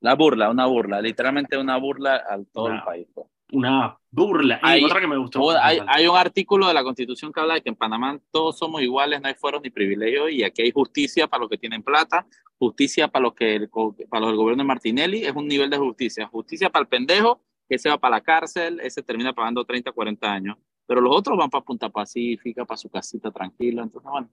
La 0.00 0.14
burla, 0.14 0.50
una 0.50 0.66
burla, 0.66 1.00
literalmente 1.00 1.56
una 1.56 1.76
burla 1.78 2.16
al 2.28 2.46
todo 2.46 2.68
el 2.68 2.82
país. 2.82 3.06
Pues. 3.14 3.26
Una 3.52 3.96
burla. 4.10 4.58
Hay, 4.62 4.84
otra 4.84 5.00
que 5.00 5.06
me 5.06 5.16
gustó. 5.16 5.50
Hay, 5.50 5.78
hay, 5.86 6.06
un 6.06 6.16
artículo 6.16 6.66
de 6.66 6.74
la 6.74 6.82
Constitución 6.82 7.32
que 7.32 7.40
habla 7.40 7.54
de 7.54 7.62
que 7.62 7.68
en 7.68 7.76
Panamá 7.76 8.18
todos 8.30 8.58
somos 8.58 8.82
iguales, 8.82 9.20
no 9.20 9.28
hay 9.28 9.34
fueros 9.34 9.62
ni 9.62 9.70
privilegios, 9.70 10.30
y 10.30 10.42
aquí 10.42 10.62
hay 10.62 10.72
justicia 10.72 11.26
para 11.26 11.42
los 11.42 11.50
que 11.50 11.58
tienen 11.58 11.82
plata, 11.82 12.26
justicia 12.58 13.08
para 13.08 13.24
los 13.24 13.34
que 13.34 13.68
para 14.08 14.20
los 14.20 14.30
del 14.30 14.36
gobierno 14.36 14.62
de 14.62 14.68
Martinelli, 14.68 15.24
es 15.24 15.34
un 15.34 15.46
nivel 15.46 15.70
de 15.70 15.78
justicia. 15.78 16.26
Justicia 16.26 16.70
para 16.70 16.82
el 16.82 16.88
pendejo, 16.88 17.40
que 17.68 17.78
se 17.78 17.88
va 17.88 17.98
para 17.98 18.16
la 18.16 18.20
cárcel, 18.20 18.80
ese 18.80 19.02
termina 19.02 19.32
pagando 19.32 19.64
30, 19.64 19.92
40 19.92 20.32
años. 20.32 20.56
Pero 20.86 21.00
los 21.00 21.16
otros 21.16 21.36
van 21.36 21.50
para 21.50 21.64
Punta 21.64 21.88
Pacífica, 21.88 22.64
para 22.64 22.78
su 22.78 22.88
casita 22.88 23.30
tranquila. 23.30 23.82
Entonces, 23.82 24.10
bueno, 24.10 24.30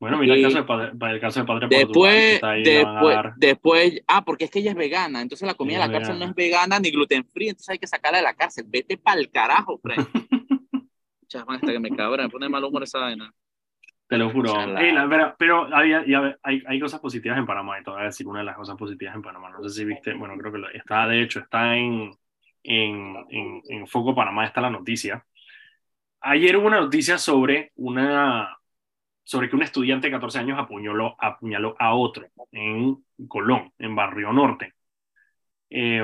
bueno, 0.00 0.16
mira 0.18 0.34
el 0.34 0.42
caso, 0.42 0.58
de 0.58 0.64
padre, 0.64 0.92
el 1.14 1.20
caso 1.20 1.40
de 1.40 1.46
Padre 1.46 1.66
después, 1.68 2.40
después, 2.62 3.18
después, 3.36 4.02
ah, 4.06 4.24
porque 4.24 4.44
es 4.44 4.50
que 4.50 4.60
ella 4.60 4.70
es 4.70 4.76
vegana, 4.76 5.20
entonces 5.20 5.46
la 5.46 5.54
comida 5.54 5.80
de 5.80 5.86
la 5.86 5.92
cárcel 5.92 6.18
no 6.18 6.24
es 6.24 6.34
vegana 6.36 6.78
ni 6.78 6.92
gluten 6.92 7.24
free, 7.24 7.48
entonces 7.48 7.70
hay 7.70 7.78
que 7.78 7.88
sacarla 7.88 8.18
de 8.18 8.24
la 8.24 8.34
cárcel. 8.34 8.64
Vete 8.68 8.96
para 8.96 9.18
el 9.18 9.28
carajo, 9.30 9.78
Fred. 9.78 9.96
Chaval, 11.26 11.56
hasta 11.56 11.72
que 11.72 11.80
me 11.80 11.90
cabra, 11.90 12.22
me 12.22 12.28
pone 12.28 12.48
mal 12.48 12.62
humor 12.62 12.84
esa 12.84 13.00
vaina. 13.00 13.32
Te 14.08 14.16
lo 14.16 14.30
juro. 14.30 14.54
Hey, 14.78 14.92
la, 14.92 15.06
pero, 15.08 15.34
pero 15.36 15.74
había, 15.74 16.02
hay, 16.42 16.62
hay, 16.66 16.80
cosas 16.80 17.00
positivas 17.00 17.36
en 17.36 17.44
Panamá, 17.44 17.78
y 17.80 17.84
te 17.84 17.90
voy 17.90 18.00
a 18.00 18.04
decir 18.04 18.26
una 18.26 18.38
de 18.38 18.46
las 18.46 18.56
cosas 18.56 18.76
positivas 18.76 19.14
en 19.14 19.22
Panamá. 19.22 19.50
No 19.50 19.62
sé 19.68 19.80
si 19.80 19.84
viste, 19.84 20.14
bueno, 20.14 20.34
creo 20.38 20.52
que 20.52 20.58
lo, 20.58 20.70
está, 20.70 21.06
de 21.08 21.22
hecho, 21.22 21.40
está 21.40 21.76
en, 21.76 22.12
en, 22.62 23.16
en, 23.28 23.62
en 23.68 23.86
Foco 23.86 24.14
Panamá, 24.14 24.46
está 24.46 24.60
la 24.60 24.70
noticia. 24.70 25.26
Ayer 26.20 26.56
hubo 26.56 26.68
una 26.68 26.80
noticia 26.80 27.18
sobre 27.18 27.72
una 27.76 28.57
sobre 29.28 29.50
que 29.50 29.56
un 29.56 29.62
estudiante 29.62 30.06
de 30.06 30.12
14 30.12 30.38
años 30.38 30.58
apuñaló, 30.58 31.14
apuñaló 31.18 31.76
a 31.78 31.92
otro 31.92 32.28
en 32.50 33.04
Colón, 33.28 33.74
en 33.78 33.94
Barrio 33.94 34.32
Norte. 34.32 34.72
Eh, 35.68 36.02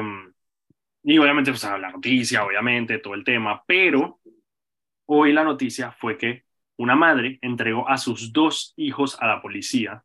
y 1.05 1.17
obviamente, 1.19 1.51
pues, 1.51 1.65
la 1.65 1.91
noticia, 1.91 2.45
obviamente, 2.45 2.99
todo 2.99 3.15
el 3.15 3.25
tema, 3.25 3.63
pero 3.67 4.21
hoy 5.07 5.33
la 5.33 5.43
noticia 5.43 5.91
fue 5.93 6.19
que 6.19 6.45
una 6.77 6.97
madre 6.97 7.39
entregó 7.41 7.89
a 7.89 7.97
sus 7.97 8.31
dos 8.31 8.75
hijos 8.77 9.17
a 9.19 9.27
la 9.27 9.41
policía 9.41 10.05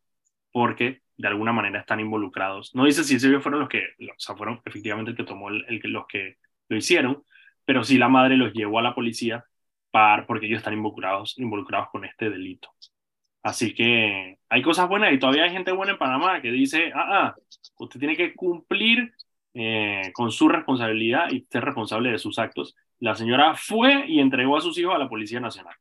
porque 0.53 1.01
de 1.17 1.27
alguna 1.27 1.51
manera 1.51 1.81
están 1.81 1.99
involucrados. 1.99 2.73
No 2.73 2.85
dice 2.85 3.03
si 3.03 3.15
ellos 3.15 3.43
fueron 3.43 3.59
los 3.59 3.69
que, 3.69 3.83
o 3.99 4.13
sea, 4.17 4.37
fueron 4.37 4.61
efectivamente 4.63 5.11
el 5.11 5.17
que 5.17 5.25
tomó 5.25 5.49
el, 5.49 5.65
el, 5.67 5.81
los 5.91 6.07
que 6.07 6.37
lo 6.69 6.77
hicieron, 6.77 7.21
pero 7.65 7.83
sí 7.83 7.97
la 7.97 8.07
madre 8.07 8.37
los 8.37 8.53
llevó 8.53 8.79
a 8.79 8.83
la 8.83 8.95
policía 8.95 9.43
para, 9.91 10.25
porque 10.25 10.45
ellos 10.45 10.59
están 10.59 10.73
involucrados, 10.73 11.37
involucrados 11.37 11.89
con 11.89 12.05
este 12.05 12.29
delito. 12.29 12.69
Así 13.41 13.73
que 13.73 14.37
hay 14.49 14.61
cosas 14.61 14.89
buenas 14.89 15.13
y 15.13 15.19
todavía 15.19 15.43
hay 15.43 15.51
gente 15.51 15.71
buena 15.71 15.93
en 15.93 15.97
Panamá 15.97 16.41
que 16.41 16.51
dice, 16.51 16.91
ah, 16.93 17.35
ah 17.35 17.35
usted 17.77 17.99
tiene 17.99 18.17
que 18.17 18.35
cumplir 18.35 19.13
eh, 19.53 20.11
con 20.13 20.31
su 20.31 20.49
responsabilidad 20.49 21.31
y 21.31 21.47
ser 21.49 21.63
responsable 21.63 22.11
de 22.11 22.19
sus 22.19 22.39
actos. 22.39 22.75
La 22.99 23.15
señora 23.15 23.55
fue 23.55 24.05
y 24.07 24.19
entregó 24.19 24.57
a 24.57 24.61
sus 24.61 24.77
hijos 24.77 24.95
a 24.95 24.99
la 24.99 25.09
Policía 25.09 25.39
Nacional. 25.39 25.75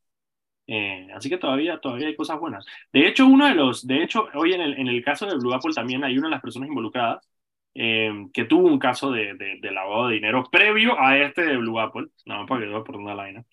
Eh, 0.66 1.08
así 1.14 1.30
que 1.30 1.38
todavía, 1.38 1.78
todavía 1.80 2.08
hay 2.08 2.16
cosas 2.16 2.38
buenas. 2.38 2.66
De 2.92 3.08
hecho, 3.08 3.26
uno 3.26 3.46
de 3.46 3.54
los, 3.54 3.86
de 3.86 4.02
hecho, 4.02 4.28
hoy 4.34 4.52
en 4.52 4.60
el, 4.60 4.74
en 4.78 4.88
el 4.88 5.02
caso 5.02 5.26
de 5.26 5.36
Blue 5.36 5.54
Apple 5.54 5.72
también 5.74 6.04
hay 6.04 6.18
una 6.18 6.28
de 6.28 6.32
las 6.32 6.42
personas 6.42 6.68
involucradas 6.68 7.26
eh, 7.74 8.10
que 8.32 8.44
tuvo 8.44 8.68
un 8.68 8.78
caso 8.78 9.10
de, 9.10 9.34
de, 9.34 9.70
lavado 9.70 10.08
de 10.08 10.14
dinero 10.16 10.44
previo 10.50 10.98
a 11.00 11.16
este 11.18 11.42
de 11.42 11.56
Blue 11.56 11.80
Apple, 11.80 12.08
no, 12.26 12.44
para 12.46 12.66
que 12.66 12.80
por 12.84 12.96
una 12.96 13.14
vaina. 13.14 13.44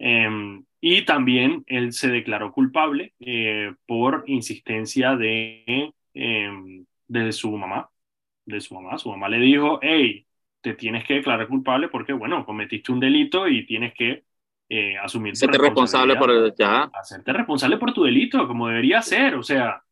Eh, 0.00 0.62
y 0.80 1.04
también 1.04 1.62
él 1.66 1.92
se 1.92 2.08
declaró 2.08 2.52
culpable 2.52 3.12
eh, 3.20 3.74
por 3.86 4.24
insistencia 4.26 5.14
de, 5.14 5.92
eh, 6.14 6.50
de 7.06 7.32
su 7.32 7.50
mamá. 7.56 7.90
De 8.46 8.60
su 8.60 8.74
mamá. 8.74 8.96
Su 8.96 9.10
mamá 9.10 9.28
le 9.28 9.38
dijo, 9.38 9.78
hey, 9.82 10.26
te 10.62 10.74
tienes 10.74 11.04
que 11.04 11.14
declarar 11.14 11.48
culpable 11.48 11.88
porque, 11.88 12.14
bueno, 12.14 12.46
cometiste 12.46 12.92
un 12.92 13.00
delito 13.00 13.46
y 13.46 13.66
tienes 13.66 13.92
que 13.92 14.24
eh, 14.70 14.96
asumir 14.96 15.32
Hacerte 15.32 15.58
responsable 15.58 16.16
por 16.16 16.30
el, 16.30 16.54
ya. 16.58 16.90
Hacerte 16.94 17.32
responsable 17.32 17.76
por 17.76 17.92
tu 17.92 18.04
delito, 18.04 18.46
como 18.48 18.68
debería 18.68 19.02
ser. 19.02 19.34
O 19.34 19.42
sea, 19.42 19.82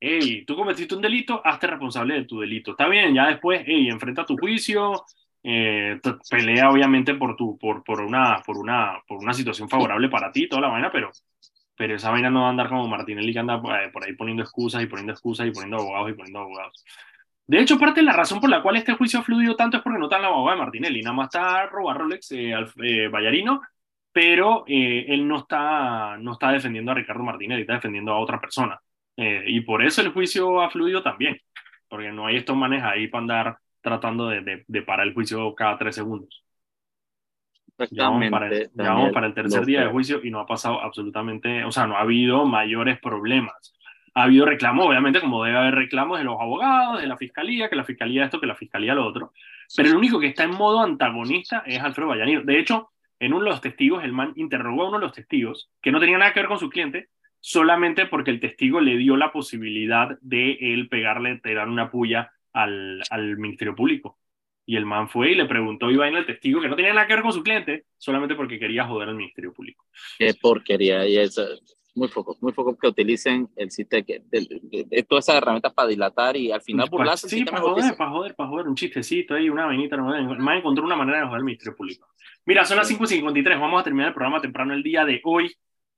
hey, 0.00 0.44
tú 0.46 0.56
cometiste 0.56 0.94
un 0.94 1.02
delito, 1.02 1.42
hazte 1.44 1.66
responsable 1.66 2.14
de 2.14 2.24
tu 2.24 2.40
delito. 2.40 2.70
Está 2.70 2.88
bien, 2.88 3.12
ya 3.14 3.26
después, 3.26 3.62
hey, 3.66 3.88
enfrenta 3.90 4.24
tu 4.24 4.38
juicio, 4.38 5.04
eh, 5.50 6.00
pelea 6.30 6.70
obviamente 6.70 7.14
por, 7.14 7.36
tu, 7.36 7.58
por, 7.58 7.82
por, 7.82 8.00
una, 8.02 8.42
por, 8.44 8.58
una, 8.58 9.02
por 9.06 9.18
una 9.18 9.32
situación 9.32 9.68
favorable 9.68 10.08
para 10.08 10.30
ti, 10.30 10.48
toda 10.48 10.62
la 10.62 10.68
vaina, 10.68 10.92
pero, 10.92 11.10
pero 11.76 11.96
esa 11.96 12.10
vaina 12.10 12.30
no 12.30 12.42
va 12.42 12.48
a 12.48 12.50
andar 12.50 12.68
como 12.68 12.86
Martinelli 12.86 13.32
que 13.32 13.38
anda 13.38 13.56
eh, 13.56 13.90
por 13.92 14.04
ahí 14.04 14.14
poniendo 14.14 14.42
excusas 14.42 14.82
y 14.82 14.86
poniendo 14.86 15.12
excusas 15.12 15.46
y 15.46 15.50
poniendo 15.50 15.78
abogados 15.78 16.10
y 16.10 16.14
poniendo 16.14 16.40
abogados. 16.40 16.84
De 17.48 17.60
hecho, 17.60 17.78
parte 17.78 18.00
de 18.00 18.04
la 18.04 18.12
razón 18.12 18.40
por 18.40 18.50
la 18.50 18.60
cual 18.62 18.76
este 18.76 18.92
juicio 18.92 19.20
ha 19.20 19.22
fluido 19.22 19.56
tanto 19.56 19.78
es 19.78 19.82
porque 19.82 19.98
no 19.98 20.04
está 20.04 20.16
en 20.16 20.22
la 20.22 20.28
abogada 20.28 20.56
de 20.56 20.62
Martinelli, 20.64 21.00
nada 21.00 21.16
más 21.16 21.26
está 21.28 21.64
Roba 21.66 21.94
Rolex, 21.94 22.30
eh, 22.32 22.52
eh, 22.82 23.08
Vallarino, 23.08 23.62
pero 24.12 24.64
eh, 24.66 25.06
él 25.08 25.26
no 25.26 25.38
está, 25.38 26.18
no 26.18 26.32
está 26.32 26.52
defendiendo 26.52 26.92
a 26.92 26.94
Ricardo 26.94 27.22
Martinelli, 27.22 27.62
está 27.62 27.74
defendiendo 27.74 28.12
a 28.12 28.18
otra 28.18 28.38
persona. 28.38 28.78
y 29.16 29.60
por 29.62 29.82
eso 29.82 30.02
el 30.02 30.10
juicio 30.12 30.60
ha 30.60 30.70
fluido 30.70 31.02
también, 31.02 31.40
porque 31.88 32.12
no 32.12 32.26
hay 32.26 32.36
estos 32.36 32.56
manes 32.56 32.82
ahí 32.84 33.08
para 33.08 33.22
andar 33.22 33.58
tratando 33.80 34.28
de, 34.28 34.64
de, 34.66 34.82
parar 34.82 35.06
el 35.06 35.14
juicio 35.14 35.54
cada 35.54 35.78
tres 35.78 35.94
segundos. 35.94 36.44
Ya 37.90 38.08
vamos, 38.08 38.28
para 38.30 38.48
el, 38.48 38.70
para 38.74 39.26
el 39.28 39.34
tercer 39.34 39.64
día 39.64 39.82
de 39.82 39.90
juicio 39.90 40.20
y 40.22 40.30
no 40.30 40.40
ha 40.40 40.46
pasado 40.46 40.80
absolutamente, 40.80 41.64
o 41.64 41.70
sea, 41.70 41.86
no 41.86 41.96
ha 41.96 42.00
habido 42.00 42.44
mayores 42.44 42.98
problemas 42.98 43.72
ha 44.18 44.24
habido 44.24 44.46
reclamos, 44.46 44.86
obviamente, 44.86 45.20
como 45.20 45.44
debe 45.44 45.58
haber 45.58 45.74
reclamos 45.76 46.18
de 46.18 46.24
los 46.24 46.40
abogados, 46.40 47.00
de 47.00 47.06
la 47.06 47.16
fiscalía, 47.16 47.68
que 47.68 47.76
la 47.76 47.84
fiscalía 47.84 48.24
esto, 48.24 48.40
que 48.40 48.48
la 48.48 48.56
fiscalía 48.56 48.94
lo 48.94 49.06
otro. 49.06 49.32
Pero 49.76 49.90
el 49.90 49.96
único 49.96 50.18
que 50.18 50.26
está 50.26 50.42
en 50.42 50.56
modo 50.56 50.80
antagonista 50.80 51.62
es 51.64 51.80
Alfredo 51.80 52.08
Vallaniro. 52.08 52.42
De 52.42 52.58
hecho, 52.58 52.90
en 53.20 53.32
uno 53.32 53.44
de 53.44 53.50
los 53.50 53.60
testigos, 53.60 54.02
el 54.02 54.12
man 54.12 54.32
interrogó 54.34 54.82
a 54.82 54.88
uno 54.88 54.98
de 54.98 55.04
los 55.04 55.12
testigos, 55.12 55.70
que 55.80 55.92
no 55.92 56.00
tenía 56.00 56.18
nada 56.18 56.32
que 56.32 56.40
ver 56.40 56.48
con 56.48 56.58
su 56.58 56.68
cliente, 56.68 57.10
solamente 57.38 58.06
porque 58.06 58.32
el 58.32 58.40
testigo 58.40 58.80
le 58.80 58.96
dio 58.96 59.16
la 59.16 59.30
posibilidad 59.30 60.18
de 60.20 60.58
él 60.60 60.88
pegarle, 60.88 61.40
dar 61.54 61.68
una 61.68 61.90
puya 61.90 62.32
al, 62.52 63.02
al 63.10 63.36
Ministerio 63.38 63.74
Público. 63.74 64.18
Y 64.66 64.76
el 64.76 64.84
man 64.84 65.08
fue 65.08 65.32
y 65.32 65.34
le 65.34 65.46
preguntó 65.46 65.90
Iván 65.90 66.14
al 66.14 66.26
testigo 66.26 66.60
que 66.60 66.68
no 66.68 66.76
tenía 66.76 66.92
nada 66.92 67.06
que 67.06 67.14
ver 67.14 67.22
con 67.22 67.32
su 67.32 67.42
cliente, 67.42 67.86
solamente 67.96 68.34
porque 68.34 68.58
quería 68.58 68.86
joder 68.86 69.08
al 69.08 69.14
Ministerio 69.14 69.52
Público. 69.52 69.86
Qué 70.18 70.34
porquería. 70.34 71.06
Y 71.06 71.16
eso, 71.16 71.42
muy 71.98 72.08
pocos, 72.08 72.40
muy 72.42 72.52
pocos 72.52 72.78
que 72.78 72.86
utilicen 72.86 73.48
el 73.56 73.70
sitio 73.70 74.02
de, 74.02 74.22
de, 74.30 75.02
todas 75.02 75.26
esas 75.26 75.42
herramientas 75.42 75.72
para 75.74 75.88
dilatar 75.88 76.36
y 76.36 76.52
al 76.52 76.60
final 76.62 76.88
burlarse. 76.88 77.28
Sí, 77.28 77.44
para 77.44 77.60
joder, 77.60 77.96
para 77.96 78.10
joder, 78.10 78.34
para 78.34 78.48
joder, 78.48 78.68
un 78.68 78.74
chistecito 78.74 79.34
ahí, 79.34 79.50
una 79.50 79.66
venita, 79.66 79.96
más 79.96 80.58
encontró 80.58 80.84
una 80.84 80.96
manera 80.96 81.18
de 81.18 81.24
joder 81.24 81.38
el 81.38 81.44
Ministerio 81.44 81.76
Público. 81.76 82.08
Mira, 82.46 82.64
son 82.64 82.78
las 82.78 82.90
5.53, 82.90 83.60
vamos 83.60 83.80
a 83.80 83.84
terminar 83.84 84.08
el 84.08 84.14
programa 84.14 84.40
temprano 84.40 84.72
el 84.72 84.82
día 84.82 85.04
de 85.04 85.20
hoy. 85.24 85.54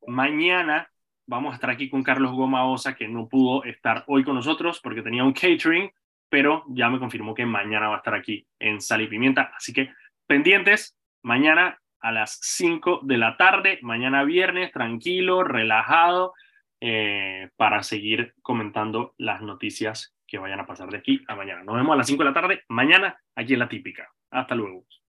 Mañana 0.06 0.90
vamos 1.26 1.52
a 1.52 1.54
estar 1.54 1.70
aquí 1.70 1.88
con 1.88 2.02
Carlos 2.02 2.32
Goma 2.32 2.68
Osa, 2.68 2.94
que 2.94 3.06
no 3.06 3.28
pudo 3.28 3.62
estar 3.64 4.04
hoy 4.08 4.24
con 4.24 4.34
nosotros 4.34 4.80
porque 4.82 5.02
tenía 5.02 5.22
un 5.22 5.32
catering, 5.32 5.90
pero 6.30 6.64
ya 6.68 6.88
me 6.88 6.98
confirmó 6.98 7.34
que 7.34 7.44
mañana 7.44 7.88
va 7.88 7.96
a 7.96 7.98
estar 7.98 8.14
aquí 8.14 8.46
en 8.58 8.80
Sal 8.80 9.02
y 9.02 9.08
Pimienta. 9.08 9.52
Así 9.56 9.72
que 9.72 9.92
pendientes, 10.26 10.96
mañana 11.22 11.78
a 12.00 12.12
las 12.12 12.38
5 12.40 13.00
de 13.02 13.18
la 13.18 13.36
tarde, 13.36 13.78
mañana 13.82 14.24
viernes, 14.24 14.72
tranquilo, 14.72 15.44
relajado, 15.44 16.32
eh, 16.80 17.50
para 17.56 17.82
seguir 17.82 18.32
comentando 18.40 19.14
las 19.18 19.42
noticias 19.42 20.14
que 20.26 20.38
vayan 20.38 20.60
a 20.60 20.66
pasar 20.66 20.88
de 20.88 20.98
aquí 20.98 21.22
a 21.28 21.34
mañana. 21.34 21.62
Nos 21.64 21.76
vemos 21.76 21.92
a 21.92 21.98
las 21.98 22.06
5 22.06 22.22
de 22.22 22.28
la 22.30 22.34
tarde, 22.34 22.62
mañana, 22.68 23.20
aquí 23.34 23.52
en 23.52 23.58
la 23.58 23.68
típica. 23.68 24.08
Hasta 24.30 24.54
luego. 24.54 24.86